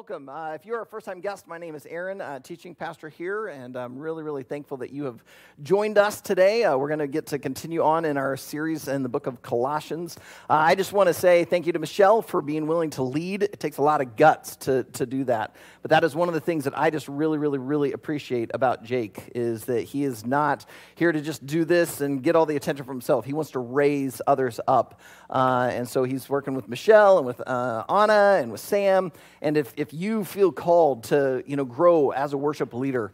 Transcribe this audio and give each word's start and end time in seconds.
welcome. 0.00 0.30
Uh, 0.30 0.54
if 0.54 0.64
you're 0.64 0.80
a 0.80 0.86
first 0.86 1.04
time 1.04 1.20
guest, 1.20 1.46
my 1.46 1.58
name 1.58 1.74
is 1.74 1.84
Aaron, 1.84 2.22
uh, 2.22 2.38
teaching 2.38 2.74
pastor 2.74 3.10
here, 3.10 3.48
and 3.48 3.76
I'm 3.76 3.98
really, 3.98 4.22
really 4.22 4.42
thankful 4.42 4.78
that 4.78 4.94
you 4.94 5.04
have 5.04 5.22
joined 5.62 5.98
us 5.98 6.22
today. 6.22 6.64
Uh, 6.64 6.74
we're 6.78 6.88
going 6.88 7.00
to 7.00 7.06
get 7.06 7.26
to 7.26 7.38
continue 7.38 7.82
on 7.82 8.06
in 8.06 8.16
our 8.16 8.34
series 8.34 8.88
in 8.88 9.02
the 9.02 9.10
book 9.10 9.26
of 9.26 9.42
Colossians. 9.42 10.16
Uh, 10.48 10.54
I 10.54 10.74
just 10.74 10.94
want 10.94 11.08
to 11.08 11.12
say 11.12 11.44
thank 11.44 11.66
you 11.66 11.74
to 11.74 11.78
Michelle 11.78 12.22
for 12.22 12.40
being 12.40 12.66
willing 12.66 12.88
to 12.90 13.02
lead. 13.02 13.42
It 13.42 13.60
takes 13.60 13.76
a 13.76 13.82
lot 13.82 14.00
of 14.00 14.16
guts 14.16 14.56
to, 14.56 14.84
to 14.84 15.04
do 15.04 15.24
that. 15.24 15.54
But 15.82 15.90
that 15.90 16.02
is 16.02 16.14
one 16.14 16.28
of 16.28 16.34
the 16.34 16.40
things 16.40 16.64
that 16.64 16.78
I 16.78 16.88
just 16.88 17.06
really, 17.06 17.36
really, 17.36 17.58
really 17.58 17.92
appreciate 17.92 18.50
about 18.54 18.82
Jake 18.82 19.30
is 19.34 19.66
that 19.66 19.82
he 19.82 20.04
is 20.04 20.24
not 20.24 20.64
here 20.94 21.12
to 21.12 21.20
just 21.20 21.44
do 21.44 21.66
this 21.66 22.00
and 22.00 22.22
get 22.22 22.36
all 22.36 22.46
the 22.46 22.56
attention 22.56 22.86
for 22.86 22.92
himself. 22.92 23.26
He 23.26 23.34
wants 23.34 23.50
to 23.50 23.58
raise 23.58 24.22
others 24.26 24.60
up. 24.66 24.98
Uh, 25.28 25.68
and 25.72 25.86
so 25.86 26.04
he's 26.04 26.28
working 26.28 26.54
with 26.54 26.68
Michelle 26.68 27.18
and 27.18 27.26
with 27.26 27.46
uh, 27.46 27.84
Anna 27.88 28.38
and 28.40 28.50
with 28.50 28.60
Sam. 28.62 29.12
And 29.42 29.56
if, 29.56 29.72
if 29.76 29.89
you 29.92 30.24
feel 30.24 30.52
called 30.52 31.04
to 31.04 31.42
you 31.46 31.56
know, 31.56 31.64
grow 31.64 32.10
as 32.10 32.32
a 32.32 32.38
worship 32.38 32.72
leader, 32.72 33.12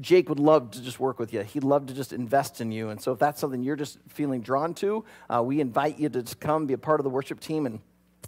Jake 0.00 0.28
would 0.28 0.38
love 0.38 0.70
to 0.72 0.82
just 0.82 1.00
work 1.00 1.18
with 1.18 1.32
you. 1.32 1.42
He'd 1.42 1.64
love 1.64 1.86
to 1.86 1.94
just 1.94 2.12
invest 2.12 2.60
in 2.60 2.70
you. 2.70 2.90
And 2.90 3.00
so 3.00 3.12
if 3.12 3.18
that's 3.18 3.40
something 3.40 3.62
you're 3.62 3.76
just 3.76 3.98
feeling 4.08 4.40
drawn 4.40 4.74
to, 4.74 5.04
uh, 5.28 5.42
we 5.42 5.60
invite 5.60 5.98
you 5.98 6.08
to 6.08 6.22
just 6.22 6.38
come 6.38 6.66
be 6.66 6.74
a 6.74 6.78
part 6.78 7.00
of 7.00 7.04
the 7.04 7.10
worship 7.10 7.40
team 7.40 7.66
and 7.66 7.80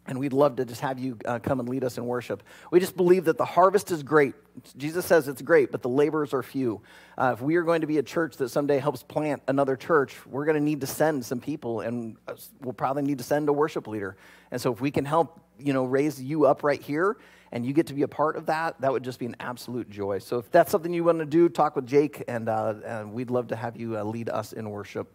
and 0.08 0.18
we'd 0.18 0.32
love 0.32 0.56
to 0.56 0.64
just 0.64 0.80
have 0.80 0.98
you 0.98 1.18
uh, 1.24 1.38
come 1.38 1.60
and 1.60 1.68
lead 1.68 1.84
us 1.84 1.98
in 1.98 2.06
worship. 2.06 2.42
We 2.70 2.80
just 2.80 2.96
believe 2.96 3.24
that 3.24 3.38
the 3.38 3.44
harvest 3.44 3.90
is 3.90 4.02
great. 4.02 4.34
Jesus 4.76 5.04
says 5.04 5.28
it's 5.28 5.42
great, 5.42 5.72
but 5.72 5.82
the 5.82 5.88
laborers 5.88 6.32
are 6.32 6.42
few. 6.42 6.80
Uh, 7.18 7.32
if 7.34 7.42
we 7.42 7.56
are 7.56 7.62
going 7.62 7.80
to 7.80 7.86
be 7.86 7.98
a 7.98 8.02
church 8.02 8.36
that 8.36 8.50
someday 8.50 8.78
helps 8.78 9.02
plant 9.02 9.42
another 9.48 9.76
church, 9.76 10.14
we're 10.26 10.44
going 10.44 10.56
to 10.56 10.62
need 10.62 10.80
to 10.82 10.86
send 10.86 11.24
some 11.24 11.40
people, 11.40 11.80
and 11.80 12.16
uh, 12.28 12.34
we'll 12.60 12.72
probably 12.72 13.02
need 13.02 13.18
to 13.18 13.24
send 13.24 13.48
a 13.48 13.52
worship 13.52 13.86
leader. 13.88 14.16
And 14.50 14.60
so, 14.60 14.72
if 14.72 14.80
we 14.80 14.90
can 14.90 15.04
help, 15.04 15.40
you 15.58 15.72
know, 15.72 15.84
raise 15.84 16.22
you 16.22 16.46
up 16.46 16.62
right 16.62 16.80
here, 16.80 17.16
and 17.52 17.64
you 17.64 17.72
get 17.72 17.86
to 17.88 17.94
be 17.94 18.02
a 18.02 18.08
part 18.08 18.36
of 18.36 18.46
that, 18.46 18.80
that 18.80 18.92
would 18.92 19.02
just 19.02 19.18
be 19.18 19.26
an 19.26 19.36
absolute 19.40 19.88
joy. 19.90 20.18
So, 20.18 20.38
if 20.38 20.50
that's 20.50 20.70
something 20.70 20.92
you 20.92 21.04
want 21.04 21.18
to 21.18 21.26
do, 21.26 21.48
talk 21.48 21.76
with 21.76 21.86
Jake, 21.86 22.22
and, 22.28 22.48
uh, 22.48 22.74
and 22.84 23.12
we'd 23.12 23.30
love 23.30 23.48
to 23.48 23.56
have 23.56 23.76
you 23.76 23.96
uh, 23.98 24.04
lead 24.04 24.28
us 24.28 24.52
in 24.52 24.68
worship. 24.70 25.14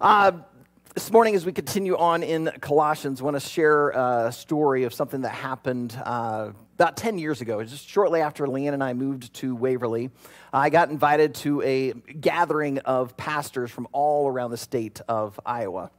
Uh, 0.00 0.32
this 0.94 1.12
morning, 1.12 1.36
as 1.36 1.46
we 1.46 1.52
continue 1.52 1.96
on 1.96 2.24
in 2.24 2.50
Colossians, 2.60 3.20
I 3.20 3.24
want 3.24 3.36
to 3.36 3.40
share 3.40 3.90
a 3.90 4.32
story 4.32 4.82
of 4.82 4.92
something 4.92 5.20
that 5.20 5.28
happened 5.28 5.96
uh, 6.04 6.50
about 6.74 6.96
10 6.96 7.18
years 7.18 7.40
ago. 7.40 7.62
Just 7.62 7.88
shortly 7.88 8.20
after 8.20 8.46
Leanne 8.46 8.72
and 8.72 8.82
I 8.82 8.92
moved 8.92 9.32
to 9.34 9.54
Waverly, 9.54 10.10
I 10.52 10.68
got 10.68 10.90
invited 10.90 11.36
to 11.36 11.62
a 11.62 11.92
gathering 11.92 12.78
of 12.80 13.16
pastors 13.16 13.70
from 13.70 13.86
all 13.92 14.26
around 14.26 14.50
the 14.50 14.56
state 14.56 15.00
of 15.08 15.38
Iowa. 15.46 15.92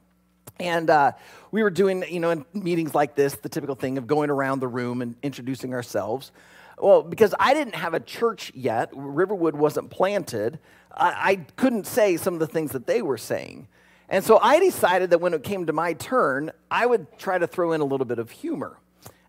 And 0.60 0.90
uh, 0.90 1.12
we 1.50 1.62
were 1.62 1.70
doing, 1.70 2.04
you 2.08 2.20
know, 2.20 2.30
in 2.30 2.44
meetings 2.52 2.94
like 2.94 3.14
this, 3.14 3.34
the 3.34 3.48
typical 3.48 3.74
thing 3.74 3.98
of 3.98 4.06
going 4.06 4.30
around 4.30 4.60
the 4.60 4.68
room 4.68 5.02
and 5.02 5.16
introducing 5.22 5.74
ourselves. 5.74 6.32
Well, 6.78 7.02
because 7.02 7.34
I 7.38 7.54
didn't 7.54 7.74
have 7.74 7.94
a 7.94 8.00
church 8.00 8.52
yet, 8.54 8.90
Riverwood 8.94 9.54
wasn't 9.54 9.90
planted, 9.90 10.58
I, 10.94 11.30
I 11.30 11.36
couldn't 11.56 11.86
say 11.86 12.16
some 12.16 12.34
of 12.34 12.40
the 12.40 12.46
things 12.46 12.72
that 12.72 12.86
they 12.86 13.02
were 13.02 13.18
saying. 13.18 13.68
And 14.08 14.24
so 14.24 14.38
I 14.38 14.58
decided 14.58 15.10
that 15.10 15.20
when 15.20 15.32
it 15.32 15.42
came 15.42 15.66
to 15.66 15.72
my 15.72 15.94
turn, 15.94 16.50
I 16.70 16.86
would 16.86 17.18
try 17.18 17.38
to 17.38 17.46
throw 17.46 17.72
in 17.72 17.80
a 17.80 17.84
little 17.84 18.04
bit 18.04 18.18
of 18.18 18.30
humor. 18.30 18.78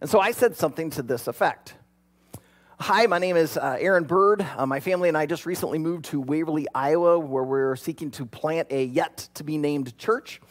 And 0.01 0.09
so 0.09 0.19
I 0.19 0.31
said 0.31 0.57
something 0.57 0.89
to 0.91 1.01
this 1.01 1.27
effect 1.27 1.75
Hi, 2.79 3.05
my 3.05 3.17
name 3.17 3.37
is 3.37 3.55
uh, 3.55 3.77
Aaron 3.79 4.03
Bird. 4.03 4.45
Uh, 4.57 4.65
my 4.65 4.81
family 4.81 5.07
and 5.07 5.17
I 5.17 5.25
just 5.25 5.45
recently 5.45 5.79
moved 5.79 6.03
to 6.05 6.19
Waverly, 6.19 6.67
Iowa, 6.75 7.17
where 7.17 7.43
we're 7.43 7.77
seeking 7.77 8.11
to 8.11 8.25
plant 8.25 8.67
a 8.71 8.83
yet 8.83 9.29
to 9.35 9.45
be 9.45 9.57
named 9.57 9.97
church. 9.97 10.41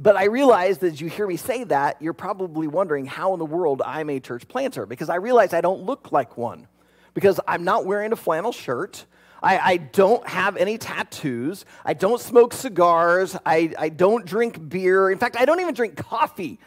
But 0.00 0.14
I 0.14 0.26
realized 0.26 0.84
as 0.84 1.00
you 1.00 1.08
hear 1.08 1.26
me 1.26 1.36
say 1.36 1.64
that, 1.64 2.00
you're 2.00 2.12
probably 2.12 2.68
wondering 2.68 3.04
how 3.04 3.32
in 3.32 3.40
the 3.40 3.44
world 3.44 3.82
I'm 3.84 4.08
a 4.08 4.20
church 4.20 4.46
planter 4.46 4.86
because 4.86 5.08
I 5.08 5.16
realize 5.16 5.52
I 5.52 5.60
don't 5.60 5.82
look 5.82 6.12
like 6.12 6.36
one 6.36 6.68
because 7.14 7.40
I'm 7.48 7.64
not 7.64 7.84
wearing 7.84 8.12
a 8.12 8.16
flannel 8.16 8.52
shirt. 8.52 9.04
I, 9.42 9.58
I, 9.58 9.76
don't 9.76 10.26
have 10.26 10.56
any 10.56 10.78
tattoos. 10.78 11.64
I 11.84 11.94
don't 11.94 12.20
smoke 12.20 12.52
cigars. 12.54 13.36
I, 13.44 13.72
I 13.76 13.88
don't 13.88 14.24
drink 14.24 14.68
beer. 14.68 15.10
In 15.10 15.18
fact, 15.18 15.36
I 15.36 15.44
don't 15.44 15.60
even 15.60 15.74
drink 15.74 15.96
coffee. 15.96 16.60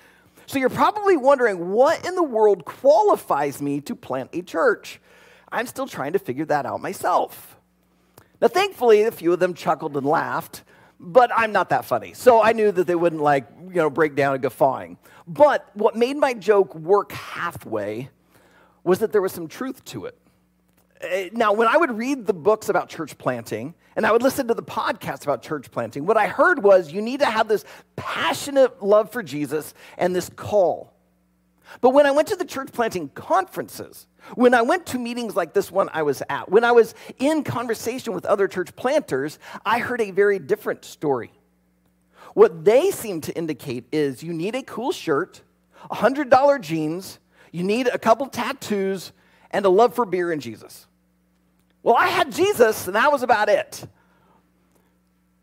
So 0.46 0.60
you're 0.60 0.70
probably 0.70 1.16
wondering 1.16 1.70
what 1.70 2.06
in 2.06 2.16
the 2.16 2.24
world 2.24 2.66
qualifies 2.66 3.62
me 3.62 3.80
to 3.82 3.96
plant 3.96 4.30
a 4.34 4.42
church? 4.42 5.00
I'm 5.52 5.68
still 5.68 5.88
trying 5.88 6.14
to 6.14 6.20
figure 6.20 6.46
that 6.46 6.66
out 6.66 6.82
myself. 6.82 7.58
Now, 8.42 8.50
thankfully, 8.50 9.04
a 9.04 9.12
few 9.12 9.32
of 9.32 9.40
them 9.40 9.54
chuckled 9.54 9.96
and 9.96 10.06
laughed, 10.06 10.64
but 11.04 11.32
I'm 11.36 11.52
not 11.52 11.70
that 11.70 11.84
funny. 11.84 12.14
So 12.14 12.44
I 12.44 12.54
knew 12.54 12.72
that 12.72 12.86
they 12.86 12.96
wouldn't 12.96 13.24
like, 13.24 13.48
you 13.60 13.76
know, 13.76 13.90
break 13.90 14.16
down 14.16 14.36
and 14.36 14.44
guffawing. 14.44 14.98
But 15.28 15.68
what 15.74 15.96
made 15.96 16.16
my 16.16 16.36
joke 16.36 16.76
work 16.76 17.12
halfway 17.12 18.10
was 18.84 19.00
that 19.00 19.12
there 19.12 19.22
was 19.22 19.34
some 19.34 19.48
truth 19.48 19.84
to 19.86 20.06
it. 20.06 20.18
Uh, 21.04 21.30
now, 21.34 21.54
when 21.54 21.68
I 21.68 21.78
would 21.78 21.98
read 21.98 22.28
the 22.28 22.34
books 22.34 22.70
about 22.70 22.88
church 22.88 23.18
planting 23.18 23.74
and 23.96 24.06
I 24.06 24.12
would 24.12 24.22
listen 24.22 24.48
to 24.48 24.54
the 24.54 24.64
podcasts 24.64 25.24
about 25.24 25.42
church 25.42 25.72
planting, 25.72 26.06
what 26.06 26.18
I 26.18 26.28
heard 26.28 26.64
was 26.64 26.92
you 26.92 27.02
need 27.02 27.22
to 27.22 27.26
have 27.26 27.48
this 27.48 27.66
passionate 27.96 28.84
love 28.84 29.12
for 29.12 29.24
Jesus 29.24 29.74
and 29.98 30.16
this 30.16 30.30
call. 30.30 30.91
But 31.80 31.92
when 31.92 32.06
I 32.06 32.12
went 32.12 32.28
to 32.30 32.36
the 32.36 32.46
church 32.46 32.72
planting 32.74 33.10
conferences, 33.10 34.08
when 34.36 34.54
I 34.54 34.62
went 34.62 34.86
to 34.88 35.00
meetings 35.00 35.36
like 35.36 35.54
this 35.54 35.72
one 35.72 35.90
I 35.94 36.04
was 36.04 36.22
at, 36.30 36.50
when 36.50 36.64
I 36.64 36.72
was 36.72 36.94
in 37.18 37.44
conversation 37.44 38.14
with 38.14 38.26
other 38.26 38.48
church 38.48 38.76
planters, 38.76 39.40
I 39.66 39.80
heard 39.80 40.02
a 40.02 40.12
very 40.12 40.40
different 40.40 40.84
story. 40.84 41.32
What 42.34 42.66
they 42.66 42.92
seem 42.92 43.22
to 43.22 43.36
indicate 43.36 43.86
is 43.92 44.24
you 44.24 44.34
need 44.34 44.56
a 44.56 44.64
cool 44.64 44.92
shirt, 44.92 45.42
$100 45.90 46.62
jeans, 46.62 47.20
you 47.52 47.64
need 47.64 47.88
a 47.88 47.98
couple 47.98 48.28
tattoos, 48.28 49.12
and 49.52 49.66
a 49.66 49.70
love 49.70 49.94
for 49.94 50.06
beer 50.06 50.32
and 50.32 50.42
Jesus. 50.42 50.88
Well, 51.84 51.96
I 51.98 52.08
had 52.08 52.32
Jesus, 52.32 52.88
and 52.88 52.96
that 52.96 53.12
was 53.12 53.24
about 53.24 53.50
it. 53.50 53.86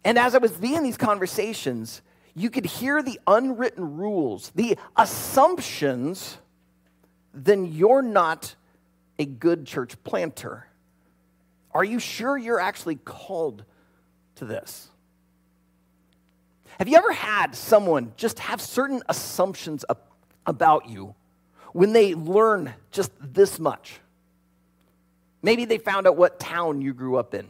And 0.05 0.19
as 0.19 0.35
I 0.35 0.39
was 0.39 0.53
being 0.53 0.83
these 0.83 0.97
conversations, 0.97 2.01
you 2.39 2.51
could 2.51 2.67
hear 2.67 3.03
the 3.03 3.19
unwritten 3.27 3.97
rules, 3.97 4.53
the 4.55 4.79
assumptions, 4.97 6.39
then 7.35 7.67
you're 7.67 8.03
not 8.03 8.55
a 9.19 9.25
good 9.25 9.67
church 9.67 10.03
planter. 10.05 10.67
Are 11.73 11.85
you 11.85 11.99
sure 11.99 12.37
you're 12.37 12.61
actually 12.61 12.97
called 12.97 13.65
to 14.37 14.45
this? 14.45 14.89
Have 16.79 16.89
you 16.89 16.97
ever 16.97 17.13
had 17.13 17.57
someone 17.57 18.13
just 18.17 18.39
have 18.39 18.61
certain 18.61 19.03
assumptions 19.09 19.85
about 20.47 20.89
you 20.89 21.15
when 21.73 21.93
they 21.93 22.15
learn 22.15 22.73
just 22.93 23.11
this 23.21 23.59
much? 23.59 24.01
Maybe 25.43 25.65
they 25.65 25.79
found 25.79 26.07
out 26.07 26.17
what 26.17 26.39
town 26.39 26.81
you 26.81 26.95
grew 26.95 27.17
up 27.17 27.35
in. 27.35 27.49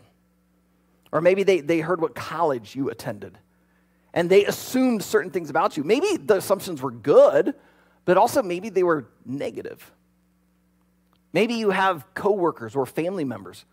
Or 1.13 1.21
maybe 1.21 1.43
they, 1.43 1.61
they 1.61 1.81
heard 1.81 2.01
what 2.01 2.15
college 2.15 2.75
you 2.75 2.91
attended. 2.91 3.39
And 4.15 4.31
they 4.31 4.45
assumed 4.45 5.03
certain 5.03 5.31
things 5.31 5.51
about 5.51 5.77
you. 5.77 5.85
Maybe 5.85 6.17
the 6.17 6.37
assumptions 6.37 6.81
were 6.81 6.91
good, 6.91 7.55
but 8.05 8.17
also 8.17 8.43
maybe 8.43 8.71
they 8.71 8.83
were 8.83 9.07
negative. 9.25 9.93
Maybe 11.33 11.55
you 11.55 11.71
have 11.71 12.15
coworkers 12.15 12.75
or 12.75 12.87
family 12.87 13.25
members 13.25 13.65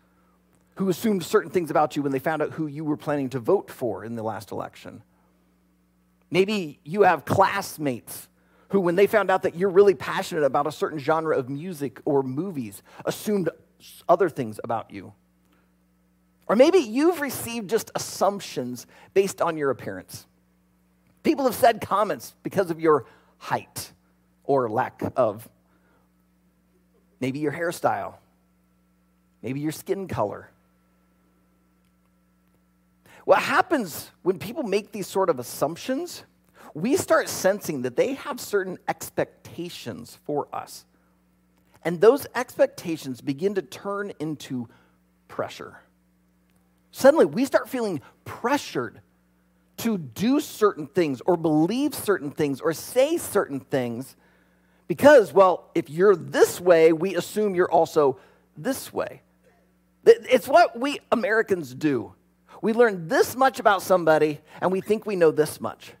who 0.76 0.90
assumed 0.90 1.24
certain 1.24 1.50
things 1.50 1.70
about 1.70 1.96
you 1.96 2.02
when 2.02 2.12
they 2.12 2.18
found 2.18 2.42
out 2.42 2.52
who 2.52 2.66
you 2.66 2.84
were 2.84 2.98
planning 2.98 3.30
to 3.30 3.38
vote 3.38 3.70
for 3.70 4.04
in 4.04 4.14
the 4.14 4.22
last 4.22 4.52
election. 4.52 5.02
Maybe 6.30 6.80
you 6.84 7.02
have 7.02 7.24
classmates 7.24 8.28
who, 8.70 8.80
when 8.80 8.96
they 8.96 9.06
found 9.06 9.30
out 9.30 9.42
that 9.44 9.54
you're 9.54 9.70
really 9.70 9.94
passionate 9.94 10.44
about 10.44 10.66
a 10.66 10.72
certain 10.72 10.98
genre 10.98 11.36
of 11.36 11.48
music 11.48 12.00
or 12.04 12.22
movies, 12.22 12.82
assumed 13.04 13.48
other 14.08 14.28
things 14.28 14.60
about 14.62 14.90
you. 14.90 15.12
Or 16.48 16.56
maybe 16.56 16.78
you've 16.78 17.20
received 17.20 17.68
just 17.68 17.90
assumptions 17.94 18.86
based 19.14 19.42
on 19.42 19.56
your 19.56 19.70
appearance. 19.70 20.26
People 21.22 21.44
have 21.44 21.56
said 21.56 21.80
comments 21.80 22.34
because 22.42 22.70
of 22.70 22.80
your 22.80 23.06
height 23.38 23.92
or 24.44 24.68
lack 24.70 25.02
of. 25.16 25.48
Maybe 27.18 27.38
your 27.38 27.52
hairstyle, 27.52 28.14
maybe 29.42 29.60
your 29.60 29.72
skin 29.72 30.06
color. 30.06 30.50
What 33.24 33.40
happens 33.40 34.10
when 34.22 34.38
people 34.38 34.62
make 34.62 34.92
these 34.92 35.08
sort 35.08 35.30
of 35.30 35.40
assumptions, 35.40 36.22
we 36.74 36.96
start 36.96 37.28
sensing 37.28 37.82
that 37.82 37.96
they 37.96 38.14
have 38.14 38.38
certain 38.38 38.78
expectations 38.86 40.18
for 40.24 40.46
us. 40.52 40.84
And 41.82 42.00
those 42.00 42.26
expectations 42.34 43.20
begin 43.20 43.54
to 43.54 43.62
turn 43.62 44.12
into 44.20 44.68
pressure. 45.26 45.78
Suddenly, 46.96 47.26
we 47.26 47.44
start 47.44 47.68
feeling 47.68 48.00
pressured 48.24 49.02
to 49.76 49.98
do 49.98 50.40
certain 50.40 50.86
things 50.86 51.20
or 51.26 51.36
believe 51.36 51.94
certain 51.94 52.30
things 52.30 52.58
or 52.58 52.72
say 52.72 53.18
certain 53.18 53.60
things 53.60 54.16
because, 54.88 55.30
well, 55.30 55.68
if 55.74 55.90
you're 55.90 56.16
this 56.16 56.58
way, 56.58 56.94
we 56.94 57.14
assume 57.14 57.54
you're 57.54 57.70
also 57.70 58.18
this 58.56 58.94
way. 58.94 59.20
It's 60.06 60.48
what 60.48 60.80
we 60.80 61.00
Americans 61.12 61.74
do. 61.74 62.14
We 62.62 62.72
learn 62.72 63.08
this 63.08 63.36
much 63.36 63.60
about 63.60 63.82
somebody 63.82 64.40
and 64.62 64.72
we 64.72 64.80
think 64.80 65.04
we 65.04 65.16
know 65.16 65.30
this 65.30 65.60
much. 65.60 65.92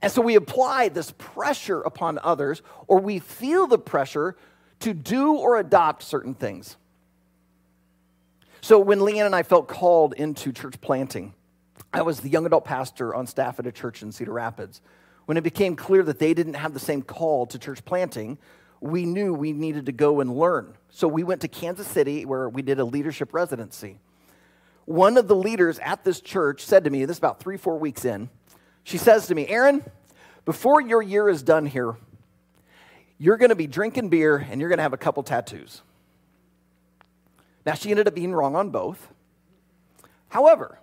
And 0.00 0.10
so 0.10 0.22
we 0.22 0.36
apply 0.36 0.88
this 0.88 1.12
pressure 1.18 1.82
upon 1.82 2.18
others, 2.22 2.62
or 2.86 2.98
we 2.98 3.18
feel 3.18 3.66
the 3.66 3.76
pressure 3.76 4.36
to 4.80 4.94
do 4.94 5.34
or 5.34 5.58
adopt 5.58 6.02
certain 6.02 6.32
things. 6.32 6.78
So 8.64 8.78
when 8.78 9.00
Leanne 9.00 9.26
and 9.26 9.36
I 9.36 9.42
felt 9.42 9.68
called 9.68 10.14
into 10.14 10.50
church 10.50 10.80
planting, 10.80 11.34
I 11.92 12.00
was 12.00 12.20
the 12.20 12.30
young 12.30 12.46
adult 12.46 12.64
pastor 12.64 13.14
on 13.14 13.26
staff 13.26 13.58
at 13.58 13.66
a 13.66 13.72
church 13.72 14.00
in 14.00 14.10
Cedar 14.10 14.32
Rapids. 14.32 14.80
When 15.26 15.36
it 15.36 15.44
became 15.44 15.76
clear 15.76 16.02
that 16.04 16.18
they 16.18 16.32
didn't 16.32 16.54
have 16.54 16.72
the 16.72 16.80
same 16.80 17.02
call 17.02 17.44
to 17.48 17.58
church 17.58 17.84
planting, 17.84 18.38
we 18.80 19.04
knew 19.04 19.34
we 19.34 19.52
needed 19.52 19.84
to 19.84 19.92
go 19.92 20.20
and 20.20 20.34
learn. 20.34 20.78
So 20.88 21.06
we 21.06 21.24
went 21.24 21.42
to 21.42 21.48
Kansas 21.48 21.86
City 21.86 22.24
where 22.24 22.48
we 22.48 22.62
did 22.62 22.80
a 22.80 22.86
leadership 22.86 23.34
residency. 23.34 23.98
One 24.86 25.18
of 25.18 25.28
the 25.28 25.36
leaders 25.36 25.78
at 25.80 26.02
this 26.02 26.22
church 26.22 26.64
said 26.64 26.84
to 26.84 26.90
me, 26.90 27.04
this 27.04 27.16
is 27.16 27.18
about 27.18 27.40
three, 27.40 27.58
four 27.58 27.78
weeks 27.78 28.06
in, 28.06 28.30
she 28.82 28.96
says 28.96 29.26
to 29.26 29.34
me, 29.34 29.46
Aaron, 29.46 29.84
before 30.46 30.80
your 30.80 31.02
year 31.02 31.28
is 31.28 31.42
done 31.42 31.66
here, 31.66 31.96
you're 33.18 33.36
going 33.36 33.50
to 33.50 33.56
be 33.56 33.66
drinking 33.66 34.08
beer 34.08 34.38
and 34.38 34.58
you're 34.58 34.70
going 34.70 34.78
to 34.78 34.84
have 34.84 34.94
a 34.94 34.96
couple 34.96 35.22
tattoos. 35.22 35.82
Now, 37.66 37.74
she 37.74 37.90
ended 37.90 38.08
up 38.08 38.14
being 38.14 38.32
wrong 38.32 38.56
on 38.56 38.70
both. 38.70 39.08
However, 40.28 40.78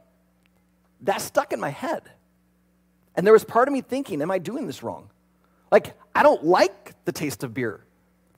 that 1.02 1.22
stuck 1.22 1.54
in 1.54 1.60
my 1.60 1.70
head. 1.70 2.04
And 3.16 3.26
there 3.26 3.34
was 3.34 3.44
part 3.44 3.68
of 3.68 3.74
me 3.74 3.82
thinking, 3.82 4.22
am 4.22 4.32
I 4.32 4.40
doing 4.40 4.68
this 4.68 4.82
wrong? 4.82 5.10
Like, 5.72 5.94
I 6.16 6.24
don't 6.24 6.44
like 6.44 6.94
the 7.06 7.12
taste 7.12 7.44
of 7.44 7.54
beer, 7.54 7.84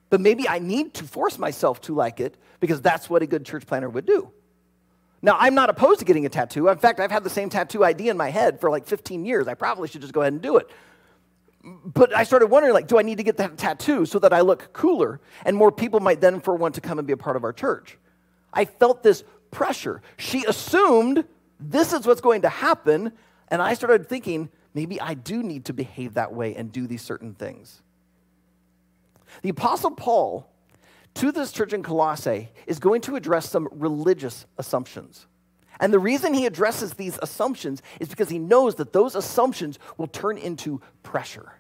but 0.10 0.22
maybe 0.22 0.48
I 0.48 0.60
need 0.60 0.94
to 0.96 1.04
force 1.04 1.38
myself 1.38 1.82
to 1.82 1.96
like 1.96 2.20
it 2.20 2.38
because 2.60 2.82
that's 2.82 3.10
what 3.10 3.22
a 3.22 3.28
good 3.28 3.46
church 3.46 3.66
planner 3.66 3.90
would 3.90 4.06
do. 4.06 4.32
Now, 5.22 5.38
I'm 5.40 5.56
not 5.56 5.70
opposed 5.70 6.00
to 6.00 6.06
getting 6.06 6.26
a 6.26 6.30
tattoo. 6.30 6.68
In 6.68 6.78
fact, 6.78 7.00
I've 7.00 7.12
had 7.12 7.24
the 7.24 7.30
same 7.30 7.50
tattoo 7.50 7.84
idea 7.84 8.12
in 8.12 8.18
my 8.18 8.30
head 8.30 8.60
for 8.60 8.70
like 8.70 8.86
15 8.86 9.26
years. 9.26 9.48
I 9.48 9.54
probably 9.54 9.88
should 9.88 10.02
just 10.02 10.14
go 10.14 10.22
ahead 10.22 10.34
and 10.34 10.42
do 10.42 10.58
it. 10.58 10.70
But 11.64 12.14
I 12.14 12.24
started 12.26 12.48
wondering, 12.48 12.74
like, 12.74 12.88
do 12.88 13.00
I 13.00 13.04
need 13.04 13.20
to 13.20 13.24
get 13.24 13.38
that 13.38 13.58
tattoo 13.58 14.06
so 14.06 14.20
that 14.20 14.34
I 14.34 14.42
look 14.42 14.74
cooler 14.74 15.22
and 15.46 15.56
more 15.56 15.72
people 15.72 16.02
might 16.02 16.20
then 16.20 16.42
for 16.42 16.56
want 16.56 16.76
to 16.76 16.82
come 16.82 17.00
and 17.00 17.08
be 17.08 17.14
a 17.14 17.18
part 17.18 17.38
of 17.38 17.46
our 17.46 17.54
church? 17.54 17.98
I 18.54 18.66
felt 18.66 19.04
this 19.04 19.24
pressure. 19.52 20.02
She 20.18 20.46
assumed 20.46 21.26
this 21.60 21.94
is 21.94 22.06
what's 22.06 22.22
going 22.22 22.42
to 22.44 22.50
happen. 22.50 23.14
And 23.48 23.62
I 23.62 23.74
started 23.74 24.08
thinking, 24.08 24.50
maybe 24.74 25.00
I 25.00 25.14
do 25.14 25.44
need 25.44 25.66
to 25.66 25.74
behave 25.74 26.16
that 26.16 26.34
way 26.34 26.56
and 26.56 26.72
do 26.72 26.88
these 26.88 27.02
certain 27.02 27.34
things. 27.34 27.82
The 29.42 29.50
Apostle 29.50 29.92
Paul, 29.92 30.48
to 31.16 31.32
this 31.32 31.52
church 31.52 31.74
in 31.74 31.84
Colossae, 31.84 32.50
is 32.68 32.80
going 32.80 33.02
to 33.02 33.16
address 33.16 33.50
some 33.50 33.68
religious 33.72 34.46
assumptions. 34.58 35.28
And 35.80 35.92
the 35.92 36.00
reason 36.00 36.34
he 36.34 36.46
addresses 36.46 36.94
these 36.94 37.18
assumptions 37.22 37.82
is 38.00 38.10
because 38.10 38.30
he 38.30 38.40
knows 38.40 38.76
that 38.76 38.94
those 38.94 39.16
assumptions 39.16 39.80
will 39.98 40.08
turn 40.08 40.38
into 40.38 40.82
pressure. 41.02 41.54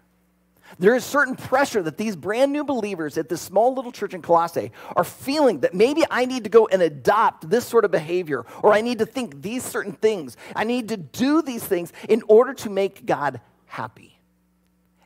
There 0.79 0.95
is 0.95 1.03
certain 1.03 1.35
pressure 1.35 1.81
that 1.83 1.97
these 1.97 2.15
brand 2.15 2.51
new 2.51 2.63
believers 2.63 3.17
at 3.17 3.29
this 3.29 3.41
small 3.41 3.73
little 3.73 3.91
church 3.91 4.13
in 4.13 4.21
Colossae 4.21 4.71
are 4.95 5.03
feeling 5.03 5.59
that 5.59 5.73
maybe 5.73 6.03
I 6.09 6.25
need 6.25 6.43
to 6.45 6.49
go 6.49 6.67
and 6.67 6.81
adopt 6.81 7.49
this 7.49 7.65
sort 7.65 7.85
of 7.85 7.91
behavior, 7.91 8.45
or 8.61 8.73
I 8.73 8.81
need 8.81 8.99
to 8.99 9.05
think 9.05 9.41
these 9.41 9.63
certain 9.63 9.93
things. 9.93 10.37
I 10.55 10.63
need 10.63 10.89
to 10.89 10.97
do 10.97 11.41
these 11.41 11.63
things 11.63 11.93
in 12.09 12.23
order 12.27 12.53
to 12.55 12.69
make 12.69 13.05
God 13.05 13.41
happy. 13.65 14.19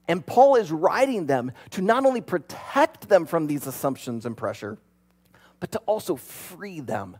And 0.08 0.26
Paul 0.26 0.56
is 0.56 0.72
writing 0.72 1.26
them 1.26 1.52
to 1.72 1.82
not 1.82 2.06
only 2.06 2.22
protect 2.22 3.10
them 3.10 3.26
from 3.26 3.48
these 3.48 3.68
assumptions 3.68 4.26
and 4.26 4.38
pressure, 4.38 4.78
but 5.60 5.72
to 5.74 5.80
also 5.80 6.16
free 6.16 6.80
them. 6.80 7.18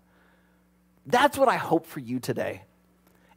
That's 1.06 1.38
what 1.38 1.50
I 1.50 1.58
hope 1.58 1.86
for 1.86 2.00
you 2.00 2.20
today 2.20 2.64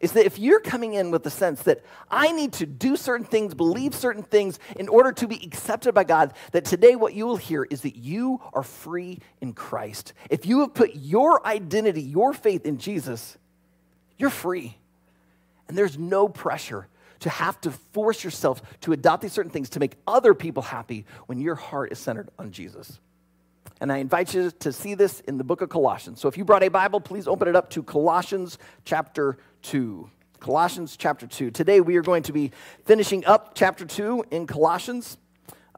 is 0.00 0.12
that 0.12 0.25
if 0.25 0.38
you're 0.38 0.61
coming 0.61 0.94
in 0.94 1.11
with 1.11 1.23
the 1.23 1.31
sense 1.31 1.62
that 1.62 1.85
I 2.11 2.32
need 2.32 2.55
to 2.55 2.67
do 2.67 2.97
certain 2.97 3.26
things, 3.26 3.55
believe 3.55 3.94
certain 3.94 4.23
things 4.23 4.58
in 4.76 4.88
order 4.88 5.12
to 5.12 5.29
be 5.29 5.37
accepted 5.44 5.94
by 5.94 6.05
God, 6.05 6.32
that 6.52 6.64
today 6.64 6.97
what 6.97 7.14
you 7.14 7.26
will 7.26 7.37
hear 7.37 7.64
is 7.64 7.82
that 7.82 7.97
you 7.97 8.41
are 8.55 8.62
free 8.62 9.20
in 9.41 9.52
Christ. 9.52 10.14
If 10.31 10.47
you 10.47 10.61
have 10.61 10.75
put 10.75 10.94
your 10.94 11.47
identity, 11.47 12.02
your 12.02 12.32
faith 12.32 12.64
in 12.64 12.79
Jesus, 12.79 13.37
you're 14.17 14.31
free. 14.31 14.79
And 15.69 15.76
there's 15.76 15.99
no 15.99 16.29
pressure 16.29 16.88
to 17.20 17.29
have 17.29 17.61
to 17.61 17.70
force 17.70 18.25
yourself 18.25 18.62
to 18.81 18.93
adopt 18.93 19.23
these 19.23 19.32
certain 19.32 19.52
things 19.52 19.70
to 19.70 19.81
make 19.81 19.97
other 20.06 20.35
people 20.35 20.62
happy 20.62 21.05
when 21.26 21.38
your 21.38 21.55
heart 21.55 21.93
is 21.93 21.99
centered 21.99 22.31
on 22.38 22.50
Jesus. 22.50 22.99
And 23.81 23.91
I 23.91 23.97
invite 23.99 24.35
you 24.35 24.50
to 24.50 24.73
see 24.73 24.94
this 24.94 25.21
in 25.21 25.38
the 25.38 25.44
book 25.44 25.62
of 25.62 25.71
Colossians. 25.71 26.21
So 26.21 26.29
if 26.29 26.37
you 26.37 26.44
brought 26.44 26.62
a 26.62 26.69
Bible, 26.69 27.00
please 27.00 27.27
open 27.27 27.49
it 27.49 27.56
up 27.56 27.71
to 27.71 27.82
Colossians 27.82 28.59
chapter 28.85 29.38
2. 29.62 30.11
Colossians 30.38 30.97
chapter 30.97 31.27
2. 31.27 31.50
Today 31.50 31.81
we 31.81 31.97
are 31.97 32.03
going 32.03 32.23
to 32.25 32.32
be 32.32 32.50
finishing 32.85 33.25
up 33.25 33.55
chapter 33.55 33.87
2 33.87 34.27
in 34.31 34.47
Colossians. 34.47 35.17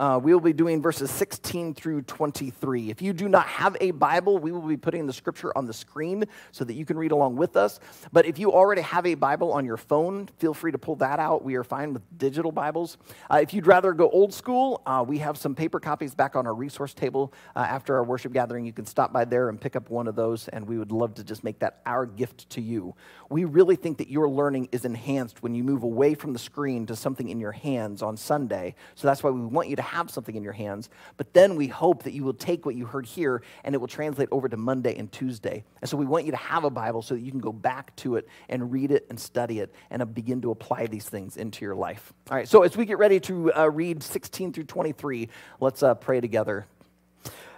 Uh, 0.03 0.19
we 0.19 0.35
will 0.35 0.41
be 0.41 0.53
doing 0.53 0.83
verses 0.83 1.13
16 1.13 1.75
through 1.75 2.03
23. 2.03 2.91
If 2.91 3.01
you 3.01 3.13
do 3.13 3.29
not 3.29 3.47
have 3.47 3.77
a 3.81 3.93
Bible, 3.93 4.37
we 4.37 4.51
will 4.51 4.61
be 4.67 4.77
putting 4.77 5.07
the 5.07 5.13
scripture 5.13 5.57
on 5.57 5.65
the 5.65 5.73
screen 5.73 6.25
so 6.51 6.65
that 6.65 6.75
you 6.75 6.85
can 6.85 6.99
read 6.99 7.13
along 7.13 7.37
with 7.37 7.57
us. 7.57 7.79
But 8.11 8.27
if 8.27 8.37
you 8.37 8.51
already 8.51 8.83
have 8.83 9.07
a 9.07 9.15
Bible 9.15 9.53
on 9.53 9.65
your 9.65 9.77
phone, 9.77 10.29
feel 10.41 10.55
free 10.55 10.73
to 10.73 10.79
pull 10.79 10.97
that 10.97 11.21
out. 11.21 11.45
We 11.45 11.55
are 11.55 11.63
fine 11.63 11.93
with 11.93 12.03
digital 12.19 12.51
Bibles. 12.51 12.99
Uh, 13.31 13.37
if 13.43 13.55
you'd 13.55 13.69
rather 13.69 13.93
go 13.93 14.11
old 14.11 14.35
school, 14.35 14.83
uh, 14.87 15.05
we 15.07 15.19
have 15.19 15.39
some 15.39 15.55
paper 15.55 15.79
copies 15.79 16.17
back 16.17 16.35
on 16.35 16.49
our 16.49 16.55
resource 16.55 16.95
table 16.95 17.33
uh, 17.55 17.61
after 17.61 17.95
our 17.95 18.03
worship 18.03 18.33
gathering. 18.33 18.67
You 18.67 18.73
can 18.73 18.87
stop 18.87 19.13
by 19.13 19.25
there 19.25 19.51
and 19.51 19.61
pick 19.61 19.77
up 19.77 19.89
one 19.89 20.09
of 20.09 20.17
those, 20.17 20.49
and 20.49 20.67
we 20.67 20.79
would 20.79 20.91
love 20.91 21.15
to 21.15 21.23
just 21.23 21.45
make 21.45 21.61
that 21.61 21.81
our 21.87 22.07
gift 22.07 22.51
to 22.51 22.61
you. 22.61 22.97
We 23.31 23.45
really 23.45 23.77
think 23.77 23.99
that 23.99 24.11
your 24.11 24.29
learning 24.29 24.71
is 24.73 24.85
enhanced 24.85 25.45
when 25.45 25.55
you 25.55 25.63
move 25.63 25.85
away 25.85 26.15
from 26.15 26.33
the 26.33 26.41
screen 26.41 26.87
to 26.87 26.97
something 26.97 27.29
in 27.29 27.39
your 27.39 27.53
hands 27.53 28.03
on 28.03 28.17
Sunday. 28.17 28.75
So 28.97 29.07
that's 29.07 29.23
why 29.23 29.31
we 29.31 29.41
want 29.43 29.69
you 29.69 29.77
to 29.77 29.92
have 29.93 30.11
something 30.11 30.35
in 30.35 30.43
your 30.43 30.53
hands. 30.53 30.89
But 31.17 31.33
then 31.35 31.55
we 31.57 31.69
hope 31.69 32.03
that 32.05 32.13
you 32.13 32.25
will 32.25 32.35
take 32.35 32.65
what 32.65 32.75
you 32.75 32.87
heard 32.87 33.07
here 33.07 33.43
and 33.65 33.75
it 33.75 33.79
will 33.79 33.89
translate 33.89 34.29
over 34.33 34.49
to 34.49 34.57
Monday 34.57 34.97
and 34.97 35.13
Tuesday. 35.13 35.65
And 35.81 35.89
so 35.89 35.97
we 35.97 36.07
want 36.07 36.25
you 36.25 36.33
to 36.33 36.39
have 36.39 36.65
a 36.65 36.71
Bible 36.71 37.03
so 37.03 37.15
that 37.15 37.21
you 37.21 37.31
can 37.31 37.41
go 37.41 37.53
back 37.53 37.95
to 37.97 38.17
it 38.17 38.27
and 38.49 38.73
read 38.73 38.91
it 38.91 39.07
and 39.11 39.21
study 39.21 39.61
it 39.61 39.73
and 39.91 40.15
begin 40.15 40.41
to 40.43 40.51
apply 40.51 40.87
these 40.87 41.09
things 41.09 41.37
into 41.37 41.65
your 41.65 41.75
life. 41.75 42.13
All 42.31 42.37
right, 42.37 42.49
so 42.49 42.63
as 42.63 42.77
we 42.77 42.87
get 42.87 42.99
ready 42.99 43.21
to 43.21 43.53
uh, 43.53 43.67
read 43.67 44.03
16 44.03 44.53
through 44.53 44.65
23, 44.65 45.29
let's 45.61 45.83
uh, 45.83 45.95
pray 45.95 46.21
together. 46.21 46.67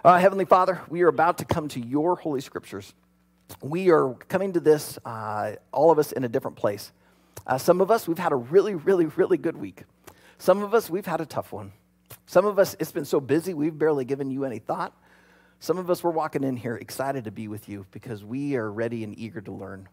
Uh, 0.03 0.19
Heavenly 0.19 0.45
Father, 0.45 0.81
we 0.89 1.01
are 1.01 1.07
about 1.07 1.39
to 1.39 1.45
come 1.45 1.67
to 1.69 1.79
your 1.79 2.15
holy 2.15 2.41
scriptures. 2.41 2.93
We 3.61 3.91
are 3.91 4.13
coming 4.27 4.53
to 4.53 4.59
this, 4.59 4.99
uh, 5.05 5.53
all 5.71 5.89
of 5.89 5.99
us 5.99 6.11
in 6.11 6.23
a 6.23 6.27
different 6.27 6.57
place. 6.57 6.91
Uh, 7.47 7.57
some 7.57 7.79
of 7.81 7.91
us, 7.91 8.07
we've 8.07 8.17
had 8.17 8.31
a 8.31 8.35
really, 8.35 8.75
really, 8.75 9.05
really 9.05 9.37
good 9.37 9.57
week. 9.57 9.83
Some 10.37 10.61
of 10.63 10.73
us, 10.73 10.89
we've 10.89 11.05
had 11.05 11.21
a 11.21 11.25
tough 11.25 11.51
one. 11.51 11.71
Some 12.25 12.45
of 12.45 12.57
us, 12.59 12.75
it's 12.79 12.91
been 12.91 13.05
so 13.05 13.19
busy, 13.19 13.53
we've 13.53 13.77
barely 13.77 14.05
given 14.05 14.31
you 14.31 14.45
any 14.45 14.59
thought. 14.59 14.93
Some 15.59 15.77
of 15.77 15.89
us, 15.89 16.03
we're 16.03 16.11
walking 16.11 16.43
in 16.43 16.57
here 16.57 16.75
excited 16.75 17.25
to 17.25 17.31
be 17.31 17.47
with 17.47 17.69
you 17.69 17.85
because 17.91 18.23
we 18.23 18.55
are 18.55 18.71
ready 18.71 19.03
and 19.03 19.17
eager 19.17 19.41
to 19.41 19.51
learn. 19.51 19.87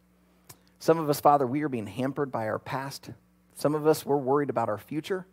Some 0.78 0.98
of 0.98 1.08
us, 1.08 1.20
Father, 1.20 1.46
we 1.46 1.62
are 1.62 1.68
being 1.68 1.86
hampered 1.86 2.32
by 2.32 2.48
our 2.48 2.58
past. 2.58 3.10
Some 3.54 3.74
of 3.74 3.86
us, 3.86 4.04
we're 4.04 4.16
worried 4.16 4.50
about 4.50 4.68
our 4.68 4.78
future. 4.78 5.26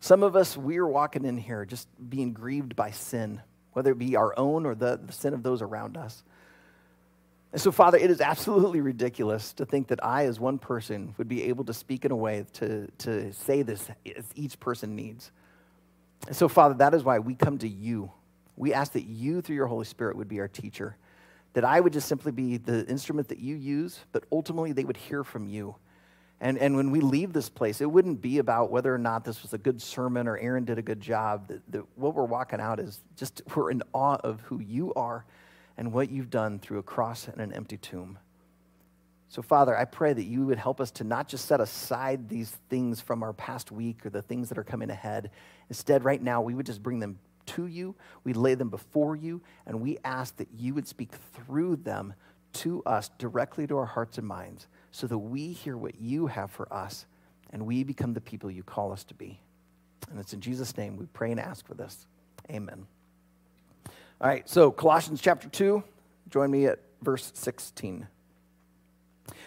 Some 0.00 0.22
of 0.22 0.34
us, 0.34 0.56
we 0.56 0.78
are 0.78 0.86
walking 0.86 1.24
in 1.24 1.36
here 1.36 1.64
just 1.64 1.88
being 2.08 2.32
grieved 2.32 2.74
by 2.74 2.90
sin, 2.90 3.40
whether 3.72 3.92
it 3.92 3.98
be 3.98 4.16
our 4.16 4.36
own 4.38 4.66
or 4.66 4.74
the, 4.74 4.98
the 5.02 5.12
sin 5.12 5.34
of 5.34 5.42
those 5.42 5.62
around 5.62 5.96
us. 5.96 6.24
And 7.52 7.60
so, 7.60 7.70
Father, 7.70 7.98
it 7.98 8.10
is 8.10 8.20
absolutely 8.20 8.80
ridiculous 8.80 9.52
to 9.54 9.66
think 9.66 9.88
that 9.88 10.04
I, 10.04 10.26
as 10.26 10.40
one 10.40 10.58
person, 10.58 11.14
would 11.18 11.28
be 11.28 11.44
able 11.44 11.64
to 11.64 11.74
speak 11.74 12.04
in 12.04 12.12
a 12.12 12.16
way 12.16 12.46
to, 12.54 12.88
to 12.98 13.32
say 13.32 13.62
this 13.62 13.88
as 14.16 14.24
each 14.34 14.58
person 14.58 14.96
needs. 14.96 15.30
And 16.26 16.36
so, 16.36 16.48
Father, 16.48 16.74
that 16.74 16.94
is 16.94 17.02
why 17.02 17.18
we 17.18 17.34
come 17.34 17.58
to 17.58 17.68
you. 17.68 18.12
We 18.56 18.74
ask 18.74 18.92
that 18.92 19.04
you, 19.04 19.40
through 19.40 19.56
your 19.56 19.66
Holy 19.66 19.86
Spirit, 19.86 20.16
would 20.16 20.28
be 20.28 20.40
our 20.40 20.48
teacher, 20.48 20.96
that 21.54 21.64
I 21.64 21.80
would 21.80 21.92
just 21.92 22.08
simply 22.08 22.30
be 22.30 22.58
the 22.58 22.86
instrument 22.86 23.28
that 23.28 23.38
you 23.38 23.56
use, 23.56 24.00
but 24.12 24.24
ultimately 24.30 24.72
they 24.72 24.84
would 24.84 24.96
hear 24.96 25.24
from 25.24 25.48
you. 25.48 25.76
And, 26.40 26.56
and 26.58 26.76
when 26.76 26.90
we 26.90 27.00
leave 27.00 27.32
this 27.32 27.48
place, 27.48 27.80
it 27.80 27.90
wouldn't 27.90 28.22
be 28.22 28.38
about 28.38 28.70
whether 28.70 28.94
or 28.94 28.98
not 28.98 29.24
this 29.24 29.42
was 29.42 29.52
a 29.52 29.58
good 29.58 29.80
sermon 29.82 30.26
or 30.26 30.38
Aaron 30.38 30.64
did 30.64 30.78
a 30.78 30.82
good 30.82 31.00
job. 31.00 31.52
That, 31.68 31.84
what 31.96 32.14
we're 32.14 32.24
walking 32.24 32.60
out 32.60 32.80
is 32.80 33.00
just 33.16 33.42
we're 33.54 33.70
in 33.70 33.82
awe 33.92 34.16
of 34.16 34.40
who 34.42 34.58
you 34.60 34.94
are 34.94 35.26
and 35.76 35.92
what 35.92 36.10
you've 36.10 36.30
done 36.30 36.58
through 36.58 36.78
a 36.78 36.82
cross 36.82 37.28
and 37.28 37.40
an 37.40 37.52
empty 37.52 37.76
tomb. 37.76 38.18
So, 39.30 39.42
Father, 39.42 39.78
I 39.78 39.84
pray 39.84 40.12
that 40.12 40.24
you 40.24 40.44
would 40.46 40.58
help 40.58 40.80
us 40.80 40.90
to 40.92 41.04
not 41.04 41.28
just 41.28 41.46
set 41.46 41.60
aside 41.60 42.28
these 42.28 42.50
things 42.68 43.00
from 43.00 43.22
our 43.22 43.32
past 43.32 43.70
week 43.70 44.04
or 44.04 44.10
the 44.10 44.22
things 44.22 44.48
that 44.48 44.58
are 44.58 44.64
coming 44.64 44.90
ahead. 44.90 45.30
Instead, 45.68 46.04
right 46.04 46.20
now, 46.20 46.42
we 46.42 46.52
would 46.52 46.66
just 46.66 46.82
bring 46.82 46.98
them 46.98 47.16
to 47.46 47.66
you, 47.66 47.94
we 48.24 48.32
lay 48.32 48.56
them 48.56 48.70
before 48.70 49.14
you, 49.14 49.40
and 49.66 49.80
we 49.80 49.98
ask 50.02 50.36
that 50.38 50.48
you 50.56 50.74
would 50.74 50.88
speak 50.88 51.12
through 51.32 51.76
them 51.76 52.12
to 52.54 52.82
us 52.82 53.08
directly 53.18 53.68
to 53.68 53.78
our 53.78 53.86
hearts 53.86 54.18
and 54.18 54.26
minds 54.26 54.66
so 54.90 55.06
that 55.06 55.18
we 55.18 55.52
hear 55.52 55.76
what 55.76 56.00
you 56.00 56.26
have 56.26 56.50
for 56.50 56.70
us 56.72 57.06
and 57.50 57.64
we 57.64 57.84
become 57.84 58.12
the 58.12 58.20
people 58.20 58.50
you 58.50 58.64
call 58.64 58.90
us 58.90 59.04
to 59.04 59.14
be. 59.14 59.38
And 60.10 60.18
it's 60.18 60.32
in 60.32 60.40
Jesus' 60.40 60.76
name 60.76 60.96
we 60.96 61.06
pray 61.06 61.30
and 61.30 61.38
ask 61.38 61.64
for 61.64 61.74
this. 61.74 62.08
Amen. 62.50 62.84
All 64.20 64.28
right, 64.28 64.48
so 64.48 64.72
Colossians 64.72 65.20
chapter 65.20 65.48
2, 65.48 65.84
join 66.28 66.50
me 66.50 66.66
at 66.66 66.80
verse 67.00 67.30
16. 67.34 68.08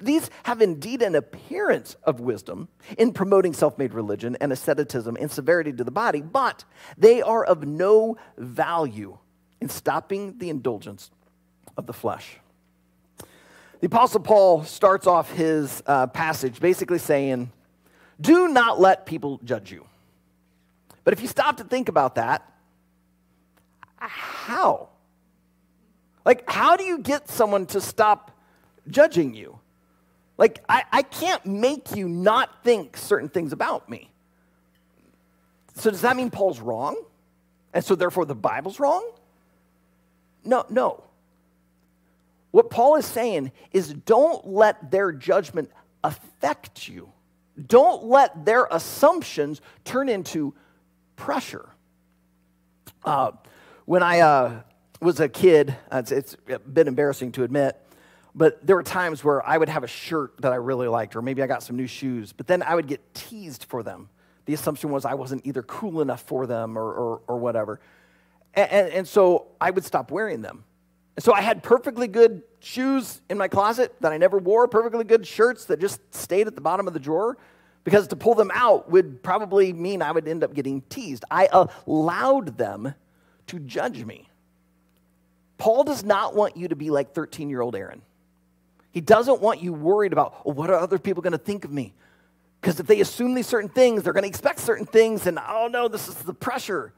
These 0.00 0.30
have 0.44 0.62
indeed 0.62 1.02
an 1.02 1.14
appearance 1.14 1.96
of 2.04 2.20
wisdom 2.20 2.68
in 2.98 3.12
promoting 3.12 3.52
self 3.52 3.78
made 3.78 3.94
religion 3.94 4.36
and 4.40 4.52
asceticism 4.52 5.16
and 5.20 5.30
severity 5.30 5.72
to 5.72 5.84
the 5.84 5.90
body, 5.90 6.20
but 6.20 6.64
they 6.96 7.22
are 7.22 7.44
of 7.44 7.66
no 7.66 8.16
value 8.36 9.18
in 9.60 9.68
stopping 9.68 10.38
the 10.38 10.50
indulgence 10.50 11.10
of 11.76 11.86
the 11.86 11.92
flesh. 11.92 12.38
The 13.80 13.86
Apostle 13.86 14.20
Paul 14.20 14.64
starts 14.64 15.06
off 15.06 15.32
his 15.32 15.82
uh, 15.86 16.06
passage 16.06 16.60
basically 16.60 16.98
saying, 16.98 17.50
Do 18.20 18.48
not 18.48 18.80
let 18.80 19.06
people 19.06 19.40
judge 19.44 19.72
you. 19.72 19.86
But 21.04 21.12
if 21.12 21.20
you 21.20 21.28
stop 21.28 21.56
to 21.56 21.64
think 21.64 21.88
about 21.88 22.14
that, 22.14 22.48
how? 23.96 24.88
Like, 26.24 26.48
how 26.48 26.76
do 26.76 26.84
you 26.84 26.98
get 26.98 27.28
someone 27.28 27.66
to 27.66 27.80
stop 27.80 28.30
judging 28.88 29.34
you? 29.34 29.58
Like, 30.42 30.64
I, 30.68 30.82
I 30.90 31.02
can't 31.02 31.46
make 31.46 31.94
you 31.94 32.08
not 32.08 32.64
think 32.64 32.96
certain 32.96 33.28
things 33.28 33.52
about 33.52 33.88
me. 33.88 34.10
So, 35.76 35.88
does 35.88 36.00
that 36.00 36.16
mean 36.16 36.30
Paul's 36.32 36.58
wrong? 36.58 37.00
And 37.72 37.84
so, 37.84 37.94
therefore, 37.94 38.24
the 38.24 38.34
Bible's 38.34 38.80
wrong? 38.80 39.08
No, 40.44 40.66
no. 40.68 41.04
What 42.50 42.70
Paul 42.70 42.96
is 42.96 43.06
saying 43.06 43.52
is 43.70 43.94
don't 43.94 44.44
let 44.44 44.90
their 44.90 45.12
judgment 45.12 45.70
affect 46.02 46.88
you. 46.88 47.12
Don't 47.68 48.06
let 48.06 48.44
their 48.44 48.66
assumptions 48.68 49.60
turn 49.84 50.08
into 50.08 50.54
pressure. 51.14 51.68
Uh, 53.04 53.30
when 53.84 54.02
I 54.02 54.18
uh, 54.18 54.62
was 55.00 55.20
a 55.20 55.28
kid, 55.28 55.76
it's, 55.92 56.10
it's 56.10 56.36
bit 56.72 56.88
embarrassing 56.88 57.30
to 57.30 57.44
admit, 57.44 57.80
but 58.34 58.66
there 58.66 58.76
were 58.76 58.82
times 58.82 59.22
where 59.22 59.46
I 59.46 59.58
would 59.58 59.68
have 59.68 59.84
a 59.84 59.88
shirt 59.88 60.40
that 60.40 60.52
I 60.52 60.56
really 60.56 60.88
liked, 60.88 61.16
or 61.16 61.22
maybe 61.22 61.42
I 61.42 61.46
got 61.46 61.62
some 61.62 61.76
new 61.76 61.86
shoes, 61.86 62.32
but 62.32 62.46
then 62.46 62.62
I 62.62 62.74
would 62.74 62.86
get 62.86 63.14
teased 63.14 63.64
for 63.64 63.82
them. 63.82 64.08
The 64.46 64.54
assumption 64.54 64.90
was 64.90 65.04
I 65.04 65.14
wasn't 65.14 65.46
either 65.46 65.62
cool 65.62 66.00
enough 66.00 66.22
for 66.22 66.46
them 66.46 66.76
or, 66.76 66.92
or, 66.92 67.20
or 67.28 67.36
whatever. 67.38 67.80
And, 68.54 68.70
and, 68.70 68.92
and 68.92 69.08
so 69.08 69.48
I 69.60 69.70
would 69.70 69.84
stop 69.84 70.10
wearing 70.10 70.40
them. 70.42 70.64
And 71.16 71.24
so 71.24 71.34
I 71.34 71.42
had 71.42 71.62
perfectly 71.62 72.08
good 72.08 72.42
shoes 72.60 73.20
in 73.28 73.36
my 73.36 73.48
closet 73.48 73.94
that 74.00 74.12
I 74.12 74.18
never 74.18 74.38
wore, 74.38 74.66
perfectly 74.66 75.04
good 75.04 75.26
shirts 75.26 75.66
that 75.66 75.78
just 75.78 76.00
stayed 76.14 76.46
at 76.46 76.54
the 76.54 76.60
bottom 76.60 76.86
of 76.86 76.94
the 76.94 77.00
drawer 77.00 77.36
because 77.84 78.08
to 78.08 78.16
pull 78.16 78.34
them 78.34 78.50
out 78.54 78.90
would 78.90 79.22
probably 79.22 79.72
mean 79.72 80.00
I 80.00 80.10
would 80.12 80.26
end 80.26 80.42
up 80.42 80.54
getting 80.54 80.80
teased. 80.82 81.24
I 81.30 81.48
allowed 81.86 82.56
them 82.56 82.94
to 83.48 83.58
judge 83.58 84.04
me. 84.04 84.28
Paul 85.58 85.84
does 85.84 86.02
not 86.02 86.34
want 86.34 86.56
you 86.56 86.68
to 86.68 86.76
be 86.76 86.90
like 86.90 87.12
13 87.14 87.50
year 87.50 87.60
old 87.60 87.76
Aaron. 87.76 88.02
He 88.92 89.00
doesn't 89.00 89.40
want 89.40 89.60
you 89.60 89.72
worried 89.72 90.12
about, 90.12 90.42
oh, 90.44 90.52
what 90.52 90.70
are 90.70 90.78
other 90.78 90.98
people 90.98 91.22
going 91.22 91.32
to 91.32 91.38
think 91.38 91.64
of 91.64 91.72
me? 91.72 91.94
Because 92.60 92.78
if 92.78 92.86
they 92.86 93.00
assume 93.00 93.34
these 93.34 93.48
certain 93.48 93.70
things, 93.70 94.04
they're 94.04 94.12
going 94.12 94.22
to 94.22 94.28
expect 94.28 94.60
certain 94.60 94.86
things, 94.86 95.26
and 95.26 95.38
oh 95.48 95.68
no, 95.68 95.88
this 95.88 96.06
is 96.06 96.14
the 96.14 96.34
pressure. 96.34 96.92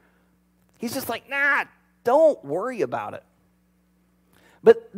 He's 0.77 0.93
just 0.93 1.09
like, 1.09 1.27
nah, 1.29 1.63
don't 2.03 2.43
worry 2.45 2.81
about 2.81 3.15
it. 3.15 3.23
But 4.61 4.91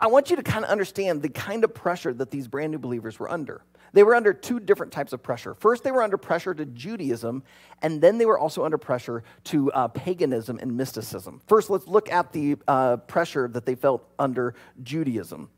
I 0.00 0.06
want 0.06 0.30
you 0.30 0.36
to 0.36 0.42
kind 0.42 0.64
of 0.64 0.70
understand 0.70 1.22
the 1.22 1.28
kind 1.28 1.62
of 1.62 1.74
pressure 1.74 2.12
that 2.14 2.30
these 2.30 2.48
brand 2.48 2.72
new 2.72 2.78
believers 2.78 3.18
were 3.18 3.30
under. 3.30 3.62
They 3.92 4.04
were 4.04 4.14
under 4.14 4.32
two 4.32 4.60
different 4.60 4.92
types 4.92 5.12
of 5.12 5.22
pressure. 5.22 5.54
First, 5.54 5.82
they 5.82 5.90
were 5.90 6.02
under 6.02 6.16
pressure 6.16 6.54
to 6.54 6.64
Judaism, 6.64 7.42
and 7.82 8.00
then 8.00 8.18
they 8.18 8.26
were 8.26 8.38
also 8.38 8.64
under 8.64 8.78
pressure 8.78 9.24
to 9.44 9.70
uh, 9.72 9.88
paganism 9.88 10.58
and 10.60 10.76
mysticism. 10.76 11.40
First, 11.48 11.70
let's 11.70 11.88
look 11.88 12.10
at 12.10 12.32
the 12.32 12.56
uh, 12.68 12.98
pressure 12.98 13.48
that 13.48 13.66
they 13.66 13.74
felt 13.74 14.08
under 14.18 14.54
Judaism. 14.82 15.50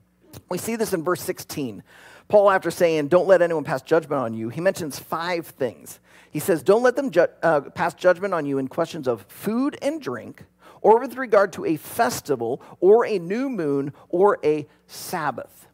We 0.48 0.58
see 0.58 0.76
this 0.76 0.92
in 0.92 1.02
verse 1.02 1.22
16. 1.22 1.82
Paul, 2.28 2.50
after 2.50 2.70
saying, 2.70 3.08
Don't 3.08 3.26
let 3.26 3.42
anyone 3.42 3.64
pass 3.64 3.82
judgment 3.82 4.20
on 4.20 4.34
you, 4.34 4.48
he 4.48 4.60
mentions 4.60 4.98
five 4.98 5.46
things. 5.46 6.00
He 6.30 6.38
says, 6.38 6.62
Don't 6.62 6.82
let 6.82 6.96
them 6.96 7.10
ju- 7.10 7.26
uh, 7.42 7.60
pass 7.60 7.94
judgment 7.94 8.34
on 8.34 8.46
you 8.46 8.58
in 8.58 8.68
questions 8.68 9.06
of 9.06 9.22
food 9.28 9.78
and 9.82 10.00
drink 10.00 10.44
or 10.82 10.98
with 10.98 11.16
regard 11.16 11.52
to 11.54 11.64
a 11.64 11.76
festival, 11.76 12.60
or 12.80 13.06
a 13.06 13.18
new 13.18 13.48
moon, 13.48 13.92
or 14.08 14.38
a 14.44 14.66
Sabbath. 14.86 15.68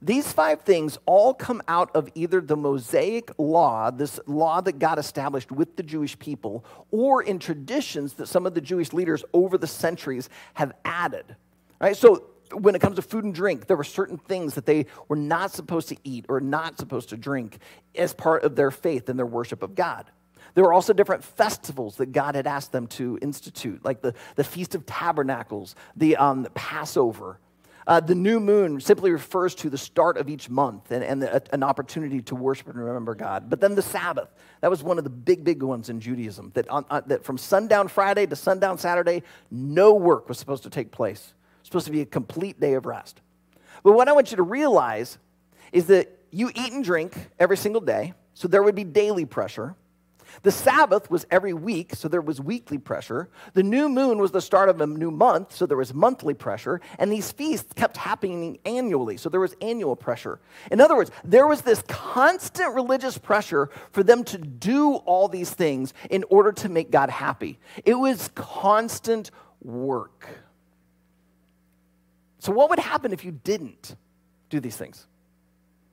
These 0.00 0.30
five 0.32 0.60
things 0.60 0.98
all 1.06 1.32
come 1.32 1.62
out 1.66 1.90
of 1.96 2.10
either 2.14 2.42
the 2.42 2.56
Mosaic 2.56 3.30
law, 3.38 3.90
this 3.90 4.20
law 4.26 4.60
that 4.60 4.78
God 4.78 4.98
established 4.98 5.50
with 5.50 5.76
the 5.76 5.82
Jewish 5.82 6.18
people, 6.18 6.62
or 6.90 7.22
in 7.22 7.38
traditions 7.38 8.12
that 8.14 8.26
some 8.26 8.44
of 8.44 8.54
the 8.54 8.60
Jewish 8.60 8.92
leaders 8.92 9.24
over 9.32 9.56
the 9.56 9.66
centuries 9.66 10.28
have 10.52 10.72
added. 10.84 11.36
Right? 11.80 11.96
So 11.96 12.24
when 12.62 12.74
it 12.74 12.80
comes 12.80 12.96
to 12.96 13.02
food 13.02 13.24
and 13.24 13.34
drink, 13.34 13.66
there 13.66 13.76
were 13.76 13.84
certain 13.84 14.18
things 14.18 14.54
that 14.54 14.66
they 14.66 14.86
were 15.08 15.16
not 15.16 15.52
supposed 15.52 15.88
to 15.88 15.96
eat 16.04 16.26
or 16.28 16.40
not 16.40 16.78
supposed 16.78 17.10
to 17.10 17.16
drink 17.16 17.58
as 17.94 18.14
part 18.14 18.44
of 18.44 18.56
their 18.56 18.70
faith 18.70 19.08
and 19.08 19.18
their 19.18 19.26
worship 19.26 19.62
of 19.62 19.74
God. 19.74 20.10
There 20.54 20.64
were 20.64 20.72
also 20.72 20.92
different 20.92 21.24
festivals 21.24 21.96
that 21.96 22.12
God 22.12 22.34
had 22.34 22.46
asked 22.46 22.72
them 22.72 22.86
to 22.88 23.18
institute, 23.20 23.84
like 23.84 24.00
the, 24.00 24.14
the 24.36 24.44
Feast 24.44 24.74
of 24.74 24.86
Tabernacles, 24.86 25.74
the, 25.96 26.16
um, 26.16 26.46
Passover. 26.54 27.38
Uh, 27.86 28.00
the 28.00 28.14
new 28.14 28.40
moon 28.40 28.80
simply 28.80 29.10
refers 29.10 29.54
to 29.56 29.68
the 29.68 29.76
start 29.76 30.16
of 30.16 30.30
each 30.30 30.48
month 30.48 30.90
and, 30.90 31.04
and 31.04 31.20
the, 31.20 31.42
an 31.52 31.62
opportunity 31.62 32.22
to 32.22 32.34
worship 32.34 32.68
and 32.68 32.76
remember 32.76 33.14
God. 33.14 33.50
But 33.50 33.60
then 33.60 33.74
the 33.74 33.82
Sabbath, 33.82 34.32
that 34.60 34.70
was 34.70 34.82
one 34.82 34.96
of 34.96 35.04
the 35.04 35.10
big, 35.10 35.44
big 35.44 35.62
ones 35.62 35.90
in 35.90 36.00
Judaism, 36.00 36.50
that, 36.54 36.66
on, 36.68 36.86
uh, 36.88 37.02
that 37.06 37.24
from 37.24 37.36
sundown 37.36 37.88
Friday 37.88 38.26
to 38.26 38.36
sundown 38.36 38.78
Saturday, 38.78 39.22
no 39.50 39.92
work 39.92 40.28
was 40.28 40.38
supposed 40.38 40.62
to 40.62 40.70
take 40.70 40.92
place. 40.92 41.34
It 41.64 41.68
was 41.74 41.82
supposed 41.82 41.86
to 41.86 41.92
be 41.92 42.02
a 42.02 42.06
complete 42.06 42.60
day 42.60 42.74
of 42.74 42.84
rest. 42.84 43.22
But 43.82 43.92
what 43.92 44.06
I 44.06 44.12
want 44.12 44.30
you 44.30 44.36
to 44.36 44.42
realize 44.42 45.16
is 45.72 45.86
that 45.86 46.10
you 46.30 46.50
eat 46.54 46.72
and 46.72 46.84
drink 46.84 47.30
every 47.38 47.56
single 47.56 47.80
day, 47.80 48.12
so 48.34 48.48
there 48.48 48.62
would 48.62 48.74
be 48.74 48.84
daily 48.84 49.24
pressure. 49.24 49.74
The 50.42 50.50
Sabbath 50.50 51.10
was 51.10 51.24
every 51.30 51.54
week, 51.54 51.94
so 51.94 52.06
there 52.08 52.20
was 52.20 52.38
weekly 52.40 52.76
pressure. 52.76 53.30
The 53.54 53.62
new 53.62 53.88
moon 53.88 54.18
was 54.18 54.30
the 54.30 54.42
start 54.42 54.68
of 54.68 54.78
a 54.80 54.86
new 54.86 55.10
month, 55.10 55.54
so 55.54 55.64
there 55.64 55.76
was 55.76 55.94
monthly 55.94 56.34
pressure. 56.34 56.82
And 56.98 57.10
these 57.10 57.32
feasts 57.32 57.72
kept 57.72 57.96
happening 57.96 58.58
annually, 58.66 59.16
so 59.16 59.30
there 59.30 59.40
was 59.40 59.54
annual 59.62 59.96
pressure. 59.96 60.40
In 60.70 60.80
other 60.80 60.96
words, 60.96 61.10
there 61.22 61.46
was 61.46 61.62
this 61.62 61.82
constant 61.88 62.74
religious 62.74 63.16
pressure 63.16 63.70
for 63.92 64.02
them 64.02 64.22
to 64.24 64.38
do 64.38 64.96
all 64.96 65.28
these 65.28 65.50
things 65.50 65.94
in 66.10 66.24
order 66.28 66.52
to 66.52 66.68
make 66.68 66.90
God 66.90 67.08
happy. 67.08 67.58
It 67.84 67.94
was 67.94 68.30
constant 68.34 69.30
work. 69.62 70.28
So, 72.44 72.52
what 72.52 72.68
would 72.68 72.78
happen 72.78 73.14
if 73.14 73.24
you 73.24 73.30
didn't 73.32 73.96
do 74.50 74.60
these 74.60 74.76
things? 74.76 75.06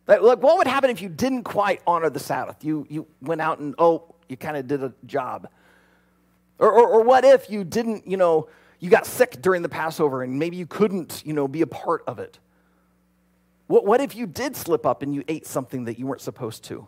Like, 0.05 0.19
what 0.19 0.57
would 0.57 0.67
happen 0.67 0.89
if 0.89 1.01
you 1.01 1.07
didn't 1.07 1.43
quite 1.43 1.81
honor 1.87 2.09
the 2.09 2.19
Sabbath? 2.19 2.65
You, 2.65 2.85
you 2.89 3.07
went 3.21 3.39
out 3.39 3.59
and, 3.59 3.73
oh, 3.77 4.15
you 4.27 4.35
kind 4.35 4.57
of 4.57 4.67
did 4.67 4.83
a 4.83 4.91
job. 5.05 5.47
Or, 6.59 6.69
or, 6.69 6.89
or 6.89 7.03
what 7.03 7.23
if 7.23 7.49
you 7.49 7.63
didn't, 7.63 8.05
you 8.05 8.17
know, 8.17 8.49
you 8.81 8.89
got 8.89 9.05
sick 9.05 9.41
during 9.41 9.61
the 9.61 9.69
Passover 9.69 10.23
and 10.23 10.39
maybe 10.39 10.57
you 10.57 10.65
couldn't, 10.65 11.23
you 11.25 11.31
know, 11.31 11.47
be 11.47 11.61
a 11.61 11.67
part 11.67 12.03
of 12.05 12.19
it? 12.19 12.37
What, 13.67 13.85
what 13.85 14.01
if 14.01 14.13
you 14.13 14.27
did 14.27 14.57
slip 14.57 14.85
up 14.85 15.03
and 15.03 15.15
you 15.15 15.23
ate 15.29 15.47
something 15.47 15.85
that 15.85 15.97
you 15.97 16.05
weren't 16.05 16.19
supposed 16.19 16.65
to? 16.65 16.85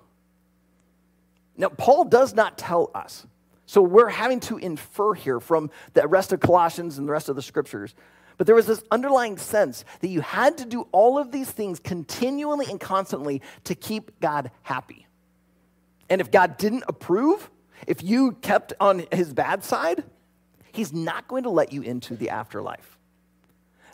Now, 1.55 1.69
Paul 1.69 2.03
does 2.03 2.33
not 2.33 2.57
tell 2.57 2.91
us. 2.93 3.25
So 3.65 3.81
we're 3.81 4.09
having 4.09 4.41
to 4.41 4.57
infer 4.57 5.13
here 5.13 5.39
from 5.39 5.71
the 5.93 6.05
rest 6.05 6.33
of 6.33 6.41
Colossians 6.41 6.97
and 6.97 7.07
the 7.07 7.13
rest 7.13 7.29
of 7.29 7.37
the 7.37 7.41
scriptures. 7.41 7.95
But 8.37 8.47
there 8.47 8.55
was 8.55 8.65
this 8.65 8.83
underlying 8.91 9.37
sense 9.37 9.85
that 10.01 10.07
you 10.07 10.21
had 10.21 10.57
to 10.57 10.65
do 10.65 10.87
all 10.91 11.17
of 11.17 11.31
these 11.31 11.51
things 11.51 11.79
continually 11.79 12.65
and 12.69 12.79
constantly 12.79 13.41
to 13.65 13.75
keep 13.75 14.19
God 14.19 14.51
happy. 14.63 15.07
And 16.09 16.19
if 16.21 16.31
God 16.31 16.57
didn't 16.57 16.83
approve, 16.87 17.49
if 17.87 18.03
you 18.03 18.33
kept 18.33 18.73
on 18.79 19.05
his 19.11 19.33
bad 19.33 19.63
side, 19.63 20.03
he's 20.71 20.93
not 20.93 21.27
going 21.27 21.43
to 21.43 21.49
let 21.49 21.71
you 21.71 21.81
into 21.81 22.15
the 22.15 22.29
afterlife. 22.29 22.97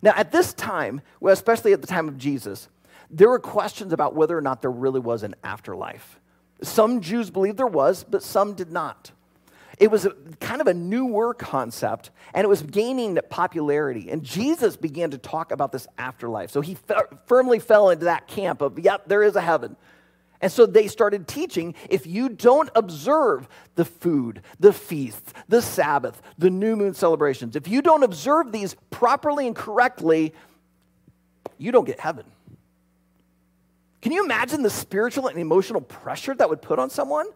Now, 0.01 0.13
at 0.15 0.31
this 0.31 0.53
time, 0.53 1.01
especially 1.21 1.73
at 1.73 1.81
the 1.81 1.87
time 1.87 2.07
of 2.07 2.17
Jesus, 2.17 2.69
there 3.09 3.29
were 3.29 3.39
questions 3.39 3.91
about 3.91 4.15
whether 4.15 4.37
or 4.37 4.41
not 4.41 4.61
there 4.61 4.71
really 4.71 4.99
was 4.99 5.23
an 5.23 5.35
afterlife. 5.43 6.19
Some 6.61 7.01
Jews 7.01 7.29
believed 7.29 7.57
there 7.57 7.67
was, 7.67 8.03
but 8.03 8.23
some 8.23 8.53
did 8.53 8.71
not. 8.71 9.11
It 9.79 9.89
was 9.89 10.05
a, 10.05 10.11
kind 10.41 10.59
of 10.59 10.67
a 10.67 10.73
newer 10.73 11.33
concept, 11.33 12.11
and 12.33 12.43
it 12.43 12.47
was 12.47 12.61
gaining 12.61 13.17
popularity. 13.29 14.11
And 14.11 14.23
Jesus 14.23 14.75
began 14.75 15.11
to 15.11 15.17
talk 15.17 15.53
about 15.53 15.71
this 15.71 15.87
afterlife. 15.97 16.51
So 16.51 16.59
he 16.59 16.77
firmly 17.25 17.59
fell 17.59 17.89
into 17.89 18.05
that 18.05 18.27
camp 18.27 18.61
of, 18.61 18.77
yep, 18.77 19.07
there 19.07 19.23
is 19.23 19.37
a 19.37 19.41
heaven. 19.41 19.77
And 20.41 20.51
so 20.51 20.65
they 20.65 20.87
started 20.87 21.27
teaching 21.27 21.75
if 21.89 22.05
you 22.05 22.29
don't 22.29 22.69
observe 22.75 23.47
the 23.75 23.85
food, 23.85 24.41
the 24.59 24.73
feasts, 24.73 25.33
the 25.47 25.61
Sabbath, 25.61 26.21
the 26.37 26.49
new 26.49 26.75
moon 26.75 26.93
celebrations, 26.93 27.55
if 27.55 27.67
you 27.67 27.81
don't 27.81 28.03
observe 28.03 28.51
these 28.51 28.75
properly 28.89 29.47
and 29.47 29.55
correctly, 29.55 30.33
you 31.57 31.71
don't 31.71 31.85
get 31.85 31.99
heaven. 31.99 32.25
Can 34.01 34.13
you 34.13 34.23
imagine 34.23 34.61
the 34.61 34.69
spiritual 34.69 35.27
and 35.27 35.37
emotional 35.37 35.81
pressure 35.81 36.33
that 36.35 36.49
would 36.49 36.61
put 36.61 36.79
on 36.79 36.89
someone? 36.89 37.27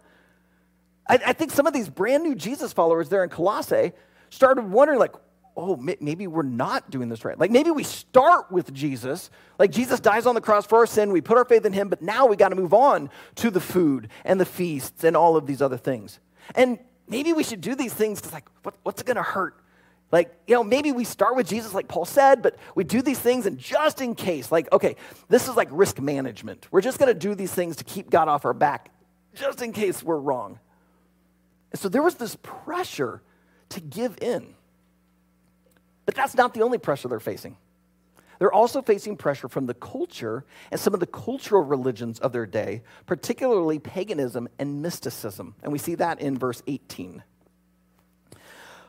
I, 1.07 1.19
I 1.27 1.33
think 1.33 1.51
some 1.51 1.67
of 1.67 1.73
these 1.73 1.89
brand 1.89 2.23
new 2.23 2.35
Jesus 2.35 2.73
followers 2.73 3.09
there 3.09 3.23
in 3.23 3.29
Colossae 3.29 3.91
started 4.29 4.69
wondering, 4.69 4.99
like, 4.99 5.13
oh, 5.55 5.75
maybe 5.75 6.25
we're 6.25 6.41
not 6.41 6.89
doing 6.89 7.09
this 7.09 7.23
right. 7.23 7.37
Like 7.37 7.51
maybe 7.51 7.69
we 7.69 7.83
start 7.83 8.51
with 8.51 8.73
Jesus, 8.73 9.29
like 9.59 9.71
Jesus 9.71 9.99
dies 9.99 10.25
on 10.25 10.33
the 10.35 10.41
cross 10.41 10.65
for 10.65 10.79
our 10.79 10.87
sin, 10.87 11.11
we 11.11 11.21
put 11.21 11.37
our 11.37 11.45
faith 11.45 11.65
in 11.65 11.73
him, 11.73 11.89
but 11.89 12.01
now 12.01 12.25
we 12.25 12.35
got 12.35 12.49
to 12.49 12.55
move 12.55 12.73
on 12.73 13.09
to 13.35 13.51
the 13.51 13.59
food 13.59 14.09
and 14.25 14.39
the 14.39 14.45
feasts 14.45 15.03
and 15.03 15.15
all 15.15 15.37
of 15.37 15.45
these 15.45 15.61
other 15.61 15.77
things. 15.77 16.19
And 16.55 16.79
maybe 17.07 17.33
we 17.33 17.43
should 17.43 17.61
do 17.61 17.75
these 17.75 17.93
things 17.93 18.19
because, 18.19 18.33
like, 18.33 18.47
what, 18.63 18.75
what's 18.83 19.01
it 19.01 19.05
going 19.05 19.17
to 19.17 19.23
hurt? 19.23 19.59
Like, 20.11 20.33
you 20.47 20.53
know, 20.55 20.63
maybe 20.63 20.91
we 20.91 21.05
start 21.05 21.35
with 21.35 21.47
Jesus, 21.47 21.73
like 21.73 21.87
Paul 21.87 22.05
said, 22.05 22.41
but 22.41 22.55
we 22.75 22.83
do 22.83 23.01
these 23.01 23.19
things, 23.19 23.45
and 23.45 23.57
just 23.57 24.01
in 24.01 24.15
case, 24.15 24.51
like, 24.51 24.71
okay, 24.71 24.95
this 25.27 25.47
is 25.47 25.55
like 25.55 25.69
risk 25.71 25.99
management. 25.99 26.67
We're 26.71 26.81
just 26.81 26.99
going 26.99 27.11
to 27.11 27.19
do 27.19 27.35
these 27.35 27.51
things 27.51 27.75
to 27.77 27.83
keep 27.83 28.09
God 28.09 28.27
off 28.27 28.45
our 28.45 28.53
back, 28.53 28.91
just 29.33 29.61
in 29.61 29.71
case 29.71 30.03
we're 30.03 30.17
wrong. 30.17 30.59
And 31.73 31.81
so 31.81 31.89
there 31.89 32.01
was 32.01 32.15
this 32.15 32.37
pressure 32.41 33.21
to 33.69 33.81
give 33.81 34.17
in. 34.21 34.55
But 36.05 36.15
that's 36.15 36.35
not 36.35 36.53
the 36.53 36.61
only 36.61 36.77
pressure 36.77 37.07
they're 37.07 37.19
facing. 37.19 37.57
They're 38.39 38.53
also 38.53 38.81
facing 38.81 39.17
pressure 39.17 39.47
from 39.47 39.65
the 39.65 39.73
culture 39.73 40.45
and 40.71 40.79
some 40.79 40.93
of 40.93 40.99
the 40.99 41.07
cultural 41.07 41.63
religions 41.63 42.19
of 42.19 42.31
their 42.31 42.45
day, 42.45 42.83
particularly 43.05 43.79
paganism 43.79 44.47
and 44.59 44.81
mysticism. 44.81 45.55
And 45.63 45.71
we 45.71 45.79
see 45.79 45.95
that 45.95 46.19
in 46.19 46.37
verse 46.37 46.61
18. 46.67 47.23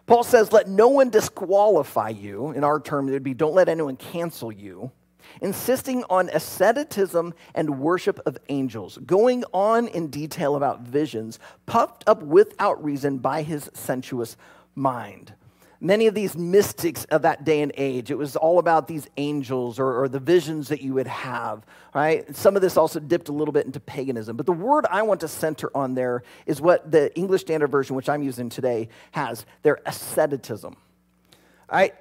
Paul 0.06 0.24
says, 0.24 0.52
Let 0.52 0.68
no 0.68 0.88
one 0.88 1.08
disqualify 1.08 2.10
you. 2.10 2.50
In 2.50 2.64
our 2.64 2.80
term, 2.80 3.08
it 3.08 3.12
would 3.12 3.22
be 3.22 3.34
don't 3.34 3.54
let 3.54 3.68
anyone 3.68 3.96
cancel 3.96 4.52
you. 4.52 4.90
Insisting 5.40 6.04
on 6.10 6.28
asceticism 6.30 7.34
and 7.54 7.78
worship 7.80 8.20
of 8.26 8.38
angels, 8.48 8.98
going 9.06 9.44
on 9.52 9.88
in 9.88 10.08
detail 10.08 10.56
about 10.56 10.80
visions, 10.80 11.38
puffed 11.66 12.04
up 12.06 12.22
without 12.22 12.82
reason 12.82 13.18
by 13.18 13.42
his 13.42 13.70
sensuous 13.74 14.36
mind 14.74 15.34
many 15.84 16.06
of 16.06 16.14
these 16.14 16.36
mystics 16.36 17.04
of 17.06 17.22
that 17.22 17.44
day 17.44 17.60
and 17.60 17.70
age, 17.76 18.10
it 18.10 18.16
was 18.16 18.36
all 18.36 18.58
about 18.58 18.88
these 18.88 19.06
angels 19.18 19.78
or, 19.78 20.02
or, 20.02 20.08
the 20.08 20.18
visions 20.18 20.68
that 20.68 20.80
you 20.80 20.94
would 20.94 21.06
have, 21.06 21.64
right? 21.94 22.34
Some 22.34 22.56
of 22.56 22.62
this 22.62 22.76
also 22.76 22.98
dipped 22.98 23.28
a 23.28 23.32
little 23.32 23.52
bit 23.52 23.66
into 23.66 23.78
paganism. 23.80 24.36
But 24.36 24.46
the 24.46 24.52
word 24.52 24.86
I 24.90 25.02
want 25.02 25.20
to 25.20 25.28
center 25.28 25.70
on 25.74 25.94
there 25.94 26.22
is 26.46 26.60
what 26.60 26.90
the 26.90 27.14
English 27.16 27.42
Standard 27.42 27.68
Version, 27.68 27.94
which 27.94 28.08
I'm 28.08 28.22
using 28.22 28.48
today, 28.48 28.88
has 29.12 29.44
their 29.62 29.80
asceticism. 29.84 30.76
Right? 31.70 31.94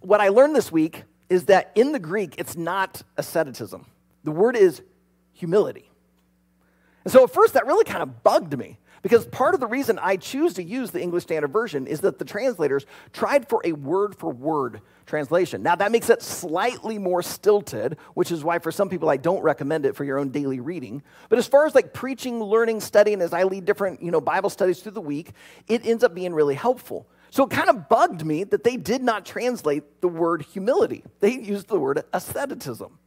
What 0.00 0.20
I 0.20 0.28
learned 0.28 0.56
this 0.56 0.72
week 0.72 1.04
is 1.32 1.46
that 1.46 1.72
in 1.74 1.92
the 1.92 1.98
Greek, 1.98 2.34
it's 2.36 2.56
not 2.56 3.02
asceticism, 3.16 3.86
the 4.22 4.30
word 4.30 4.54
is 4.54 4.82
humility. 5.32 5.88
And 7.04 7.12
so 7.12 7.24
at 7.24 7.32
first, 7.32 7.54
that 7.54 7.66
really 7.66 7.84
kind 7.84 8.02
of 8.02 8.22
bugged 8.22 8.56
me. 8.56 8.78
Because 9.00 9.26
part 9.26 9.54
of 9.54 9.60
the 9.60 9.66
reason 9.66 9.98
I 10.00 10.16
choose 10.16 10.54
to 10.54 10.62
use 10.62 10.92
the 10.92 11.02
English 11.02 11.24
Standard 11.24 11.52
Version 11.52 11.88
is 11.88 12.02
that 12.02 12.20
the 12.20 12.24
translators 12.24 12.86
tried 13.12 13.48
for 13.48 13.60
a 13.64 13.72
word 13.72 14.14
for 14.14 14.30
word 14.30 14.80
translation. 15.06 15.60
Now, 15.64 15.74
that 15.74 15.90
makes 15.90 16.08
it 16.08 16.22
slightly 16.22 16.98
more 16.98 17.20
stilted, 17.20 17.96
which 18.14 18.30
is 18.30 18.44
why 18.44 18.60
for 18.60 18.70
some 18.70 18.88
people 18.88 19.10
I 19.10 19.16
don't 19.16 19.42
recommend 19.42 19.86
it 19.86 19.96
for 19.96 20.04
your 20.04 20.18
own 20.18 20.28
daily 20.28 20.60
reading. 20.60 21.02
But 21.28 21.40
as 21.40 21.48
far 21.48 21.66
as 21.66 21.74
like 21.74 21.92
preaching, 21.92 22.40
learning, 22.40 22.80
studying, 22.80 23.20
as 23.22 23.32
I 23.32 23.42
lead 23.42 23.64
different 23.64 24.00
you 24.00 24.12
know, 24.12 24.20
Bible 24.20 24.50
studies 24.50 24.80
through 24.80 24.92
the 24.92 25.00
week, 25.00 25.32
it 25.66 25.84
ends 25.84 26.04
up 26.04 26.14
being 26.14 26.32
really 26.32 26.54
helpful. 26.54 27.08
So 27.32 27.44
it 27.44 27.50
kind 27.50 27.70
of 27.70 27.88
bugged 27.88 28.26
me 28.26 28.44
that 28.44 28.62
they 28.62 28.76
did 28.76 29.02
not 29.02 29.24
translate 29.24 30.02
the 30.02 30.08
word 30.08 30.42
humility, 30.42 31.02
they 31.20 31.32
used 31.32 31.66
the 31.66 31.80
word 31.80 32.04
asceticism. 32.12 32.98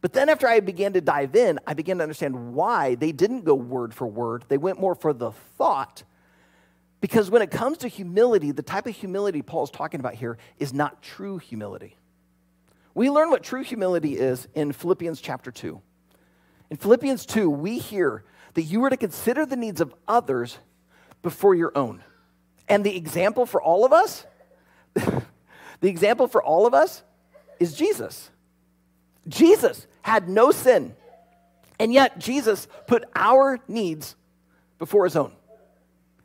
But 0.00 0.14
then 0.14 0.30
after 0.30 0.48
I 0.48 0.60
began 0.60 0.94
to 0.94 1.02
dive 1.02 1.36
in, 1.36 1.60
I 1.66 1.74
began 1.74 1.98
to 1.98 2.02
understand 2.02 2.54
why 2.54 2.94
they 2.94 3.12
didn't 3.12 3.44
go 3.44 3.54
word 3.54 3.92
for 3.92 4.06
word. 4.06 4.46
They 4.48 4.56
went 4.56 4.80
more 4.80 4.94
for 4.94 5.12
the 5.12 5.32
thought. 5.58 6.02
Because 7.02 7.30
when 7.30 7.42
it 7.42 7.50
comes 7.50 7.76
to 7.78 7.88
humility, 7.88 8.52
the 8.52 8.62
type 8.62 8.86
of 8.86 8.96
humility 8.96 9.42
Paul's 9.42 9.70
talking 9.70 10.00
about 10.00 10.14
here 10.14 10.38
is 10.58 10.72
not 10.72 11.02
true 11.02 11.36
humility. 11.36 11.96
We 12.94 13.10
learn 13.10 13.30
what 13.30 13.42
true 13.42 13.62
humility 13.62 14.16
is 14.16 14.48
in 14.54 14.72
Philippians 14.72 15.20
chapter 15.20 15.50
2. 15.50 15.78
In 16.70 16.76
Philippians 16.78 17.26
2, 17.26 17.50
we 17.50 17.78
hear 17.78 18.24
that 18.54 18.62
you 18.62 18.82
are 18.84 18.90
to 18.90 18.96
consider 18.96 19.44
the 19.44 19.56
needs 19.56 19.82
of 19.82 19.94
others 20.08 20.58
before 21.20 21.54
your 21.54 21.72
own. 21.76 22.02
And 22.68 22.84
the 22.84 22.96
example 22.96 23.46
for 23.46 23.62
all 23.62 23.84
of 23.84 23.92
us, 23.92 24.26
the 24.94 25.22
example 25.88 26.28
for 26.28 26.42
all 26.42 26.66
of 26.66 26.74
us 26.74 27.02
is 27.60 27.74
Jesus. 27.74 28.30
Jesus 29.28 29.86
had 30.02 30.28
no 30.28 30.50
sin, 30.50 30.94
and 31.78 31.92
yet 31.92 32.18
Jesus 32.18 32.68
put 32.86 33.04
our 33.14 33.58
needs 33.68 34.16
before 34.78 35.04
his 35.04 35.16
own. 35.16 35.32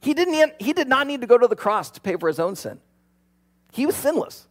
He, 0.01 0.13
didn't, 0.13 0.53
he 0.59 0.73
did 0.73 0.87
not 0.87 1.07
need 1.07 1.21
to 1.21 1.27
go 1.27 1.37
to 1.37 1.47
the 1.47 1.55
cross 1.55 1.91
to 1.91 2.01
pay 2.01 2.15
for 2.17 2.27
his 2.27 2.39
own 2.39 2.55
sin. 2.55 2.79
He 3.71 3.85
was 3.85 3.95
sinless, 3.95 4.47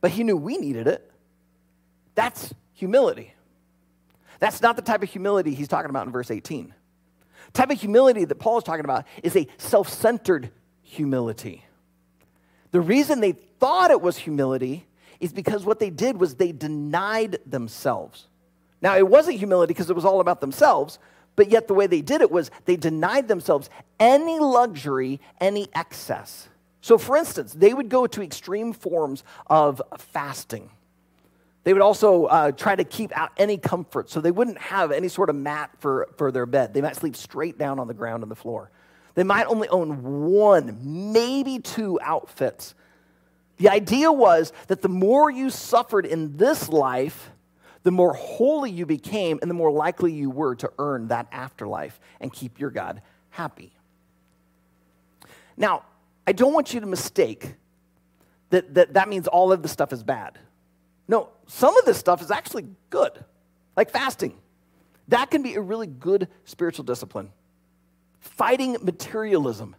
but 0.00 0.10
he 0.10 0.24
knew 0.24 0.36
we 0.36 0.56
needed 0.56 0.86
it. 0.86 1.10
That's 2.14 2.54
humility. 2.72 3.34
That's 4.38 4.62
not 4.62 4.76
the 4.76 4.82
type 4.82 5.02
of 5.02 5.10
humility 5.10 5.54
he's 5.54 5.68
talking 5.68 5.90
about 5.90 6.06
in 6.06 6.12
verse 6.12 6.30
18. 6.30 6.74
The 7.46 7.52
type 7.52 7.70
of 7.70 7.80
humility 7.80 8.24
that 8.24 8.36
Paul 8.36 8.58
is 8.58 8.64
talking 8.64 8.84
about 8.84 9.06
is 9.22 9.36
a 9.36 9.46
self 9.58 9.88
centered 9.88 10.50
humility. 10.90 11.64
The 12.72 12.80
reason 12.80 13.20
they 13.20 13.32
thought 13.32 13.92
it 13.92 14.00
was 14.00 14.16
humility 14.16 14.86
is 15.20 15.32
because 15.32 15.64
what 15.64 15.78
they 15.78 15.90
did 15.90 16.18
was 16.18 16.34
they 16.34 16.50
denied 16.50 17.38
themselves. 17.46 18.26
Now, 18.82 18.96
it 18.96 19.06
wasn't 19.06 19.38
humility 19.38 19.72
because 19.72 19.88
it 19.88 19.94
was 19.94 20.04
all 20.04 20.20
about 20.20 20.40
themselves, 20.40 20.98
but 21.36 21.48
yet 21.48 21.68
the 21.68 21.74
way 21.74 21.86
they 21.86 22.00
did 22.00 22.22
it 22.22 22.30
was 22.30 22.50
they 22.64 22.76
denied 22.76 23.28
themselves 23.28 23.70
any 24.00 24.40
luxury, 24.40 25.20
any 25.40 25.68
excess. 25.74 26.48
So, 26.80 26.98
for 26.98 27.16
instance, 27.16 27.52
they 27.52 27.72
would 27.72 27.88
go 27.88 28.08
to 28.08 28.22
extreme 28.22 28.72
forms 28.72 29.22
of 29.46 29.80
fasting. 29.98 30.70
They 31.62 31.72
would 31.72 31.82
also 31.82 32.24
uh, 32.24 32.52
try 32.52 32.74
to 32.74 32.84
keep 32.84 33.16
out 33.16 33.30
any 33.36 33.58
comfort, 33.58 34.10
so 34.10 34.20
they 34.20 34.30
wouldn't 34.32 34.58
have 34.58 34.90
any 34.90 35.08
sort 35.08 35.30
of 35.30 35.36
mat 35.36 35.70
for, 35.78 36.08
for 36.16 36.32
their 36.32 36.46
bed. 36.46 36.74
They 36.74 36.80
might 36.80 36.96
sleep 36.96 37.14
straight 37.14 37.58
down 37.58 37.78
on 37.78 37.86
the 37.86 37.94
ground 37.94 38.22
on 38.24 38.28
the 38.28 38.36
floor. 38.36 38.70
They 39.14 39.24
might 39.24 39.46
only 39.46 39.68
own 39.68 40.30
one, 40.30 40.78
maybe 41.12 41.58
two 41.58 41.98
outfits 42.00 42.74
the 43.60 43.68
idea 43.68 44.10
was 44.10 44.54
that 44.68 44.80
the 44.80 44.88
more 44.88 45.30
you 45.30 45.50
suffered 45.50 46.06
in 46.06 46.38
this 46.38 46.70
life, 46.70 47.30
the 47.82 47.90
more 47.90 48.14
holy 48.14 48.70
you 48.70 48.86
became 48.86 49.38
and 49.42 49.50
the 49.50 49.54
more 49.54 49.70
likely 49.70 50.14
you 50.14 50.30
were 50.30 50.54
to 50.56 50.72
earn 50.78 51.08
that 51.08 51.26
afterlife 51.30 52.00
and 52.22 52.32
keep 52.32 52.58
your 52.58 52.70
God 52.70 53.02
happy. 53.28 53.74
Now, 55.58 55.82
I 56.26 56.32
don't 56.32 56.54
want 56.54 56.72
you 56.72 56.80
to 56.80 56.86
mistake 56.86 57.54
that 58.48 58.72
that, 58.72 58.94
that 58.94 59.10
means 59.10 59.28
all 59.28 59.52
of 59.52 59.62
the 59.62 59.68
stuff 59.68 59.92
is 59.92 60.02
bad. 60.02 60.38
No, 61.06 61.28
some 61.46 61.76
of 61.76 61.84
this 61.84 61.98
stuff 61.98 62.22
is 62.22 62.30
actually 62.30 62.66
good, 62.88 63.12
like 63.76 63.90
fasting. 63.90 64.38
That 65.08 65.30
can 65.30 65.42
be 65.42 65.54
a 65.56 65.60
really 65.60 65.86
good 65.86 66.28
spiritual 66.46 66.86
discipline. 66.86 67.30
Fighting 68.20 68.76
materialism, 68.82 69.76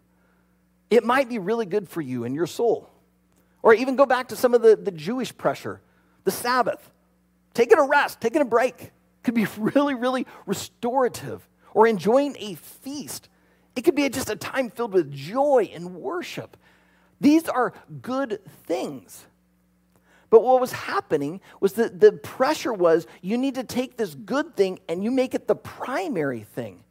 it 0.90 1.04
might 1.04 1.30
be 1.30 1.40
really 1.40 1.66
good 1.66 1.88
for 1.88 2.02
you 2.02 2.26
and 2.26 2.36
your 2.36 2.48
soul. 2.48 2.90
Or 3.64 3.74
even 3.74 3.96
go 3.96 4.06
back 4.06 4.30
to 4.30 4.36
some 4.36 4.54
of 4.54 4.62
the, 4.62 4.76
the 4.76 4.92
Jewish 4.92 5.36
pressure, 5.36 5.82
the 6.24 6.32
Sabbath. 6.32 6.92
Taking 7.54 7.78
a 7.78 7.84
rest, 7.84 8.20
taking 8.20 8.42
a 8.42 8.46
break 8.46 8.92
could 9.24 9.36
be 9.36 9.46
really, 9.58 9.94
really 9.94 10.26
restorative. 10.46 11.48
Or 11.74 11.88
enjoying 11.88 12.36
a 12.40 12.56
feast. 12.56 13.30
It 13.76 13.84
could 13.84 13.96
be 13.96 14.10
just 14.10 14.30
a 14.30 14.36
time 14.36 14.70
filled 14.70 14.94
with 14.94 15.12
joy 15.12 15.70
and 15.74 15.96
worship. 15.96 16.58
These 17.22 17.48
are 17.48 17.74
good 18.02 18.42
things. 18.66 19.26
But 20.30 20.44
what 20.44 20.60
was 20.60 20.72
happening 20.72 21.40
was 21.60 21.74
that 21.74 22.00
the 22.00 22.14
pressure 22.14 22.74
was 22.74 23.06
you 23.22 23.38
need 23.38 23.56
to 23.56 23.64
take 23.64 23.98
this 23.98 24.16
good 24.16 24.56
thing 24.56 24.80
and 24.90 25.04
you 25.04 25.12
make 25.12 25.34
it 25.34 25.48
the 25.48 25.56
primary 25.56 26.42
thing. 26.42 26.84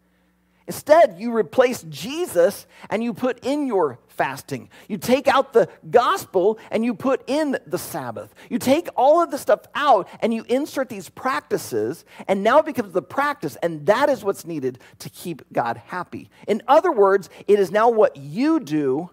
Instead, 0.70 1.16
you 1.18 1.35
replace 1.35 1.83
Jesus 1.88 2.64
and 2.90 3.02
you 3.02 3.12
put 3.12 3.44
in 3.44 3.66
your 3.66 3.98
fasting. 4.06 4.70
You 4.88 4.98
take 4.98 5.26
out 5.26 5.52
the 5.52 5.68
gospel 5.90 6.61
and 6.70 6.85
you 6.85 6.94
put 6.94 7.24
in 7.26 7.59
the 7.66 7.76
Sabbath. 7.76 8.33
You 8.48 8.61
take 8.61 8.88
all 8.94 9.20
of 9.20 9.33
the 9.33 9.37
stuff 9.37 9.62
out 9.74 10.09
and 10.20 10.33
you 10.33 10.44
insert 10.48 10.88
these 10.88 11.09
practices, 11.09 12.04
and 12.28 12.44
now 12.44 12.61
it 12.61 12.66
becomes 12.66 12.92
the 12.92 13.02
practice, 13.02 13.56
and 13.64 13.85
that 13.87 14.09
is 14.09 14.22
what's 14.22 14.44
needed 14.44 14.78
to 15.00 15.11
keep 15.11 15.42
God 15.52 15.76
happy. 15.76 16.30
In 16.46 16.62
other 16.68 16.92
words, 16.92 17.30
it 17.48 17.59
is 17.59 17.72
now 17.72 17.88
what 17.88 18.16
you 18.16 18.61
do 18.61 19.11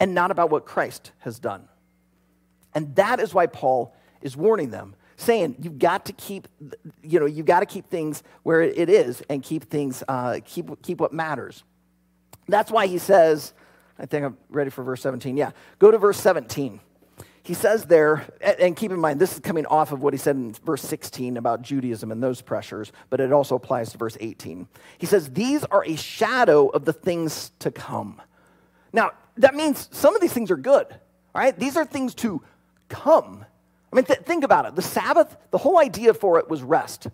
and 0.00 0.14
not 0.14 0.30
about 0.30 0.48
what 0.48 0.64
Christ 0.64 1.12
has 1.18 1.38
done. 1.38 1.68
And 2.74 2.96
that 2.96 3.20
is 3.20 3.34
why 3.34 3.48
Paul 3.48 3.94
is 4.22 4.34
warning 4.34 4.70
them 4.70 4.94
saying 5.16 5.56
you've 5.60 5.78
got 5.78 6.06
to 6.06 6.12
keep 6.12 6.48
you 7.02 7.20
know 7.20 7.26
you've 7.26 7.46
got 7.46 7.60
to 7.60 7.66
keep 7.66 7.88
things 7.88 8.22
where 8.42 8.62
it 8.62 8.88
is 8.88 9.22
and 9.28 9.42
keep 9.42 9.64
things 9.64 10.02
uh, 10.08 10.40
keep 10.44 10.70
keep 10.82 11.00
what 11.00 11.12
matters. 11.12 11.64
That's 12.48 12.70
why 12.70 12.86
he 12.86 12.98
says 12.98 13.54
i 13.98 14.06
think 14.06 14.24
i'm 14.24 14.36
ready 14.50 14.70
for 14.70 14.82
verse 14.82 15.00
17 15.00 15.36
yeah 15.36 15.52
go 15.78 15.90
to 15.90 15.98
verse 15.98 16.18
17 16.20 16.80
he 17.42 17.54
says 17.54 17.84
there 17.84 18.24
and 18.40 18.74
keep 18.74 18.90
in 18.90 18.98
mind 18.98 19.20
this 19.20 19.34
is 19.34 19.40
coming 19.40 19.66
off 19.66 19.92
of 19.92 20.02
what 20.02 20.12
he 20.12 20.18
said 20.18 20.36
in 20.36 20.52
verse 20.64 20.82
16 20.82 21.36
about 21.36 21.62
judaism 21.62 22.10
and 22.10 22.22
those 22.22 22.42
pressures 22.42 22.90
but 23.08 23.20
it 23.20 23.32
also 23.32 23.54
applies 23.54 23.92
to 23.92 23.98
verse 23.98 24.16
18 24.20 24.66
he 24.98 25.06
says 25.06 25.30
these 25.30 25.64
are 25.64 25.84
a 25.84 25.96
shadow 25.96 26.68
of 26.68 26.84
the 26.84 26.92
things 26.92 27.50
to 27.60 27.70
come. 27.70 28.20
Now 28.92 29.12
that 29.36 29.54
means 29.54 29.88
some 29.92 30.14
of 30.14 30.20
these 30.20 30.32
things 30.32 30.50
are 30.50 30.56
good 30.56 30.86
all 31.34 31.42
right? 31.42 31.58
These 31.58 31.76
are 31.76 31.84
things 31.84 32.14
to 32.16 32.42
come 32.88 33.44
I 33.94 33.96
mean, 33.96 34.06
th- 34.06 34.18
think 34.20 34.42
about 34.42 34.66
it. 34.66 34.74
The 34.74 34.82
Sabbath, 34.82 35.36
the 35.52 35.58
whole 35.58 35.78
idea 35.78 36.14
for 36.14 36.40
it 36.40 36.50
was 36.50 36.64
rest. 36.64 37.06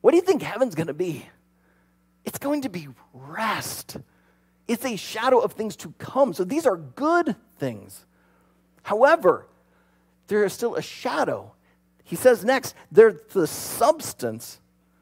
What 0.00 0.12
do 0.12 0.16
you 0.16 0.22
think 0.22 0.42
heaven's 0.42 0.76
going 0.76 0.86
to 0.86 0.94
be? 0.94 1.26
It's 2.24 2.38
going 2.38 2.62
to 2.62 2.68
be 2.68 2.86
rest. 3.12 3.96
It's 4.68 4.84
a 4.84 4.94
shadow 4.94 5.40
of 5.40 5.54
things 5.54 5.74
to 5.78 5.92
come. 5.98 6.34
So 6.34 6.44
these 6.44 6.66
are 6.66 6.76
good 6.76 7.34
things. 7.58 8.06
However, 8.84 9.48
there 10.28 10.44
is 10.44 10.52
still 10.52 10.76
a 10.76 10.82
shadow. 10.82 11.50
He 12.04 12.14
says 12.14 12.44
next, 12.44 12.76
there, 12.92 13.20
the 13.32 13.48
substance 13.48 14.60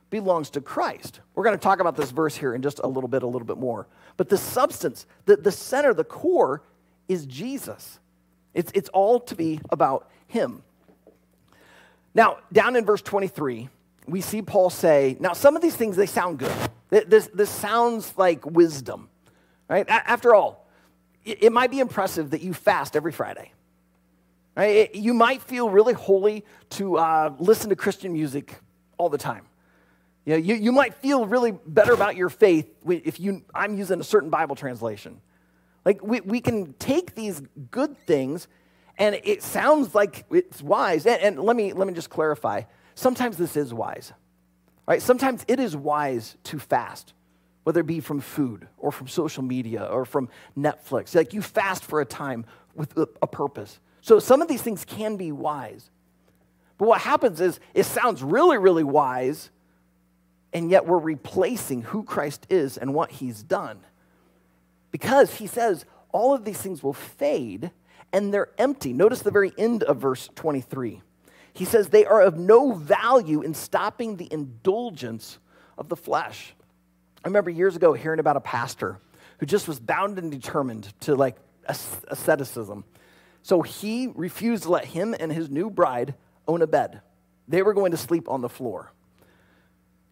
belongs 0.08 0.48
to 0.50 0.62
Christ. 0.62 1.20
We're 1.34 1.44
going 1.44 1.58
to 1.58 1.62
talk 1.62 1.78
about 1.80 1.96
this 1.96 2.10
verse 2.10 2.34
here 2.34 2.54
in 2.54 2.62
just 2.62 2.80
a 2.82 2.88
little 2.88 3.08
bit, 3.08 3.22
a 3.22 3.26
little 3.26 3.46
bit 3.46 3.58
more. 3.58 3.86
But 4.16 4.30
the 4.30 4.38
substance, 4.38 5.04
the, 5.26 5.36
the 5.36 5.52
center, 5.52 5.92
the 5.92 6.04
core 6.04 6.62
is 7.06 7.26
Jesus. 7.26 7.98
It's, 8.54 8.72
it's 8.74 8.88
all 8.94 9.20
to 9.20 9.34
be 9.34 9.60
about 9.70 10.08
Him. 10.26 10.62
Now, 12.16 12.38
down 12.50 12.76
in 12.76 12.86
verse 12.86 13.02
23, 13.02 13.68
we 14.06 14.22
see 14.22 14.40
Paul 14.40 14.70
say, 14.70 15.18
now 15.20 15.34
some 15.34 15.54
of 15.54 15.60
these 15.60 15.76
things, 15.76 15.96
they 15.96 16.06
sound 16.06 16.38
good. 16.38 16.56
This, 16.88 17.28
this 17.34 17.50
sounds 17.50 18.14
like 18.16 18.46
wisdom, 18.46 19.10
right? 19.68 19.84
After 19.86 20.34
all, 20.34 20.66
it 21.26 21.52
might 21.52 21.70
be 21.70 21.78
impressive 21.78 22.30
that 22.30 22.40
you 22.40 22.54
fast 22.54 22.96
every 22.96 23.12
Friday. 23.12 23.52
Right? 24.56 24.94
You 24.94 25.12
might 25.12 25.42
feel 25.42 25.68
really 25.68 25.92
holy 25.92 26.46
to 26.70 26.96
uh, 26.96 27.34
listen 27.38 27.68
to 27.68 27.76
Christian 27.76 28.14
music 28.14 28.54
all 28.96 29.10
the 29.10 29.18
time. 29.18 29.44
You, 30.24 30.32
know, 30.32 30.38
you, 30.38 30.54
you 30.54 30.72
might 30.72 30.94
feel 30.94 31.26
really 31.26 31.52
better 31.66 31.92
about 31.92 32.16
your 32.16 32.30
faith 32.30 32.66
if 32.88 33.20
you, 33.20 33.44
I'm 33.54 33.76
using 33.76 34.00
a 34.00 34.04
certain 34.04 34.30
Bible 34.30 34.56
translation. 34.56 35.20
Like, 35.84 36.02
we, 36.02 36.22
we 36.22 36.40
can 36.40 36.72
take 36.78 37.14
these 37.14 37.42
good 37.70 37.94
things 38.06 38.48
and 38.98 39.20
it 39.24 39.42
sounds 39.42 39.94
like 39.94 40.24
it's 40.30 40.62
wise. 40.62 41.06
And, 41.06 41.20
and, 41.20 41.40
let, 41.40 41.56
me, 41.56 41.72
let 41.72 41.86
me 41.86 41.94
just 41.94 42.10
clarify. 42.10 42.62
Sometimes 42.94 43.36
this 43.36 43.56
is 43.56 43.74
wise. 43.74 44.12
Right? 44.86 45.02
Sometimes 45.02 45.44
it 45.48 45.60
is 45.60 45.76
wise 45.76 46.36
to 46.44 46.58
fast, 46.58 47.12
whether 47.64 47.80
it 47.80 47.86
be 47.86 48.00
from 48.00 48.20
food 48.20 48.68
or 48.78 48.92
from 48.92 49.08
social 49.08 49.42
media 49.42 49.84
or 49.84 50.04
from 50.04 50.28
Netflix. 50.56 51.14
Like 51.14 51.34
you 51.34 51.42
fast 51.42 51.84
for 51.84 52.00
a 52.00 52.04
time 52.04 52.46
with 52.74 52.96
a, 52.96 53.08
a 53.20 53.26
purpose. 53.26 53.80
So 54.00 54.18
some 54.18 54.40
of 54.40 54.48
these 54.48 54.62
things 54.62 54.84
can 54.84 55.16
be 55.16 55.32
wise. 55.32 55.90
But 56.78 56.88
what 56.88 57.00
happens 57.00 57.40
is 57.40 57.58
it 57.74 57.84
sounds 57.84 58.22
really, 58.22 58.58
really 58.58 58.84
wise, 58.84 59.50
and 60.52 60.70
yet 60.70 60.86
we're 60.86 60.98
replacing 60.98 61.82
who 61.82 62.04
Christ 62.04 62.46
is 62.48 62.76
and 62.76 62.94
what 62.94 63.10
he's 63.10 63.42
done. 63.42 63.80
Because 64.90 65.34
he 65.34 65.46
says 65.46 65.84
all 66.12 66.34
of 66.34 66.44
these 66.44 66.60
things 66.60 66.82
will 66.82 66.92
fade 66.92 67.70
and 68.12 68.32
they're 68.32 68.50
empty. 68.58 68.92
Notice 68.92 69.20
the 69.20 69.30
very 69.30 69.52
end 69.58 69.82
of 69.82 69.98
verse 69.98 70.28
23. 70.34 71.02
He 71.52 71.64
says 71.64 71.88
they 71.88 72.04
are 72.04 72.20
of 72.20 72.38
no 72.38 72.72
value 72.72 73.42
in 73.42 73.54
stopping 73.54 74.16
the 74.16 74.30
indulgence 74.32 75.38
of 75.78 75.88
the 75.88 75.96
flesh. 75.96 76.54
I 77.24 77.28
remember 77.28 77.50
years 77.50 77.76
ago 77.76 77.92
hearing 77.92 78.20
about 78.20 78.36
a 78.36 78.40
pastor 78.40 78.98
who 79.38 79.46
just 79.46 79.66
was 79.66 79.80
bound 79.80 80.18
and 80.18 80.30
determined 80.30 80.92
to 81.00 81.14
like 81.14 81.36
asceticism. 81.66 82.84
So 83.42 83.62
he 83.62 84.08
refused 84.14 84.64
to 84.64 84.70
let 84.70 84.84
him 84.84 85.14
and 85.18 85.32
his 85.32 85.50
new 85.50 85.70
bride 85.70 86.14
own 86.48 86.62
a 86.62 86.66
bed. 86.66 87.00
They 87.48 87.62
were 87.62 87.74
going 87.74 87.92
to 87.92 87.96
sleep 87.96 88.28
on 88.28 88.40
the 88.40 88.48
floor. 88.48 88.92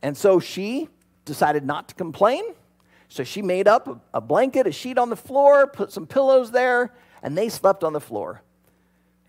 And 0.00 0.16
so 0.16 0.40
she 0.40 0.88
decided 1.24 1.64
not 1.64 1.88
to 1.88 1.94
complain. 1.94 2.44
So 3.08 3.24
she 3.24 3.42
made 3.42 3.68
up 3.68 4.08
a 4.12 4.20
blanket, 4.20 4.66
a 4.66 4.72
sheet 4.72 4.98
on 4.98 5.10
the 5.10 5.16
floor, 5.16 5.66
put 5.66 5.92
some 5.92 6.06
pillows 6.06 6.50
there, 6.50 6.92
and 7.24 7.36
they 7.36 7.48
slept 7.48 7.82
on 7.82 7.94
the 7.94 8.00
floor. 8.00 8.42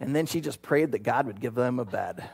And 0.02 0.14
then 0.14 0.26
she 0.26 0.42
just 0.42 0.62
prayed 0.62 0.92
that 0.92 1.02
God 1.02 1.26
would 1.26 1.40
give 1.40 1.56
them 1.56 1.80
a 1.80 1.86
bed. 1.86 2.30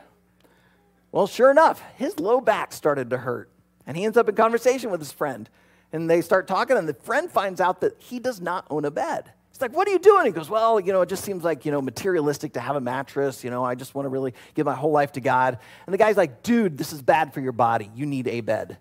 Well, 1.12 1.28
sure 1.28 1.52
enough, 1.52 1.80
his 1.96 2.18
low 2.18 2.40
back 2.40 2.72
started 2.72 3.10
to 3.10 3.16
hurt. 3.16 3.48
And 3.86 3.96
he 3.96 4.04
ends 4.04 4.16
up 4.18 4.28
in 4.28 4.34
conversation 4.34 4.90
with 4.90 5.00
his 5.00 5.12
friend. 5.12 5.48
And 5.92 6.10
they 6.10 6.20
start 6.20 6.48
talking, 6.48 6.76
and 6.76 6.88
the 6.88 6.94
friend 6.94 7.30
finds 7.30 7.60
out 7.60 7.80
that 7.82 7.94
he 7.98 8.18
does 8.18 8.40
not 8.40 8.66
own 8.70 8.84
a 8.84 8.90
bed. 8.90 9.30
He's 9.50 9.60
like, 9.60 9.72
What 9.72 9.86
are 9.86 9.92
you 9.92 9.98
doing? 9.98 10.26
He 10.26 10.32
goes, 10.32 10.50
Well, 10.50 10.80
you 10.80 10.92
know, 10.92 11.02
it 11.02 11.08
just 11.08 11.22
seems 11.22 11.44
like, 11.44 11.64
you 11.64 11.70
know, 11.70 11.82
materialistic 11.82 12.54
to 12.54 12.60
have 12.60 12.74
a 12.74 12.80
mattress. 12.80 13.44
You 13.44 13.50
know, 13.50 13.62
I 13.62 13.74
just 13.74 13.94
want 13.94 14.06
to 14.06 14.08
really 14.08 14.34
give 14.54 14.66
my 14.66 14.74
whole 14.74 14.90
life 14.90 15.12
to 15.12 15.20
God. 15.20 15.58
And 15.86 15.94
the 15.94 15.98
guy's 15.98 16.16
like, 16.16 16.42
Dude, 16.42 16.76
this 16.76 16.92
is 16.92 17.02
bad 17.02 17.34
for 17.34 17.40
your 17.40 17.52
body. 17.52 17.90
You 17.94 18.06
need 18.06 18.26
a 18.26 18.40
bed. 18.40 18.78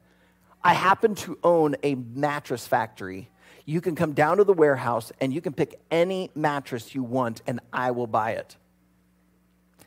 I 0.64 0.74
happen 0.74 1.16
to 1.16 1.38
own 1.44 1.76
a 1.84 1.96
mattress 1.96 2.66
factory 2.66 3.30
you 3.66 3.82
can 3.82 3.96
come 3.96 4.14
down 4.14 4.38
to 4.38 4.44
the 4.44 4.54
warehouse 4.54 5.12
and 5.20 5.34
you 5.34 5.42
can 5.42 5.54
pick 5.54 5.80
any 5.90 6.32
mattress 6.36 6.96
you 6.96 7.04
want, 7.04 7.42
and 7.48 7.60
I 7.72 7.92
will 7.92 8.08
buy 8.08 8.32
it. 8.32 8.56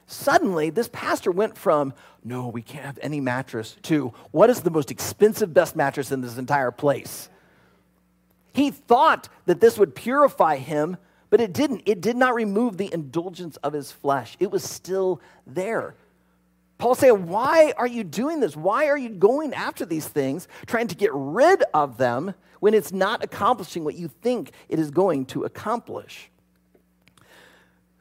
Suddenly, 0.06 0.70
this 0.70 0.88
pastor 0.92 1.30
went 1.30 1.56
from, 1.56 1.94
no, 2.22 2.48
we 2.48 2.62
can't 2.62 2.84
have 2.84 2.98
any 3.00 3.20
mattress, 3.20 3.76
to, 3.82 4.12
what 4.32 4.50
is 4.50 4.60
the 4.60 4.70
most 4.70 4.90
expensive, 4.90 5.54
best 5.54 5.76
mattress 5.76 6.12
in 6.12 6.20
this 6.20 6.37
entire 6.37 6.70
place? 6.70 7.28
He 8.52 8.70
thought 8.70 9.28
that 9.46 9.60
this 9.60 9.78
would 9.78 9.94
purify 9.94 10.56
him, 10.56 10.96
but 11.30 11.40
it 11.40 11.52
didn't. 11.52 11.82
It 11.87 12.00
did 12.00 12.16
not 12.16 12.34
remove 12.34 12.76
the 12.76 12.92
indulgence 12.92 13.56
of 13.58 13.72
his 13.72 13.90
flesh, 13.90 14.37
it 14.38 14.50
was 14.50 14.62
still 14.62 15.20
there. 15.46 15.94
Paul 16.78 16.94
saying, 16.94 17.26
Why 17.26 17.72
are 17.76 17.87
you 17.87 18.04
doing 18.04 18.40
this? 18.40 18.56
Why 18.56 18.87
are 18.87 18.98
you 18.98 19.10
going 19.10 19.54
after 19.54 19.87
these 19.87 20.06
things, 20.06 20.48
trying 20.66 20.88
to 20.88 20.94
get 20.94 21.10
rid 21.12 21.62
of 21.72 21.96
them 21.96 22.34
when 22.60 22.74
it's 22.74 22.92
not 22.92 23.22
accomplishing 23.22 23.84
what 23.84 23.94
you 23.94 24.08
think 24.08 24.52
it 24.68 24.78
is 24.78 24.90
going 24.90 25.26
to 25.26 25.44
accomplish? 25.44 26.30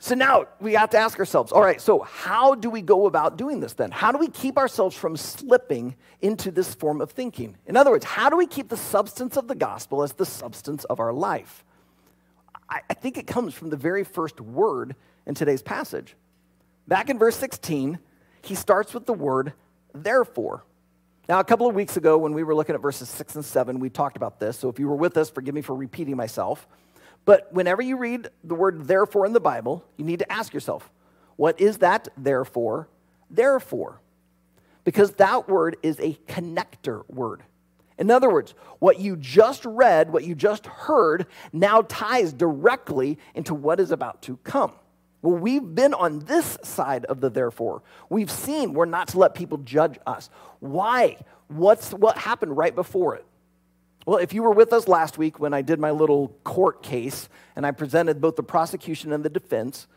So 0.03 0.15
now 0.15 0.47
we 0.59 0.73
have 0.73 0.89
to 0.89 0.97
ask 0.97 1.17
ourselves 1.17 1.53
all 1.53 1.61
right, 1.61 1.79
so 1.79 2.01
how 2.01 2.55
do 2.55 2.69
we 2.69 2.81
go 2.81 3.05
about 3.05 3.37
doing 3.37 3.61
this 3.61 3.71
then? 3.71 3.89
How 3.89 4.11
do 4.11 4.17
we 4.17 4.27
keep 4.27 4.57
ourselves 4.57 4.97
from 4.97 5.15
slipping 5.15 5.95
into 6.21 6.51
this 6.51 6.75
form 6.75 6.99
of 6.99 7.11
thinking? 7.11 7.55
In 7.67 7.77
other 7.77 7.89
words, 7.89 8.03
how 8.03 8.29
do 8.29 8.35
we 8.35 8.45
keep 8.45 8.67
the 8.67 8.75
substance 8.75 9.37
of 9.37 9.47
the 9.47 9.55
gospel 9.55 10.03
as 10.03 10.11
the 10.11 10.25
substance 10.25 10.83
of 10.83 10.99
our 10.99 11.13
life? 11.13 11.63
I, 12.69 12.81
I 12.89 12.95
think 12.95 13.17
it 13.17 13.27
comes 13.27 13.53
from 13.53 13.69
the 13.69 13.77
very 13.77 14.03
first 14.03 14.41
word 14.41 14.97
in 15.25 15.35
today's 15.35 15.61
passage. 15.61 16.17
Back 16.85 17.09
in 17.09 17.17
verse 17.17 17.37
16, 17.37 17.97
he 18.43 18.55
starts 18.55 18.93
with 18.93 19.05
the 19.05 19.13
word 19.13 19.53
therefore. 19.93 20.63
Now, 21.29 21.39
a 21.39 21.43
couple 21.43 21.67
of 21.67 21.73
weeks 21.73 21.95
ago, 21.95 22.17
when 22.17 22.33
we 22.33 22.43
were 22.43 22.53
looking 22.53 22.75
at 22.75 22.81
verses 22.81 23.07
six 23.07 23.35
and 23.35 23.45
seven, 23.45 23.79
we 23.79 23.89
talked 23.89 24.17
about 24.17 24.39
this. 24.39 24.57
So 24.59 24.69
if 24.69 24.77
you 24.77 24.87
were 24.89 24.95
with 24.95 25.15
us, 25.15 25.29
forgive 25.29 25.55
me 25.55 25.61
for 25.61 25.73
repeating 25.73 26.17
myself. 26.17 26.67
But 27.25 27.53
whenever 27.53 27.81
you 27.81 27.95
read 27.95 28.27
the 28.43 28.55
word 28.55 28.85
therefore 28.85 29.25
in 29.25 29.31
the 29.31 29.39
Bible, 29.39 29.85
you 29.95 30.03
need 30.03 30.19
to 30.19 30.29
ask 30.31 30.53
yourself, 30.53 30.91
what 31.37 31.61
is 31.61 31.77
that 31.77 32.09
therefore? 32.17 32.89
Therefore. 33.29 34.01
Because 34.83 35.13
that 35.13 35.47
word 35.47 35.77
is 35.81 35.97
a 35.99 36.15
connector 36.27 37.09
word. 37.09 37.43
In 37.97 38.11
other 38.11 38.29
words, 38.29 38.53
what 38.79 38.99
you 38.99 39.15
just 39.15 39.63
read, 39.63 40.11
what 40.11 40.25
you 40.25 40.35
just 40.35 40.65
heard, 40.65 41.27
now 41.53 41.83
ties 41.83 42.33
directly 42.33 43.17
into 43.33 43.53
what 43.53 43.79
is 43.79 43.91
about 43.91 44.21
to 44.23 44.35
come. 44.37 44.73
Well, 45.23 45.37
we've 45.37 45.73
been 45.73 45.93
on 45.93 46.19
this 46.19 46.57
side 46.63 47.05
of 47.05 47.21
the 47.21 47.29
therefore. 47.29 47.81
We've 48.09 48.29
seen 48.29 48.73
we're 48.73 48.85
not 48.85 49.07
to 49.09 49.19
let 49.19 49.33
people 49.33 49.57
judge 49.59 49.97
us. 50.05 50.29
Why? 50.59 51.17
What's 51.47 51.91
what 51.91 52.17
happened 52.17 52.57
right 52.57 52.75
before 52.75 53.15
it? 53.15 53.25
Well, 54.05 54.17
if 54.17 54.33
you 54.33 54.43
were 54.43 54.51
with 54.51 54.73
us 54.73 54.89
last 54.89 55.17
week 55.17 55.39
when 55.39 55.53
I 55.53 55.61
did 55.61 55.79
my 55.79 55.91
little 55.91 56.27
court 56.43 56.83
case 56.83 57.29
and 57.55 57.65
I 57.65 57.71
presented 57.71 58.19
both 58.19 58.35
the 58.35 58.43
prosecution 58.43 59.13
and 59.13 59.23
the 59.23 59.29
defense, 59.29 59.87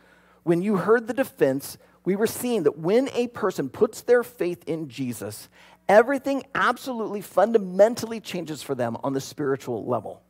when 0.44 0.62
you 0.62 0.76
heard 0.76 1.08
the 1.08 1.12
defense, 1.12 1.76
we 2.04 2.14
were 2.14 2.28
seeing 2.28 2.62
that 2.62 2.78
when 2.78 3.08
a 3.08 3.26
person 3.26 3.68
puts 3.68 4.02
their 4.02 4.22
faith 4.22 4.62
in 4.68 4.88
Jesus, 4.88 5.48
everything 5.88 6.44
absolutely 6.54 7.20
fundamentally 7.20 8.20
changes 8.20 8.62
for 8.62 8.76
them 8.76 8.96
on 9.02 9.12
the 9.12 9.20
spiritual 9.20 9.84
level. 9.84 10.22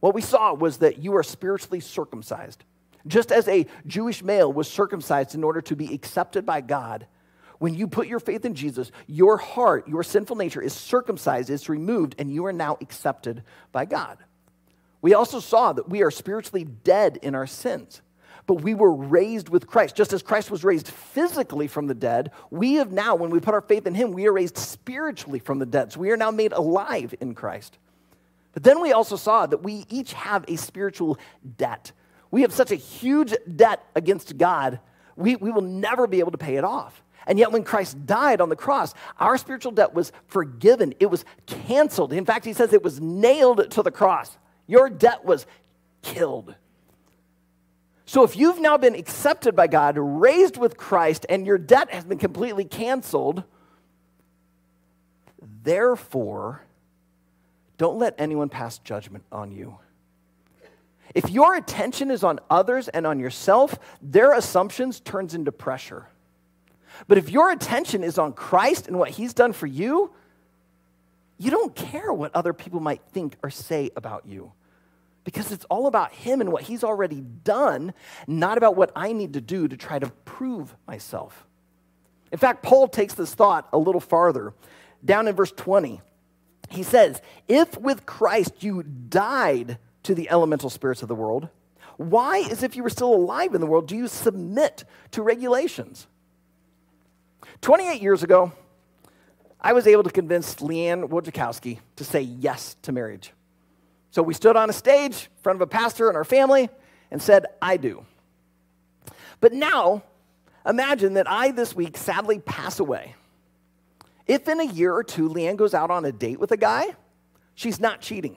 What 0.00 0.14
we 0.14 0.20
saw 0.20 0.52
was 0.52 0.76
that 0.78 0.98
you 0.98 1.16
are 1.16 1.22
spiritually 1.22 1.80
circumcised. 1.80 2.64
Just 3.06 3.30
as 3.30 3.46
a 3.48 3.66
Jewish 3.86 4.22
male 4.22 4.52
was 4.52 4.68
circumcised 4.68 5.34
in 5.34 5.44
order 5.44 5.60
to 5.62 5.76
be 5.76 5.94
accepted 5.94 6.44
by 6.44 6.60
God, 6.60 7.06
when 7.58 7.74
you 7.74 7.86
put 7.86 8.06
your 8.06 8.20
faith 8.20 8.44
in 8.44 8.54
Jesus, 8.54 8.90
your 9.06 9.38
heart, 9.38 9.88
your 9.88 10.02
sinful 10.02 10.36
nature 10.36 10.60
is 10.60 10.72
circumcised, 10.72 11.48
it's 11.48 11.68
removed, 11.68 12.14
and 12.18 12.30
you 12.30 12.44
are 12.46 12.52
now 12.52 12.76
accepted 12.80 13.42
by 13.72 13.84
God. 13.84 14.18
We 15.00 15.14
also 15.14 15.40
saw 15.40 15.72
that 15.72 15.88
we 15.88 16.02
are 16.02 16.10
spiritually 16.10 16.64
dead 16.64 17.18
in 17.22 17.34
our 17.34 17.46
sins, 17.46 18.02
but 18.46 18.62
we 18.62 18.74
were 18.74 18.92
raised 18.92 19.48
with 19.48 19.66
Christ. 19.66 19.96
Just 19.96 20.12
as 20.12 20.22
Christ 20.22 20.50
was 20.50 20.64
raised 20.64 20.88
physically 20.88 21.66
from 21.66 21.86
the 21.86 21.94
dead, 21.94 22.30
we 22.50 22.74
have 22.74 22.92
now, 22.92 23.14
when 23.14 23.30
we 23.30 23.40
put 23.40 23.54
our 23.54 23.60
faith 23.60 23.86
in 23.86 23.94
Him, 23.94 24.12
we 24.12 24.26
are 24.26 24.32
raised 24.32 24.58
spiritually 24.58 25.38
from 25.38 25.58
the 25.58 25.66
dead. 25.66 25.92
So 25.92 26.00
we 26.00 26.10
are 26.10 26.16
now 26.16 26.30
made 26.30 26.52
alive 26.52 27.14
in 27.20 27.34
Christ. 27.34 27.78
But 28.52 28.64
then 28.64 28.80
we 28.80 28.92
also 28.92 29.16
saw 29.16 29.46
that 29.46 29.62
we 29.62 29.84
each 29.88 30.12
have 30.14 30.44
a 30.48 30.56
spiritual 30.56 31.18
debt. 31.56 31.92
We 32.30 32.42
have 32.42 32.52
such 32.52 32.70
a 32.70 32.76
huge 32.76 33.34
debt 33.54 33.84
against 33.94 34.36
God, 34.36 34.80
we, 35.16 35.36
we 35.36 35.50
will 35.50 35.62
never 35.62 36.06
be 36.06 36.20
able 36.20 36.32
to 36.32 36.38
pay 36.38 36.56
it 36.56 36.64
off. 36.64 37.02
And 37.26 37.38
yet, 37.38 37.50
when 37.50 37.64
Christ 37.64 38.06
died 38.06 38.40
on 38.40 38.50
the 38.50 38.56
cross, 38.56 38.94
our 39.18 39.36
spiritual 39.36 39.72
debt 39.72 39.94
was 39.94 40.12
forgiven. 40.28 40.94
It 41.00 41.06
was 41.06 41.24
canceled. 41.46 42.12
In 42.12 42.24
fact, 42.24 42.44
he 42.44 42.52
says 42.52 42.72
it 42.72 42.84
was 42.84 43.00
nailed 43.00 43.70
to 43.72 43.82
the 43.82 43.90
cross. 43.90 44.38
Your 44.68 44.88
debt 44.88 45.24
was 45.24 45.46
killed. 46.02 46.54
So, 48.04 48.22
if 48.22 48.36
you've 48.36 48.60
now 48.60 48.76
been 48.76 48.94
accepted 48.94 49.56
by 49.56 49.66
God, 49.66 49.96
raised 49.98 50.56
with 50.56 50.76
Christ, 50.76 51.26
and 51.28 51.44
your 51.44 51.58
debt 51.58 51.92
has 51.92 52.04
been 52.04 52.18
completely 52.18 52.64
canceled, 52.64 53.42
therefore, 55.64 56.62
don't 57.76 57.98
let 57.98 58.14
anyone 58.18 58.48
pass 58.48 58.78
judgment 58.78 59.24
on 59.32 59.50
you. 59.50 59.78
If 61.16 61.30
your 61.30 61.54
attention 61.54 62.10
is 62.10 62.22
on 62.22 62.40
others 62.50 62.88
and 62.88 63.06
on 63.06 63.18
yourself, 63.18 63.78
their 64.02 64.34
assumptions 64.34 65.00
turns 65.00 65.32
into 65.32 65.50
pressure. 65.50 66.08
But 67.08 67.16
if 67.16 67.30
your 67.30 67.50
attention 67.50 68.04
is 68.04 68.18
on 68.18 68.34
Christ 68.34 68.86
and 68.86 68.98
what 68.98 69.08
he's 69.08 69.32
done 69.32 69.54
for 69.54 69.66
you, 69.66 70.12
you 71.38 71.50
don't 71.50 71.74
care 71.74 72.12
what 72.12 72.36
other 72.36 72.52
people 72.52 72.80
might 72.80 73.00
think 73.12 73.36
or 73.42 73.48
say 73.48 73.90
about 73.96 74.26
you 74.26 74.52
because 75.24 75.52
it's 75.52 75.64
all 75.70 75.86
about 75.86 76.12
him 76.12 76.42
and 76.42 76.52
what 76.52 76.64
he's 76.64 76.84
already 76.84 77.22
done, 77.22 77.94
not 78.26 78.58
about 78.58 78.76
what 78.76 78.92
I 78.94 79.14
need 79.14 79.32
to 79.32 79.40
do 79.40 79.66
to 79.68 79.76
try 79.76 79.98
to 79.98 80.10
prove 80.26 80.76
myself. 80.86 81.46
In 82.30 82.36
fact, 82.36 82.62
Paul 82.62 82.88
takes 82.88 83.14
this 83.14 83.34
thought 83.34 83.70
a 83.72 83.78
little 83.78 84.02
farther. 84.02 84.52
Down 85.02 85.28
in 85.28 85.34
verse 85.34 85.52
20, 85.52 86.02
he 86.68 86.82
says, 86.82 87.22
If 87.48 87.80
with 87.80 88.04
Christ 88.04 88.62
you 88.62 88.82
died 88.82 89.78
to 90.06 90.14
the 90.14 90.30
elemental 90.30 90.70
spirits 90.70 91.02
of 91.02 91.08
the 91.08 91.14
world, 91.14 91.48
why, 91.96 92.46
as 92.50 92.62
if 92.62 92.76
you 92.76 92.82
were 92.82 92.90
still 92.90 93.12
alive 93.12 93.54
in 93.54 93.60
the 93.60 93.66
world, 93.66 93.88
do 93.88 93.96
you 93.96 94.06
submit 94.06 94.84
to 95.12 95.22
regulations? 95.22 96.06
28 97.60 98.00
years 98.00 98.22
ago, 98.22 98.52
I 99.60 99.72
was 99.72 99.86
able 99.86 100.04
to 100.04 100.10
convince 100.10 100.56
Leanne 100.56 101.08
Wojciechowski 101.08 101.80
to 101.96 102.04
say 102.04 102.20
yes 102.20 102.76
to 102.82 102.92
marriage. 102.92 103.32
So 104.10 104.22
we 104.22 104.34
stood 104.34 104.56
on 104.56 104.70
a 104.70 104.72
stage 104.72 105.28
in 105.36 105.42
front 105.42 105.56
of 105.56 105.60
a 105.62 105.66
pastor 105.66 106.08
and 106.08 106.16
our 106.16 106.24
family 106.24 106.68
and 107.10 107.20
said, 107.20 107.46
I 107.60 107.76
do. 107.76 108.04
But 109.40 109.52
now, 109.52 110.02
imagine 110.64 111.14
that 111.14 111.28
I 111.28 111.50
this 111.50 111.74
week 111.74 111.96
sadly 111.96 112.38
pass 112.38 112.78
away. 112.78 113.14
If 114.26 114.48
in 114.48 114.60
a 114.60 114.66
year 114.66 114.92
or 114.92 115.02
two 115.02 115.28
Leanne 115.28 115.56
goes 115.56 115.74
out 115.74 115.90
on 115.90 116.04
a 116.04 116.12
date 116.12 116.38
with 116.38 116.52
a 116.52 116.56
guy, 116.56 116.94
she's 117.54 117.80
not 117.80 118.00
cheating. 118.00 118.36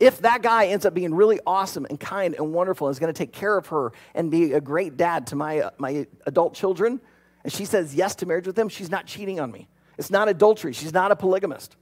If 0.00 0.18
that 0.22 0.42
guy 0.42 0.66
ends 0.66 0.84
up 0.84 0.94
being 0.94 1.14
really 1.14 1.40
awesome 1.46 1.86
and 1.88 1.98
kind 1.98 2.34
and 2.34 2.52
wonderful 2.52 2.88
and 2.88 2.94
is 2.94 2.98
going 2.98 3.12
to 3.12 3.16
take 3.16 3.32
care 3.32 3.56
of 3.56 3.68
her 3.68 3.92
and 4.14 4.30
be 4.30 4.52
a 4.52 4.60
great 4.60 4.96
dad 4.96 5.28
to 5.28 5.36
my, 5.36 5.60
uh, 5.60 5.70
my 5.78 6.06
adult 6.26 6.54
children, 6.54 7.00
and 7.44 7.52
she 7.52 7.64
says 7.64 7.94
yes 7.94 8.14
to 8.16 8.26
marriage 8.26 8.46
with 8.46 8.58
him, 8.58 8.68
she's 8.68 8.90
not 8.90 9.06
cheating 9.06 9.38
on 9.38 9.52
me. 9.52 9.68
It's 9.96 10.10
not 10.10 10.28
adultery. 10.28 10.72
She's 10.72 10.92
not 10.92 11.12
a 11.12 11.16
polygamist. 11.16 11.76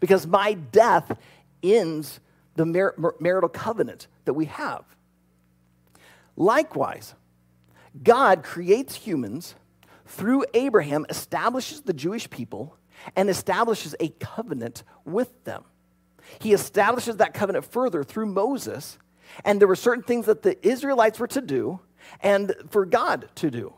Because 0.00 0.26
my 0.26 0.52
death 0.54 1.18
ends 1.62 2.20
the 2.54 2.66
mar- 2.66 2.94
marital 3.20 3.48
covenant 3.48 4.08
that 4.26 4.34
we 4.34 4.46
have. 4.46 4.84
Likewise, 6.36 7.14
God 8.02 8.42
creates 8.42 8.94
humans 8.94 9.54
through 10.06 10.44
Abraham, 10.52 11.06
establishes 11.08 11.82
the 11.82 11.94
Jewish 11.94 12.28
people, 12.28 12.76
and 13.14 13.30
establishes 13.30 13.94
a 14.00 14.08
covenant 14.20 14.82
with 15.04 15.44
them. 15.44 15.64
He 16.40 16.52
establishes 16.52 17.16
that 17.16 17.34
covenant 17.34 17.64
further 17.64 18.04
through 18.04 18.26
Moses, 18.26 18.98
and 19.44 19.60
there 19.60 19.68
were 19.68 19.76
certain 19.76 20.04
things 20.04 20.26
that 20.26 20.42
the 20.42 20.66
Israelites 20.66 21.18
were 21.18 21.26
to 21.28 21.40
do 21.40 21.80
and 22.20 22.54
for 22.70 22.86
God 22.86 23.28
to 23.36 23.50
do. 23.50 23.74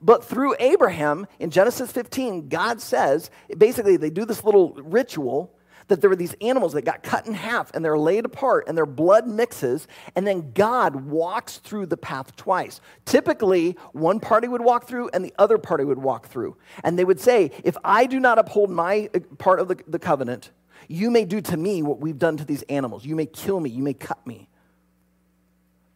But 0.00 0.24
through 0.24 0.56
Abraham, 0.58 1.26
in 1.38 1.50
Genesis 1.50 1.90
15, 1.90 2.48
God 2.48 2.80
says 2.80 3.30
basically 3.56 3.96
they 3.96 4.10
do 4.10 4.24
this 4.24 4.44
little 4.44 4.72
ritual 4.74 5.56
that 5.88 6.00
there 6.00 6.10
were 6.10 6.16
these 6.16 6.34
animals 6.40 6.72
that 6.72 6.82
got 6.82 7.02
cut 7.02 7.26
in 7.26 7.34
half 7.34 7.72
and 7.72 7.84
they're 7.84 7.98
laid 7.98 8.24
apart 8.24 8.64
and 8.66 8.76
their 8.76 8.86
blood 8.86 9.26
mixes, 9.26 9.86
and 10.14 10.26
then 10.26 10.52
God 10.52 10.96
walks 10.96 11.58
through 11.58 11.86
the 11.86 11.96
path 11.96 12.34
twice. 12.36 12.80
Typically, 13.04 13.76
one 13.92 14.20
party 14.20 14.48
would 14.48 14.62
walk 14.62 14.86
through 14.86 15.10
and 15.14 15.24
the 15.24 15.34
other 15.38 15.58
party 15.58 15.84
would 15.84 15.98
walk 15.98 16.26
through. 16.26 16.56
And 16.82 16.98
they 16.98 17.04
would 17.04 17.20
say, 17.20 17.52
If 17.64 17.76
I 17.84 18.06
do 18.06 18.18
not 18.18 18.38
uphold 18.38 18.70
my 18.70 19.08
uh, 19.14 19.20
part 19.38 19.60
of 19.60 19.68
the, 19.68 19.78
the 19.86 19.98
covenant, 19.98 20.50
you 20.88 21.10
may 21.10 21.24
do 21.24 21.40
to 21.40 21.56
me 21.56 21.82
what 21.82 22.00
we've 22.00 22.18
done 22.18 22.36
to 22.36 22.44
these 22.44 22.62
animals. 22.64 23.04
You 23.04 23.16
may 23.16 23.26
kill 23.26 23.60
me, 23.60 23.70
you 23.70 23.82
may 23.82 23.94
cut 23.94 24.24
me. 24.26 24.48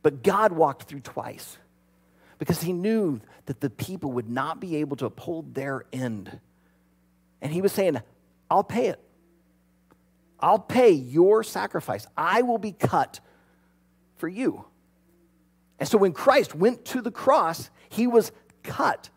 But 0.03 0.23
God 0.23 0.53
walked 0.53 0.85
through 0.85 1.01
twice 1.01 1.59
because 2.39 2.63
he 2.63 2.73
knew 2.73 3.21
that 3.47 3.61
the 3.61 3.71
people 3.71 4.13
would 4.13 4.29
not 4.29 4.61
be 4.61 4.77
able 4.77 4.97
to 4.97 5.07
uphold 5.07 5.55
their 5.55 5.85
end. 5.93 6.41
And 7.43 7.53
he 7.53 7.61
was 7.61 7.73
saying, 7.73 8.01
I'll 8.51 8.65
pay 8.65 8.87
it. 8.87 9.01
I'll 10.41 10.59
pay 10.59 10.91
your 10.91 11.45
sacrifice. 11.45 12.07
I 12.17 12.43
will 12.43 12.59
be 12.59 12.73
cut 12.73 13.21
for 14.17 14.27
you. 14.27 14.65
And 15.79 15.89
so 15.89 15.99
when 15.99 16.13
Christ 16.13 16.55
went 16.55 16.85
to 16.87 17.03
the 17.03 17.11
cross, 17.11 17.71
he 17.91 18.07
was 18.07 18.33
cut 18.63 19.11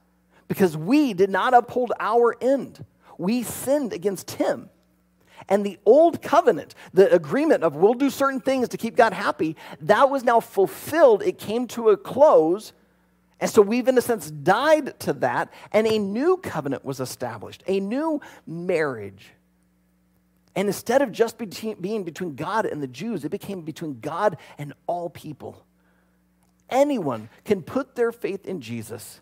because 0.48 0.76
we 0.76 1.14
did 1.14 1.30
not 1.30 1.54
uphold 1.54 1.94
our 2.00 2.36
end. 2.42 2.84
We 3.18 3.44
sinned 3.44 3.94
against 3.94 4.32
him. 4.32 4.70
And 5.50 5.66
the 5.66 5.78
old 5.86 6.22
covenant, 6.22 6.76
the 6.94 7.14
agreement 7.14 7.64
of 7.64 7.76
we'll 7.76 7.94
do 7.96 8.10
certain 8.10 8.40
things 8.40 8.70
to 8.70 8.78
keep 8.78 8.96
God 8.96 9.14
happy, 9.14 9.56
that 9.82 10.10
was 10.10 10.24
now 10.24 10.40
fulfilled. 10.40 11.22
It 11.24 11.38
came 11.38 11.68
to 11.70 11.90
a 11.90 11.98
close 11.98 12.74
and 13.44 13.52
so 13.52 13.62
we've, 13.62 13.90
in 13.90 13.98
a 13.98 14.02
sense, 14.02 14.32
died 14.32 14.98
to 15.02 15.12
that, 15.16 15.52
and 15.74 15.86
a 15.86 16.00
new 16.00 16.38
covenant 16.38 16.86
was 16.86 17.02
established, 17.02 17.62
a 17.68 17.82
new 17.82 18.22
marriage. 18.48 19.34
And 20.56 20.70
instead 20.70 21.02
of 21.02 21.12
just 21.12 21.38
being 21.82 22.06
between 22.06 22.36
God 22.36 22.66
and 22.66 22.82
the 22.82 22.88
Jews, 22.88 23.26
it 23.26 23.32
became 23.32 23.64
between 23.64 24.00
God 24.00 24.38
and 24.58 24.72
all 24.88 25.10
people. 25.10 25.66
Anyone 26.70 27.28
can 27.44 27.64
put 27.64 27.96
their 27.96 28.14
faith 28.14 28.46
in 28.46 28.62
Jesus 28.62 29.20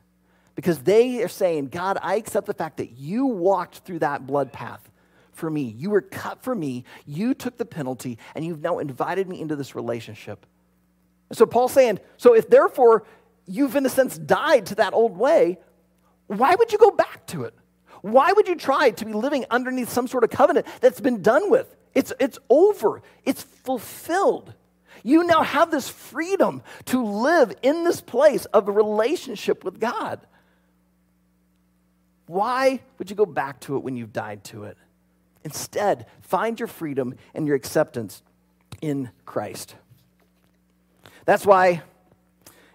because 0.53 0.83
they 0.83 1.23
are 1.23 1.27
saying, 1.27 1.69
God, 1.69 1.97
I 1.99 2.13
accept 2.13 2.45
the 2.45 2.53
fact 2.53 2.77
that 2.77 2.91
you 2.91 3.25
walked 3.25 3.79
through 3.79 3.99
that 3.99 4.27
blood 4.27 4.53
path 4.53 4.90
for 5.41 5.49
me. 5.49 5.75
You 5.77 5.89
were 5.89 6.01
cut 6.01 6.41
for 6.41 6.55
me. 6.55 6.85
You 7.05 7.33
took 7.33 7.57
the 7.57 7.65
penalty, 7.65 8.17
and 8.33 8.45
you've 8.45 8.61
now 8.61 8.79
invited 8.79 9.27
me 9.27 9.41
into 9.41 9.57
this 9.57 9.75
relationship. 9.75 10.45
And 11.27 11.37
so 11.37 11.45
Paul's 11.45 11.73
saying, 11.73 11.99
so 12.15 12.33
if 12.33 12.49
therefore 12.49 13.03
you've, 13.45 13.75
in 13.75 13.85
a 13.85 13.89
sense, 13.89 14.17
died 14.17 14.67
to 14.67 14.75
that 14.75 14.93
old 14.93 15.17
way, 15.17 15.57
why 16.27 16.55
would 16.55 16.71
you 16.71 16.77
go 16.77 16.91
back 16.91 17.25
to 17.27 17.43
it? 17.43 17.53
Why 18.01 18.31
would 18.31 18.47
you 18.47 18.55
try 18.55 18.91
to 18.91 19.05
be 19.05 19.13
living 19.13 19.45
underneath 19.49 19.89
some 19.89 20.07
sort 20.07 20.23
of 20.23 20.29
covenant 20.29 20.67
that's 20.79 21.01
been 21.01 21.21
done 21.21 21.49
with? 21.51 21.75
It's, 21.93 22.13
it's 22.19 22.39
over, 22.49 23.01
it's 23.25 23.43
fulfilled. 23.43 24.53
You 25.03 25.23
now 25.23 25.41
have 25.41 25.71
this 25.71 25.89
freedom 25.89 26.61
to 26.85 27.03
live 27.03 27.53
in 27.61 27.83
this 27.83 27.99
place 27.99 28.45
of 28.45 28.67
a 28.67 28.71
relationship 28.71 29.63
with 29.63 29.79
God. 29.79 30.21
Why 32.27 32.79
would 32.97 33.09
you 33.09 33.15
go 33.15 33.25
back 33.25 33.59
to 33.61 33.75
it 33.75 33.83
when 33.83 33.97
you've 33.97 34.13
died 34.13 34.43
to 34.45 34.63
it? 34.65 34.77
Instead, 35.43 36.05
find 36.21 36.59
your 36.59 36.67
freedom 36.67 37.15
and 37.33 37.47
your 37.47 37.55
acceptance 37.55 38.21
in 38.81 39.09
Christ. 39.25 39.75
That's 41.25 41.45
why 41.45 41.81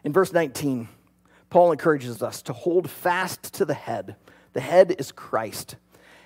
in 0.04 0.12
verse 0.12 0.32
19, 0.32 0.88
Paul 1.50 1.72
encourages 1.72 2.22
us 2.22 2.42
to 2.42 2.52
hold 2.52 2.90
fast 2.90 3.54
to 3.54 3.64
the 3.64 3.74
head. 3.74 4.16
The 4.52 4.60
head 4.60 4.94
is 4.98 5.12
Christ. 5.12 5.76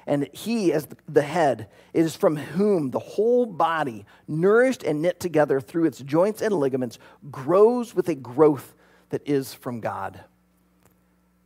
And 0.07 0.29
he, 0.33 0.73
as 0.73 0.89
the 1.09 1.23
head, 1.23 1.69
is 1.93 2.17
from 2.17 2.37
whom 2.37 2.91
the 2.91 2.99
whole 2.99 3.47
body, 3.47 4.07
nourished 4.27 4.83
and 4.83 5.03
knit 5.03 5.21
together 5.21 5.61
through 5.61 5.85
its 5.85 5.99
joints 6.01 6.43
and 6.43 6.55
ligaments, 6.55 6.99
grows 7.31 7.95
with 7.95 8.09
a 8.09 8.15
growth 8.15 8.75
that 9.11 9.23
is 9.27 9.55
from 9.55 9.81
God. 9.81 10.25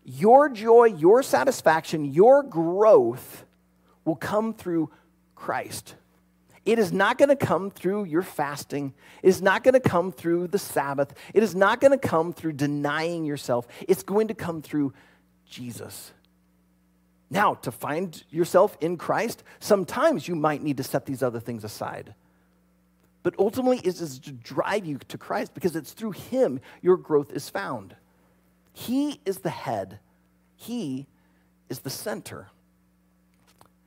Your 0.04 0.48
joy, 0.48 0.84
your 0.84 1.22
satisfaction, 1.22 2.04
your 2.04 2.42
growth 2.42 3.44
will 4.04 4.16
come 4.16 4.52
through 4.52 4.90
Christ. 5.34 5.94
It 6.64 6.78
is 6.78 6.92
not 6.92 7.18
going 7.18 7.28
to 7.28 7.36
come 7.36 7.70
through 7.70 8.04
your 8.04 8.22
fasting. 8.22 8.94
It 9.22 9.28
is 9.28 9.42
not 9.42 9.64
going 9.64 9.74
to 9.74 9.80
come 9.80 10.12
through 10.12 10.48
the 10.48 10.58
Sabbath. 10.58 11.14
It 11.34 11.42
is 11.42 11.54
not 11.54 11.80
going 11.80 11.90
to 11.90 11.98
come 11.98 12.32
through 12.32 12.52
denying 12.52 13.24
yourself. 13.24 13.68
It's 13.86 14.02
going 14.02 14.28
to 14.28 14.34
come 14.34 14.62
through 14.62 14.94
Jesus. 15.48 16.12
Now, 17.30 17.54
to 17.54 17.70
find 17.70 18.22
yourself 18.30 18.78
in 18.80 18.96
Christ, 18.96 19.42
sometimes 19.60 20.26
you 20.26 20.36
might 20.36 20.62
need 20.62 20.78
to 20.78 20.82
set 20.82 21.04
these 21.04 21.22
other 21.22 21.40
things 21.40 21.64
aside. 21.64 22.14
But 23.22 23.34
ultimately, 23.38 23.78
it 23.78 24.00
is 24.00 24.18
to 24.20 24.32
drive 24.32 24.86
you 24.86 24.98
to 25.08 25.18
Christ 25.18 25.52
because 25.54 25.76
it's 25.76 25.92
through 25.92 26.12
Him 26.12 26.60
your 26.80 26.96
growth 26.96 27.32
is 27.32 27.48
found. 27.48 27.96
He 28.72 29.20
is 29.24 29.38
the 29.38 29.50
head, 29.50 29.98
He 30.56 31.06
is 31.68 31.80
the 31.80 31.90
center. 31.90 32.48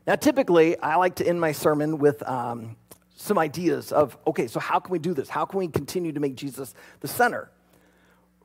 Now, 0.08 0.16
typically, 0.16 0.80
I 0.80 0.96
like 0.96 1.16
to 1.16 1.28
end 1.28 1.42
my 1.42 1.52
sermon 1.52 1.98
with 1.98 2.24
um, 2.28 2.78
some 3.18 3.38
ideas 3.38 3.92
of 3.92 4.18
okay, 4.26 4.48
so 4.48 4.58
how 4.58 4.80
can 4.80 4.94
we 4.94 5.00
do 5.00 5.14
this? 5.14 5.28
How 5.28 5.44
can 5.44 5.60
we 5.60 5.68
continue 5.68 6.14
to 6.14 6.20
make 6.22 6.36
Jesus 6.36 6.74
the 7.02 7.10
center? 7.10 7.52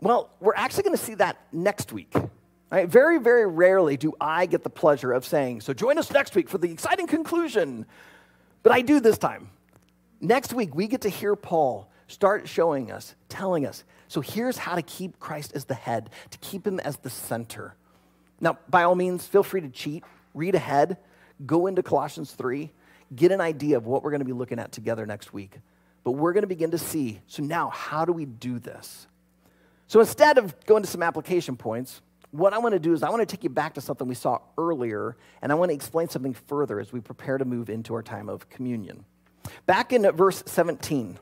Well, 0.00 0.30
we're 0.40 0.56
actually 0.56 0.82
going 0.82 0.96
to 0.96 1.02
see 1.02 1.14
that 1.14 1.38
next 1.52 1.92
week. 1.92 2.12
Right? 2.72 2.88
Very, 2.88 3.18
very 3.18 3.46
rarely 3.46 3.96
do 3.96 4.12
I 4.20 4.46
get 4.46 4.64
the 4.64 4.70
pleasure 4.70 5.12
of 5.12 5.24
saying, 5.24 5.60
so 5.60 5.72
join 5.72 5.98
us 5.98 6.10
next 6.10 6.34
week 6.34 6.48
for 6.48 6.58
the 6.58 6.72
exciting 6.72 7.06
conclusion. 7.06 7.86
But 8.64 8.72
I 8.72 8.80
do 8.80 8.98
this 8.98 9.18
time. 9.18 9.50
Next 10.20 10.52
week, 10.52 10.74
we 10.74 10.88
get 10.88 11.02
to 11.02 11.08
hear 11.08 11.36
Paul 11.36 11.88
start 12.08 12.48
showing 12.48 12.90
us, 12.90 13.14
telling 13.28 13.66
us, 13.66 13.84
so 14.08 14.20
here's 14.20 14.58
how 14.58 14.74
to 14.74 14.82
keep 14.82 15.20
Christ 15.20 15.52
as 15.54 15.66
the 15.66 15.74
head, 15.74 16.10
to 16.30 16.38
keep 16.38 16.66
him 16.66 16.80
as 16.80 16.96
the 16.96 17.10
center. 17.10 17.76
Now, 18.40 18.58
by 18.68 18.82
all 18.82 18.96
means, 18.96 19.26
feel 19.26 19.42
free 19.44 19.60
to 19.60 19.68
cheat, 19.68 20.02
read 20.34 20.56
ahead 20.56 20.96
go 21.46 21.66
into 21.66 21.82
Colossians 21.82 22.32
3, 22.32 22.70
get 23.14 23.32
an 23.32 23.40
idea 23.40 23.76
of 23.76 23.86
what 23.86 24.02
we're 24.02 24.10
going 24.10 24.20
to 24.20 24.26
be 24.26 24.32
looking 24.32 24.58
at 24.58 24.72
together 24.72 25.06
next 25.06 25.32
week. 25.32 25.58
But 26.04 26.12
we're 26.12 26.32
going 26.32 26.42
to 26.42 26.48
begin 26.48 26.72
to 26.72 26.78
see 26.78 27.20
so 27.26 27.42
now, 27.42 27.70
how 27.70 28.04
do 28.04 28.12
we 28.12 28.24
do 28.24 28.58
this? 28.58 29.06
So 29.86 30.00
instead 30.00 30.38
of 30.38 30.54
going 30.66 30.82
to 30.82 30.88
some 30.88 31.02
application 31.02 31.56
points, 31.56 32.00
what 32.30 32.54
I 32.54 32.58
want 32.58 32.72
to 32.72 32.78
do 32.78 32.94
is 32.94 33.02
I 33.02 33.10
want 33.10 33.20
to 33.20 33.26
take 33.26 33.44
you 33.44 33.50
back 33.50 33.74
to 33.74 33.80
something 33.80 34.08
we 34.08 34.14
saw 34.14 34.40
earlier, 34.56 35.16
and 35.42 35.52
I 35.52 35.54
want 35.54 35.70
to 35.70 35.74
explain 35.74 36.08
something 36.08 36.32
further 36.34 36.80
as 36.80 36.92
we 36.92 37.00
prepare 37.00 37.36
to 37.38 37.44
move 37.44 37.68
into 37.68 37.94
our 37.94 38.02
time 38.02 38.28
of 38.28 38.48
communion. 38.48 39.04
Back 39.66 39.92
in 39.92 40.10
verse 40.12 40.42
17, 40.46 41.18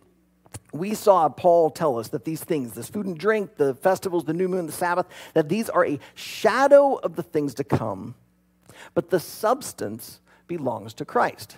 we 0.73 0.95
saw 0.95 1.29
Paul 1.29 1.71
tell 1.71 1.99
us 1.99 2.09
that 2.09 2.25
these 2.25 2.45
things, 2.45 2.73
this 2.73 2.89
food 2.89 3.07
and 3.07 3.19
drink, 3.19 3.57
the 3.57 3.75
festivals, 3.75 4.25
the 4.25 4.35
new 4.35 4.47
moon, 4.47 4.67
the 4.67 4.73
Sabbath, 4.73 5.07
that 5.35 5.49
these 5.49 5.69
are 5.69 5.85
a 5.85 5.99
shadow 6.15 6.95
of 6.95 7.17
the 7.17 7.25
things 7.25 7.55
to 7.55 7.65
come 7.65 8.15
but 8.95 9.11
the 9.11 9.21
substance 9.21 10.21
belongs 10.47 10.95
to 10.95 11.05
Christ. 11.05 11.57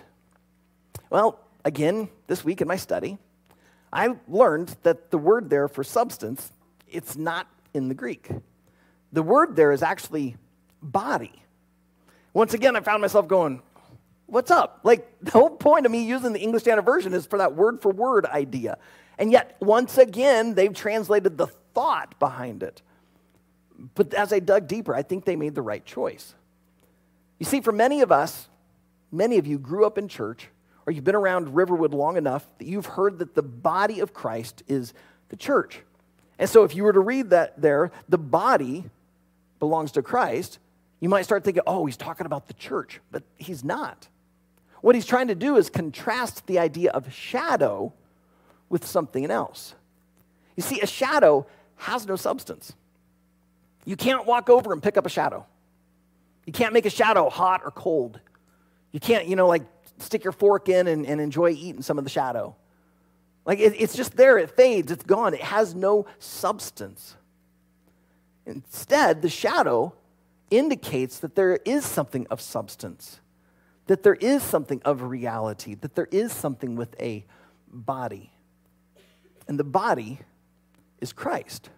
Well, 1.09 1.39
again, 1.65 2.09
this 2.27 2.43
week 2.43 2.61
in 2.61 2.67
my 2.67 2.75
study, 2.75 3.17
I 3.91 4.15
learned 4.27 4.75
that 4.83 5.11
the 5.11 5.17
word 5.17 5.49
there 5.49 5.67
for 5.67 5.83
substance, 5.83 6.51
it's 6.87 7.15
not 7.15 7.47
in 7.73 7.87
the 7.87 7.95
Greek. 7.95 8.29
The 9.11 9.23
word 9.23 9.55
there 9.55 9.71
is 9.71 9.83
actually 9.83 10.35
body. 10.81 11.33
Once 12.33 12.53
again, 12.53 12.75
I 12.75 12.79
found 12.81 13.01
myself 13.01 13.27
going, 13.27 13.61
what's 14.25 14.49
up? 14.49 14.79
Like, 14.83 15.07
the 15.21 15.31
whole 15.31 15.51
point 15.51 15.85
of 15.85 15.91
me 15.91 16.03
using 16.03 16.33
the 16.33 16.39
English 16.39 16.63
Standard 16.63 16.85
Version 16.85 17.13
is 17.13 17.27
for 17.27 17.37
that 17.37 17.55
word 17.55 17.81
for 17.81 17.89
word 17.89 18.25
idea. 18.25 18.77
And 19.19 19.31
yet, 19.31 19.55
once 19.59 19.99
again, 19.99 20.55
they've 20.55 20.73
translated 20.73 21.37
the 21.37 21.47
thought 21.47 22.17
behind 22.19 22.63
it. 22.63 22.81
But 23.95 24.13
as 24.15 24.33
I 24.33 24.39
dug 24.39 24.67
deeper, 24.67 24.95
I 24.95 25.03
think 25.03 25.25
they 25.25 25.35
made 25.35 25.53
the 25.53 25.61
right 25.61 25.85
choice. 25.85 26.33
You 27.43 27.45
see, 27.45 27.59
for 27.59 27.73
many 27.73 27.99
of 27.99 28.09
us, 28.09 28.47
many 29.11 29.37
of 29.37 29.45
you 29.45 29.59
grew 29.59 29.85
up 29.85 29.97
in 29.97 30.07
church 30.07 30.47
or 30.85 30.93
you've 30.93 31.03
been 31.03 31.13
around 31.13 31.53
Riverwood 31.53 31.93
long 31.93 32.15
enough 32.15 32.47
that 32.57 32.67
you've 32.69 32.85
heard 32.85 33.19
that 33.19 33.35
the 33.35 33.43
body 33.43 33.99
of 33.99 34.13
Christ 34.13 34.63
is 34.69 34.93
the 35.27 35.35
church. 35.35 35.81
And 36.39 36.49
so 36.49 36.63
if 36.63 36.73
you 36.73 36.83
were 36.85 36.93
to 36.93 37.01
read 37.01 37.31
that 37.31 37.61
there, 37.61 37.91
the 38.07 38.17
body 38.17 38.85
belongs 39.59 39.91
to 39.91 40.01
Christ, 40.01 40.57
you 41.01 41.09
might 41.09 41.23
start 41.23 41.43
thinking, 41.43 41.63
oh, 41.67 41.85
he's 41.85 41.97
talking 41.97 42.25
about 42.25 42.47
the 42.47 42.53
church, 42.53 43.01
but 43.11 43.23
he's 43.35 43.61
not. 43.61 44.07
What 44.79 44.95
he's 44.95 45.05
trying 45.05 45.27
to 45.27 45.35
do 45.35 45.57
is 45.57 45.69
contrast 45.69 46.47
the 46.47 46.59
idea 46.59 46.91
of 46.91 47.13
shadow 47.13 47.91
with 48.69 48.87
something 48.87 49.29
else. 49.29 49.75
You 50.55 50.63
see, 50.63 50.79
a 50.79 50.87
shadow 50.87 51.45
has 51.75 52.07
no 52.07 52.15
substance. 52.15 52.71
You 53.83 53.97
can't 53.97 54.25
walk 54.25 54.49
over 54.49 54.71
and 54.71 54.81
pick 54.81 54.95
up 54.95 55.05
a 55.05 55.09
shadow. 55.09 55.45
You 56.45 56.53
can't 56.53 56.73
make 56.73 56.85
a 56.85 56.89
shadow 56.89 57.29
hot 57.29 57.61
or 57.63 57.71
cold. 57.71 58.19
You 58.91 58.99
can't, 58.99 59.27
you 59.27 59.35
know, 59.35 59.47
like 59.47 59.63
stick 59.97 60.23
your 60.23 60.33
fork 60.33 60.69
in 60.69 60.87
and, 60.87 61.05
and 61.05 61.21
enjoy 61.21 61.51
eating 61.51 61.81
some 61.81 61.97
of 61.97 62.03
the 62.03 62.09
shadow. 62.09 62.55
Like 63.45 63.59
it, 63.59 63.75
it's 63.77 63.95
just 63.95 64.15
there, 64.15 64.37
it 64.37 64.51
fades, 64.51 64.91
it's 64.91 65.03
gone, 65.03 65.33
it 65.33 65.41
has 65.41 65.75
no 65.75 66.05
substance. 66.19 67.15
Instead, 68.45 69.21
the 69.21 69.29
shadow 69.29 69.93
indicates 70.49 71.19
that 71.19 71.35
there 71.35 71.59
is 71.65 71.85
something 71.85 72.27
of 72.29 72.39
substance, 72.39 73.19
that 73.87 74.03
there 74.03 74.15
is 74.15 74.43
something 74.43 74.81
of 74.85 75.01
reality, 75.01 75.75
that 75.75 75.95
there 75.95 76.07
is 76.11 76.31
something 76.31 76.75
with 76.75 76.95
a 76.99 77.25
body. 77.67 78.31
And 79.47 79.59
the 79.59 79.63
body 79.63 80.19
is 81.01 81.11
Christ, 81.11 81.69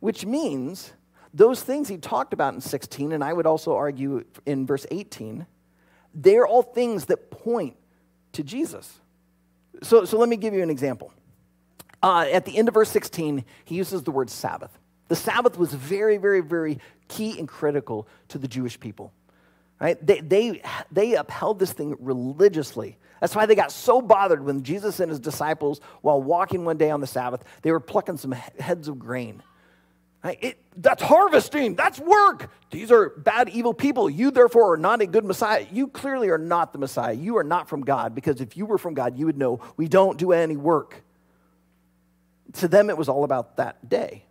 which 0.00 0.26
means 0.26 0.92
those 1.34 1.62
things 1.62 1.88
he 1.88 1.98
talked 1.98 2.32
about 2.32 2.54
in 2.54 2.60
16, 2.60 3.12
and 3.12 3.22
I 3.22 3.32
would 3.32 3.46
also 3.46 3.74
argue 3.74 4.24
in 4.46 4.66
verse 4.66 4.86
18, 4.90 5.46
they're 6.14 6.46
all 6.46 6.62
things 6.62 7.06
that 7.06 7.30
point 7.30 7.76
to 8.32 8.42
Jesus. 8.42 9.00
So, 9.82 10.04
so 10.04 10.18
let 10.18 10.28
me 10.28 10.36
give 10.36 10.54
you 10.54 10.62
an 10.62 10.70
example. 10.70 11.12
Uh, 12.02 12.26
at 12.32 12.44
the 12.44 12.56
end 12.56 12.68
of 12.68 12.74
verse 12.74 12.90
16, 12.90 13.44
he 13.64 13.74
uses 13.74 14.02
the 14.02 14.10
word 14.10 14.30
Sabbath. 14.30 14.76
The 15.08 15.16
Sabbath 15.16 15.58
was 15.58 15.72
very, 15.72 16.16
very, 16.16 16.40
very 16.40 16.78
key 17.08 17.38
and 17.38 17.48
critical 17.48 18.06
to 18.28 18.38
the 18.38 18.48
Jewish 18.48 18.78
people. 18.78 19.12
Right? 19.80 20.04
They, 20.04 20.20
they, 20.20 20.62
they 20.90 21.14
upheld 21.14 21.58
this 21.58 21.72
thing 21.72 21.96
religiously. 22.00 22.98
That's 23.20 23.34
why 23.34 23.46
they 23.46 23.54
got 23.54 23.72
so 23.72 24.00
bothered 24.00 24.44
when 24.44 24.62
Jesus 24.62 25.00
and 25.00 25.10
his 25.10 25.20
disciples, 25.20 25.80
while 26.02 26.22
walking 26.22 26.64
one 26.64 26.76
day 26.78 26.90
on 26.90 27.00
the 27.00 27.06
Sabbath, 27.06 27.44
they 27.62 27.70
were 27.70 27.80
plucking 27.80 28.16
some 28.16 28.32
heads 28.32 28.88
of 28.88 28.98
grain. 28.98 29.42
It, 30.24 30.58
that's 30.76 31.02
harvesting. 31.02 31.74
That's 31.74 31.98
work. 32.00 32.50
These 32.70 32.90
are 32.90 33.10
bad, 33.10 33.48
evil 33.48 33.72
people. 33.72 34.10
You, 34.10 34.30
therefore, 34.30 34.74
are 34.74 34.76
not 34.76 35.00
a 35.00 35.06
good 35.06 35.24
Messiah. 35.24 35.64
You 35.70 35.88
clearly 35.88 36.28
are 36.30 36.38
not 36.38 36.72
the 36.72 36.78
Messiah. 36.78 37.12
You 37.12 37.38
are 37.38 37.44
not 37.44 37.68
from 37.68 37.82
God 37.82 38.14
because 38.14 38.40
if 38.40 38.56
you 38.56 38.66
were 38.66 38.78
from 38.78 38.94
God, 38.94 39.16
you 39.16 39.26
would 39.26 39.38
know 39.38 39.60
we 39.76 39.86
don't 39.88 40.18
do 40.18 40.32
any 40.32 40.56
work. 40.56 41.02
To 42.54 42.68
them, 42.68 42.90
it 42.90 42.98
was 42.98 43.08
all 43.08 43.24
about 43.24 43.58
that 43.58 43.88
day. 43.88 44.24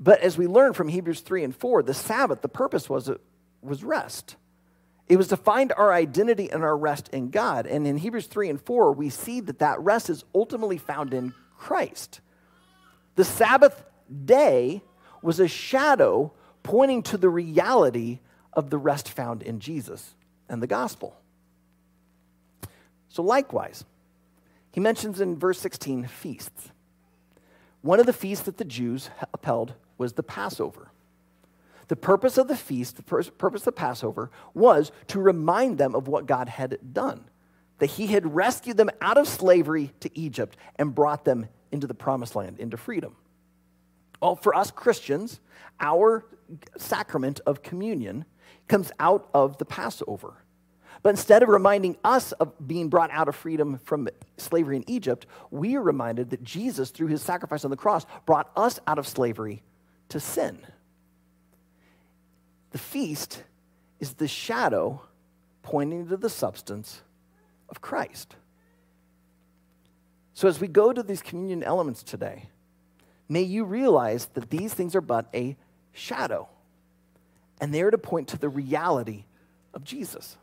But 0.00 0.20
as 0.20 0.38
we 0.38 0.46
learn 0.46 0.72
from 0.72 0.88
Hebrews 0.88 1.20
3 1.20 1.44
and 1.44 1.54
4, 1.54 1.82
the 1.82 1.94
Sabbath, 1.94 2.42
the 2.42 2.48
purpose 2.48 2.88
was, 2.88 3.08
uh, 3.08 3.18
was 3.60 3.84
rest. 3.84 4.36
It 5.08 5.16
was 5.16 5.28
to 5.28 5.36
find 5.36 5.72
our 5.72 5.92
identity 5.92 6.50
and 6.50 6.64
our 6.64 6.76
rest 6.76 7.08
in 7.10 7.30
God. 7.30 7.66
And 7.66 7.86
in 7.86 7.98
Hebrews 7.98 8.26
3 8.26 8.48
and 8.48 8.60
4, 8.60 8.92
we 8.92 9.10
see 9.10 9.40
that 9.40 9.58
that 9.58 9.78
rest 9.80 10.10
is 10.10 10.24
ultimately 10.34 10.78
found 10.78 11.12
in 11.12 11.34
Christ. 11.56 12.20
The 13.14 13.24
Sabbath 13.24 13.84
day 14.24 14.82
was 15.22 15.40
a 15.40 15.48
shadow 15.48 16.32
pointing 16.62 17.02
to 17.02 17.16
the 17.16 17.28
reality 17.28 18.20
of 18.52 18.70
the 18.70 18.78
rest 18.78 19.08
found 19.08 19.42
in 19.42 19.60
Jesus 19.60 20.14
and 20.48 20.62
the 20.62 20.66
gospel. 20.66 21.16
So, 23.08 23.22
likewise, 23.22 23.84
he 24.72 24.80
mentions 24.80 25.20
in 25.20 25.38
verse 25.38 25.58
16 25.60 26.06
feasts. 26.06 26.70
One 27.82 28.00
of 28.00 28.06
the 28.06 28.12
feasts 28.12 28.44
that 28.46 28.58
the 28.58 28.64
Jews 28.64 29.10
upheld 29.34 29.74
was 29.98 30.14
the 30.14 30.22
Passover. 30.22 30.90
The 31.88 31.96
purpose 31.96 32.38
of 32.38 32.48
the 32.48 32.56
feast, 32.56 32.96
the 32.96 33.02
purpose 33.02 33.62
of 33.62 33.64
the 33.64 33.72
Passover, 33.72 34.30
was 34.54 34.92
to 35.08 35.20
remind 35.20 35.78
them 35.78 35.94
of 35.94 36.08
what 36.08 36.26
God 36.26 36.48
had 36.48 36.78
done. 36.94 37.24
That 37.78 37.90
he 37.90 38.06
had 38.06 38.34
rescued 38.34 38.76
them 38.76 38.90
out 39.00 39.18
of 39.18 39.28
slavery 39.28 39.92
to 40.00 40.18
Egypt 40.18 40.56
and 40.76 40.94
brought 40.94 41.24
them 41.24 41.48
into 41.70 41.86
the 41.86 41.94
promised 41.94 42.36
land, 42.36 42.60
into 42.60 42.76
freedom. 42.76 43.16
Well, 44.22 44.36
for 44.36 44.54
us 44.54 44.70
Christians, 44.70 45.40
our 45.80 46.24
sacrament 46.76 47.40
of 47.44 47.62
communion 47.64 48.24
comes 48.68 48.92
out 49.00 49.28
of 49.34 49.58
the 49.58 49.64
Passover. 49.64 50.34
But 51.02 51.10
instead 51.10 51.42
of 51.42 51.48
reminding 51.48 51.96
us 52.04 52.30
of 52.30 52.52
being 52.64 52.88
brought 52.88 53.10
out 53.10 53.26
of 53.26 53.34
freedom 53.34 53.80
from 53.82 54.08
slavery 54.36 54.76
in 54.76 54.88
Egypt, 54.88 55.26
we 55.50 55.76
are 55.76 55.82
reminded 55.82 56.30
that 56.30 56.44
Jesus, 56.44 56.90
through 56.90 57.08
his 57.08 57.20
sacrifice 57.20 57.64
on 57.64 57.72
the 57.72 57.76
cross, 57.76 58.06
brought 58.24 58.52
us 58.56 58.78
out 58.86 59.00
of 59.00 59.08
slavery 59.08 59.64
to 60.10 60.20
sin. 60.20 60.56
The 62.70 62.78
feast 62.78 63.42
is 63.98 64.14
the 64.14 64.28
shadow 64.28 65.02
pointing 65.64 66.06
to 66.08 66.16
the 66.16 66.30
substance 66.30 67.02
of 67.68 67.80
Christ. 67.80 68.36
So 70.34 70.46
as 70.46 70.60
we 70.60 70.68
go 70.68 70.92
to 70.92 71.02
these 71.02 71.22
communion 71.22 71.64
elements 71.64 72.04
today, 72.04 72.44
may 73.28 73.42
you 73.42 73.64
realize 73.64 74.26
that 74.34 74.50
these 74.50 74.74
things 74.74 74.94
are 74.94 75.00
but 75.00 75.26
a 75.34 75.56
shadow, 75.92 76.48
and 77.60 77.72
they 77.72 77.82
are 77.82 77.90
to 77.90 77.98
point 77.98 78.28
to 78.28 78.38
the 78.38 78.48
reality 78.48 79.24
of 79.74 79.84
Jesus. 79.84 80.36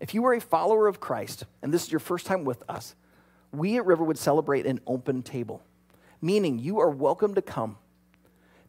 If 0.00 0.14
you 0.14 0.24
are 0.24 0.34
a 0.34 0.40
follower 0.40 0.88
of 0.88 1.00
Christ 1.00 1.44
and 1.62 1.72
this 1.72 1.84
is 1.84 1.92
your 1.92 2.00
first 2.00 2.26
time 2.26 2.44
with 2.44 2.62
us, 2.68 2.94
we 3.52 3.76
at 3.76 3.86
Riverwood 3.86 4.18
celebrate 4.18 4.66
an 4.66 4.80
open 4.86 5.22
table, 5.22 5.62
meaning 6.20 6.58
you 6.58 6.80
are 6.80 6.90
welcome 6.90 7.34
to 7.34 7.42
come. 7.42 7.76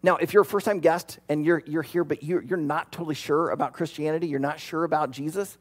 Now, 0.03 0.17
if 0.17 0.33
you're 0.33 0.41
a 0.41 0.45
first 0.45 0.65
time 0.65 0.79
guest 0.79 1.19
and 1.29 1.45
you're, 1.45 1.63
you're 1.65 1.81
here, 1.81 2.03
but 2.03 2.21
you're, 2.21 2.41
you're 2.43 2.57
not 2.57 2.91
totally 2.91 3.15
sure 3.15 3.49
about 3.49 3.73
Christianity, 3.73 4.27
you're 4.27 4.39
not 4.39 4.59
sure 4.59 4.83
about 4.83 5.11
Jesus, 5.11 5.57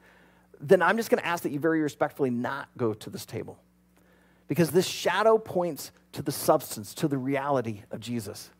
then 0.60 0.82
I'm 0.82 0.96
just 0.96 1.10
going 1.10 1.22
to 1.22 1.26
ask 1.26 1.44
that 1.44 1.52
you 1.52 1.60
very 1.60 1.80
respectfully 1.80 2.30
not 2.30 2.68
go 2.76 2.92
to 2.92 3.10
this 3.10 3.24
table. 3.24 3.58
Because 4.52 4.70
this 4.70 4.86
shadow 4.86 5.38
points 5.38 5.92
to 6.12 6.20
the 6.20 6.30
substance, 6.30 6.92
to 6.92 7.08
the 7.08 7.16
reality 7.16 7.84
of 7.90 8.00
Jesus. 8.00 8.50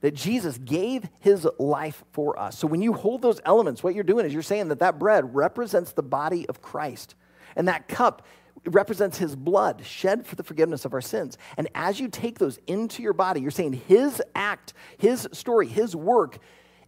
That 0.00 0.14
Jesus 0.14 0.56
gave 0.56 1.06
his 1.20 1.46
life 1.58 2.02
for 2.12 2.40
us. 2.40 2.58
So 2.58 2.66
when 2.66 2.80
you 2.80 2.94
hold 2.94 3.20
those 3.20 3.38
elements, 3.44 3.82
what 3.82 3.94
you're 3.94 4.02
doing 4.02 4.24
is 4.24 4.32
you're 4.32 4.40
saying 4.40 4.68
that 4.68 4.78
that 4.78 4.98
bread 4.98 5.34
represents 5.34 5.92
the 5.92 6.02
body 6.02 6.48
of 6.48 6.62
Christ. 6.62 7.16
And 7.54 7.68
that 7.68 7.86
cup 7.86 8.24
represents 8.64 9.18
his 9.18 9.36
blood 9.36 9.84
shed 9.84 10.26
for 10.26 10.36
the 10.36 10.42
forgiveness 10.42 10.86
of 10.86 10.94
our 10.94 11.02
sins. 11.02 11.36
And 11.58 11.68
as 11.74 12.00
you 12.00 12.08
take 12.08 12.38
those 12.38 12.58
into 12.66 13.02
your 13.02 13.12
body, 13.12 13.42
you're 13.42 13.50
saying 13.50 13.74
his 13.74 14.22
act, 14.34 14.72
his 14.96 15.28
story, 15.32 15.66
his 15.66 15.94
work 15.94 16.38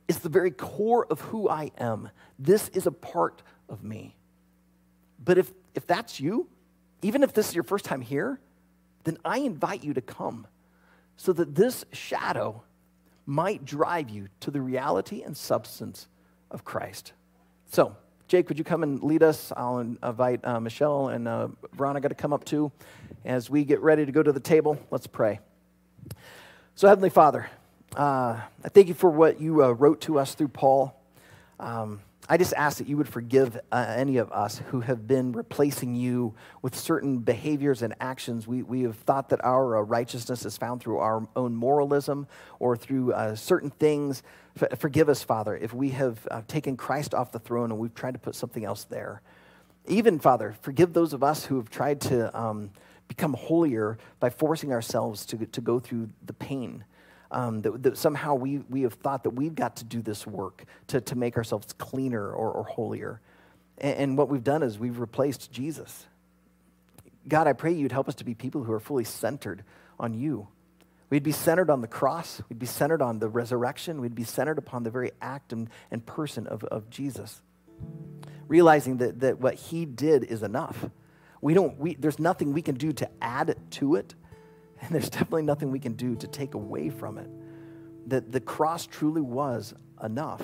is 0.09 0.21
the 0.21 0.31
very 0.31 0.53
core 0.53 1.07
of 1.11 1.21
who 1.21 1.51
I 1.51 1.71
am. 1.77 2.09
This 2.39 2.71
is 2.71 2.87
a 2.87 2.93
part 2.93 3.43
of 3.69 3.85
me. 3.85 4.17
But 5.23 5.37
if, 5.37 5.53
if 5.75 5.87
that's 5.87 6.19
you, 6.19 6.49
even 7.03 7.23
if 7.23 7.33
this 7.33 7.49
is 7.49 7.55
your 7.55 7.65
first 7.65 7.85
time 7.85 8.01
here, 8.01 8.41
then 9.05 9.19
I 9.25 9.39
invite 9.39 9.85
you 9.85 9.95
to 9.95 10.01
come 10.01 10.47
so 11.17 11.33
that 11.33 11.55
this 11.55 11.85
shadow 11.93 12.63
might 13.27 13.65
drive 13.65 14.09
you 14.09 14.29
to 14.41 14.51
the 14.51 14.61
reality 14.61 15.23
and 15.23 15.37
substance 15.37 16.09
of 16.51 16.65
Christ. 16.65 17.13
So, 17.71 17.95
Jake, 18.27 18.49
would 18.49 18.59
you 18.59 18.65
come 18.65 18.83
and 18.83 19.03
lead 19.03 19.23
us? 19.23 19.53
I'll 19.57 19.79
invite 19.79 20.45
uh, 20.45 20.61
Michelle 20.61 21.09
and 21.09 21.29
uh, 21.29 21.49
Veronica 21.75 22.09
to 22.09 22.15
come 22.15 22.33
up 22.33 22.45
too 22.45 22.73
as 23.25 23.51
we 23.51 23.65
get 23.65 23.81
ready 23.81 24.07
to 24.07 24.13
go 24.13 24.23
to 24.23 24.33
the 24.33 24.41
table. 24.41 24.79
Let's 24.91 25.07
pray. 25.07 25.41
So, 26.75 26.89
Heavenly 26.89 27.11
Father, 27.11 27.51
uh, 27.97 28.41
I 28.65 28.69
thank 28.69 28.89
you 28.89 28.95
for 28.95 29.11
what 29.11 29.41
you 29.41 29.65
uh, 29.65 29.71
wrote 29.71 30.01
to 30.03 30.19
us 30.19 30.35
through 30.35 30.49
Paul. 30.49 30.95
Um, 31.59 32.01
I 32.31 32.37
just 32.37 32.53
ask 32.53 32.77
that 32.77 32.87
you 32.87 32.99
would 32.99 33.09
forgive 33.09 33.59
uh, 33.73 33.87
any 33.97 34.19
of 34.19 34.31
us 34.33 34.61
who 34.67 34.81
have 34.81 35.07
been 35.07 35.33
replacing 35.33 35.95
you 35.95 36.35
with 36.61 36.77
certain 36.77 37.21
behaviors 37.21 37.81
and 37.81 37.95
actions. 38.01 38.47
We, 38.47 38.63
we 38.63 38.83
have 38.83 38.97
thought 38.97 39.31
that 39.31 39.43
our 39.43 39.79
uh, 39.79 39.81
righteousness 39.81 40.45
is 40.45 40.59
found 40.59 40.83
through 40.83 40.99
our 40.99 41.27
own 41.35 41.57
moralism 41.57 42.27
or 42.59 42.77
through 42.77 43.15
uh, 43.15 43.35
certain 43.35 43.71
things. 43.71 44.23
F- 44.61 44.79
forgive 44.79 45.09
us, 45.09 45.23
Father, 45.23 45.57
if 45.57 45.73
we 45.73 45.89
have 45.91 46.29
uh, 46.31 46.43
taken 46.47 46.77
Christ 46.77 47.15
off 47.15 47.33
the 47.33 47.39
throne 47.39 47.71
and 47.71 47.81
we've 47.81 47.95
tried 47.95 48.13
to 48.13 48.21
put 48.21 48.35
something 48.35 48.65
else 48.65 48.85
there. 48.85 49.23
Even, 49.87 50.19
Father, 50.19 50.55
forgive 50.61 50.93
those 50.93 51.15
of 51.15 51.23
us 51.23 51.47
who 51.47 51.57
have 51.57 51.71
tried 51.71 51.99
to 52.03 52.39
um, 52.39 52.71
become 53.09 53.33
holier 53.33 53.97
by 54.21 54.29
forcing 54.29 54.71
ourselves 54.71 55.25
to, 55.25 55.47
to 55.47 55.63
go 55.63 55.81
through 55.81 56.11
the 56.27 56.35
pain 56.35 56.85
um, 57.31 57.63
that, 57.63 57.83
that, 57.83 57.99
somehow 57.99 58.35
we, 58.35 58.59
we 58.71 58.83
have 58.83 58.95
thought 58.95 59.25
that 59.25 59.31
we've 59.31 59.55
got 59.55 59.77
to 59.77 59.85
do 59.85 60.01
this 60.01 60.27
work 60.27 60.65
to, 60.89 61.01
to 61.01 61.17
make 61.17 61.37
ourselves 61.37 61.73
cleaner 61.75 62.31
or, 62.31 62.51
or 62.51 62.65
holier. 62.65 63.21
And, 63.79 63.97
and 63.97 64.19
what 64.19 64.29
we've 64.29 64.45
done 64.45 64.63
is 64.63 64.79
we've 64.79 64.99
replaced 64.99 65.53
Jesus. 65.53 66.07
God, 67.27 67.47
I 67.47 67.53
pray 67.53 67.73
you'd 67.73 67.93
help 67.93 68.09
us 68.09 68.15
to 68.17 68.25
be 68.25 68.35
people 68.35 68.65
who 68.65 68.73
are 68.73 68.81
fully 68.81 69.05
centered 69.05 69.63
on 70.01 70.15
you. 70.15 70.49
We'd 71.11 71.23
be 71.23 71.33
centered 71.33 71.71
on 71.71 71.81
the 71.81 71.89
cross. 71.89 72.43
We'd 72.49 72.59
be 72.59 72.67
centered 72.67 73.03
on 73.03 73.19
the 73.19 73.29
resurrection. 73.29 74.01
We'd 74.01 74.15
be 74.15 74.25
centered 74.25 74.59
upon 74.59 74.83
the 74.83 74.91
very 74.91 75.13
act 75.21 75.53
and, 75.53 75.69
and 75.91 76.05
person 76.05 76.47
of, 76.47 76.65
of 76.65 76.91
Jesus. 76.91 77.41
Realizing 78.47 78.99
that, 78.99 79.21
that 79.21 79.41
what 79.41 79.55
he 79.55 79.85
did 79.85 80.25
is 80.25 80.43
enough. 80.43 80.87
We 81.41 81.55
don't, 81.55 81.79
we, 81.79 81.95
there's 81.95 82.19
nothing 82.19 82.53
we 82.53 82.63
can 82.63 82.75
do 82.75 82.93
to 82.95 83.09
add 83.23 83.57
to 83.73 83.95
it. 83.95 84.15
And 84.83 84.91
there's 84.91 85.11
definitely 85.11 85.43
nothing 85.43 85.71
we 85.71 85.81
can 85.81 85.95
do 85.95 86.15
to 86.17 86.27
take 86.27 86.55
away 86.55 86.89
from 86.89 87.19
it. 87.19 87.29
That 88.07 88.33
the 88.33 88.41
cross 88.41 88.87
truly 88.87 89.21
was 89.21 89.75
enough. 90.03 90.43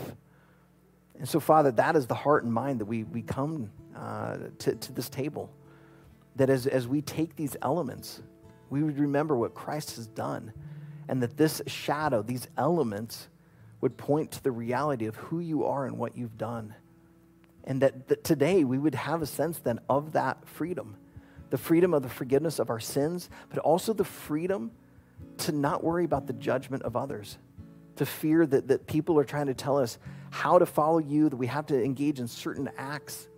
And 1.19 1.29
so, 1.29 1.39
Father, 1.39 1.71
that 1.73 1.95
is 1.95 2.07
the 2.07 2.15
heart 2.15 2.45
and 2.45 2.53
mind 2.53 2.81
that 2.81 2.87
we, 2.87 3.05
we 3.05 3.23
come 3.23 3.71
uh, 3.97 4.39
to, 4.59 4.75
to 4.75 4.93
this 4.93 5.09
table. 5.09 5.53
That 6.37 6.51
as, 6.51 6.67
as 6.67 6.89
we 6.89 7.01
take 7.01 7.37
these 7.37 7.57
elements, 7.63 8.23
we 8.71 8.83
would 8.83 8.99
remember 8.99 9.37
what 9.37 9.55
Christ 9.55 9.97
has 9.97 10.09
done. 10.09 10.53
And 11.09 11.23
that 11.23 11.37
this 11.37 11.63
shadow, 11.67 12.23
these 12.23 12.49
elements, 12.59 13.29
would 13.81 13.97
point 13.97 14.33
to 14.33 14.43
the 14.43 14.51
reality 14.51 15.07
of 15.07 15.15
who 15.17 15.39
you 15.39 15.65
are 15.65 15.87
and 15.87 15.97
what 15.97 16.17
you've 16.17 16.37
done. 16.37 16.75
And 17.63 17.81
that, 17.83 18.09
that 18.09 18.25
today 18.25 18.65
we 18.65 18.79
would 18.79 18.95
have 18.95 19.23
a 19.23 19.27
sense 19.27 19.59
then 19.59 19.79
of 19.89 20.13
that 20.13 20.49
freedom 20.49 20.97
the 21.55 21.59
freedom 21.59 21.95
of 21.95 22.03
the 22.03 22.09
forgiveness 22.09 22.59
of 22.59 22.69
our 22.69 22.81
sins, 22.81 23.31
but 23.49 23.61
also 23.61 23.93
the 23.93 24.03
freedom 24.05 24.73
to 25.39 25.53
not 25.53 25.85
worry 25.85 26.05
about 26.05 26.27
the 26.27 26.33
judgment 26.33 26.83
of 26.83 26.97
others, 26.97 27.39
to 27.95 28.05
fear 28.05 28.45
that, 28.45 28.67
that 28.67 28.89
people 28.89 29.17
are 29.21 29.25
trying 29.25 29.47
to 29.47 29.55
tell 29.55 29.79
us 29.79 29.99
how 30.33 30.59
to 30.59 30.67
follow 30.67 30.99
you, 30.99 31.29
that 31.29 31.37
we 31.37 31.47
have 31.47 31.65
to 31.65 31.81
engage 31.81 32.19
in 32.19 32.27
certain 32.27 32.69
acts. 32.77 33.29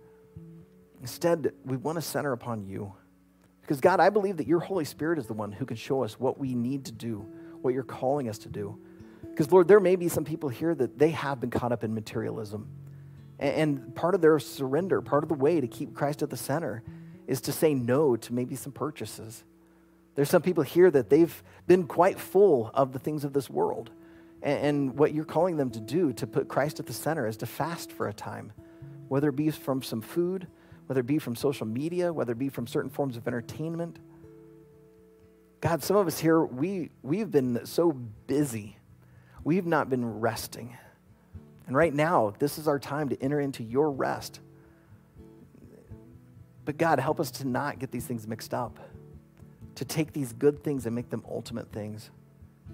Instead, 0.99 1.53
we 1.63 1.77
want 1.77 1.95
to 1.95 2.01
center 2.01 2.31
upon 2.31 2.65
you. 2.65 2.91
Because, 3.61 3.81
God, 3.81 3.99
I 3.99 4.09
believe 4.09 4.37
that 4.37 4.47
your 4.47 4.61
Holy 4.61 4.83
Spirit 4.83 5.19
is 5.19 5.27
the 5.27 5.33
one 5.33 5.51
who 5.51 5.67
can 5.67 5.77
show 5.77 6.03
us 6.03 6.19
what 6.19 6.39
we 6.39 6.55
need 6.55 6.85
to 6.85 6.91
do, 6.91 7.19
what 7.61 7.75
you're 7.75 7.83
calling 7.83 8.29
us 8.29 8.39
to 8.39 8.49
do. 8.49 8.79
Because, 9.29 9.51
Lord, 9.51 9.67
there 9.67 9.79
may 9.79 9.95
be 9.95 10.07
some 10.07 10.25
people 10.25 10.49
here 10.49 10.73
that 10.73 10.97
they 10.97 11.11
have 11.11 11.39
been 11.39 11.51
caught 11.51 11.71
up 11.71 11.83
in 11.83 11.93
materialism. 11.93 12.67
And 13.37 13.93
part 13.93 14.15
of 14.15 14.21
their 14.21 14.39
surrender, 14.39 15.03
part 15.03 15.21
of 15.21 15.29
the 15.29 15.35
way 15.35 15.61
to 15.61 15.67
keep 15.67 15.93
Christ 15.93 16.23
at 16.23 16.31
the 16.31 16.37
center, 16.37 16.81
is 17.27 17.41
to 17.41 17.51
say 17.51 17.73
no 17.73 18.15
to 18.15 18.33
maybe 18.33 18.55
some 18.55 18.71
purchases. 18.71 19.43
There's 20.15 20.29
some 20.29 20.41
people 20.41 20.63
here 20.63 20.89
that 20.89 21.09
they've 21.09 21.43
been 21.67 21.85
quite 21.85 22.19
full 22.19 22.71
of 22.73 22.93
the 22.93 22.99
things 22.99 23.23
of 23.23 23.33
this 23.33 23.49
world. 23.49 23.91
And, 24.41 24.59
and, 24.59 24.97
what 24.97 25.13
you're 25.13 25.25
calling 25.25 25.57
them 25.57 25.69
to 25.71 25.79
do, 25.79 26.13
to 26.13 26.27
put 26.27 26.47
Christ 26.47 26.79
at 26.79 26.85
the 26.85 26.93
center, 26.93 27.27
is 27.27 27.37
to 27.37 27.45
fast 27.45 27.91
for 27.91 28.07
a 28.07 28.13
time, 28.13 28.51
whether 29.07 29.29
it 29.29 29.35
be 29.35 29.49
from 29.51 29.81
some 29.81 30.01
food, 30.01 30.47
whether 30.85 31.01
it 31.01 31.07
be 31.07 31.19
from 31.19 31.35
social 31.35 31.67
media, 31.67 32.13
whether 32.13 32.31
it 32.31 32.39
be 32.39 32.49
from 32.49 32.65
certain 32.65 32.89
forms 32.89 33.17
of 33.17 33.27
entertainment. 33.27 33.99
God, 35.59 35.83
some 35.83 35.97
of 35.97 36.07
us 36.07 36.19
here, 36.19 36.43
we, 36.43 36.91
we've 37.01 37.31
been 37.31 37.65
so 37.65 37.91
busy, 37.91 38.77
we've 39.43 39.65
not 39.65 39.89
been 39.89 40.19
resting. 40.19 40.77
And 41.65 41.75
right 41.75 41.93
now, 41.93 42.33
this 42.39 42.57
is 42.57 42.67
our 42.67 42.79
time 42.79 43.09
to 43.09 43.21
enter 43.21 43.39
into 43.39 43.63
your 43.63 43.91
rest. 43.91 44.39
But 46.67 46.75
God, 46.75 46.99
help 46.99 47.21
us 47.21 47.31
to 47.31 47.47
not 47.47 47.79
get 47.79 47.91
these 47.91 48.05
things 48.05 48.27
mixed 48.27 48.53
up, 48.53 48.77
to 49.75 49.85
take 49.85 50.11
these 50.11 50.33
good 50.33 50.65
things 50.65 50.85
and 50.85 50.93
make 50.93 51.09
them 51.09 51.23
ultimate 51.31 51.71
things. 51.71 52.11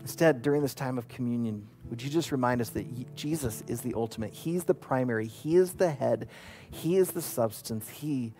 Instead, 0.01 0.41
during 0.41 0.63
this 0.63 0.73
time 0.73 0.97
of 0.97 1.07
communion, 1.07 1.67
would 1.91 2.01
you 2.01 2.09
just 2.09 2.31
remind 2.31 2.59
us 2.59 2.69
that 2.69 3.15
Jesus 3.15 3.63
is 3.67 3.81
the 3.81 3.93
ultimate? 3.93 4.33
He's 4.33 4.63
the 4.63 4.73
primary, 4.73 5.27
He 5.27 5.57
is 5.57 5.73
the 5.73 5.91
head, 5.91 6.27
He 6.71 6.97
is 6.97 7.11
the 7.11 7.21
substance, 7.21 7.87
He 7.87 8.33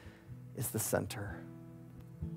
is 0.56 0.70
the 0.70 0.80
center. 0.80 1.38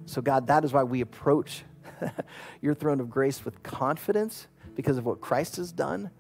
So, 0.05 0.21
God, 0.21 0.49
that 0.49 0.63
is 0.63 0.75
why 0.75 0.83
we 0.83 1.01
approach 1.01 1.65
your 2.61 2.75
throne 2.75 3.01
of 3.01 3.09
grace 3.09 3.47
with 3.47 3.63
confidence 3.63 4.47
because 4.75 4.99
of 4.99 5.07
what 5.07 5.23
Christ 5.23 5.57
has 5.57 5.73
done, 5.73 6.11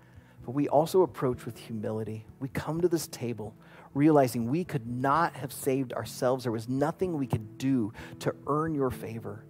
but 0.46 0.52
we 0.52 0.66
also 0.66 1.02
approach 1.02 1.44
with 1.44 1.58
humility. 1.58 2.24
We 2.40 2.48
come 2.48 2.80
to 2.80 2.88
this 2.88 3.06
table 3.06 3.54
realizing 3.96 4.50
we 4.50 4.62
could 4.62 4.86
not 4.86 5.34
have 5.36 5.52
saved 5.52 5.92
ourselves. 5.94 6.44
There 6.44 6.52
was 6.52 6.68
nothing 6.68 7.16
we 7.16 7.26
could 7.26 7.56
do 7.56 7.92
to 8.20 8.34
earn 8.46 8.74
your 8.74 8.90
favor. 8.90 9.44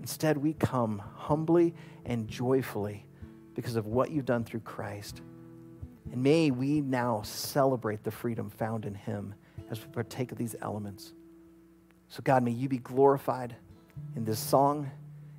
Instead, 0.00 0.38
we 0.38 0.54
come 0.54 1.02
humbly 1.14 1.74
and 2.06 2.26
joyfully 2.26 3.04
because 3.54 3.76
of 3.76 3.86
what 3.86 4.10
you've 4.10 4.24
done 4.24 4.42
through 4.42 4.60
Christ. 4.60 5.20
And 6.10 6.22
may 6.22 6.50
we 6.50 6.80
now 6.80 7.22
celebrate 7.22 8.02
the 8.02 8.10
freedom 8.10 8.48
found 8.48 8.86
in 8.86 8.94
him 8.94 9.34
as 9.70 9.78
we 9.78 9.92
partake 9.92 10.32
of 10.32 10.38
these 10.38 10.56
elements. 10.62 11.12
So, 12.08 12.20
God, 12.24 12.42
may 12.42 12.50
you 12.50 12.68
be 12.68 12.78
glorified 12.78 13.54
in 14.16 14.24
this 14.24 14.38
song, 14.38 14.90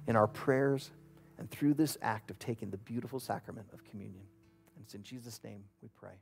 in 0.07 0.16
our 0.16 0.28
prayers, 0.28 0.91
and 1.39 1.49
through 1.49 1.74
this 1.74 1.97
act 2.01 2.30
of 2.30 2.38
taking 2.38 2.70
the 2.70 2.78
beautiful 2.78 3.20
sacrament 3.20 3.68
of 3.74 3.84
communion. 3.84 4.24
And 4.76 4.86
it's 4.86 4.93
in 4.93 5.03
Jesus' 5.03 5.39
name 5.43 5.64
we 5.82 5.89
pray. 5.99 6.14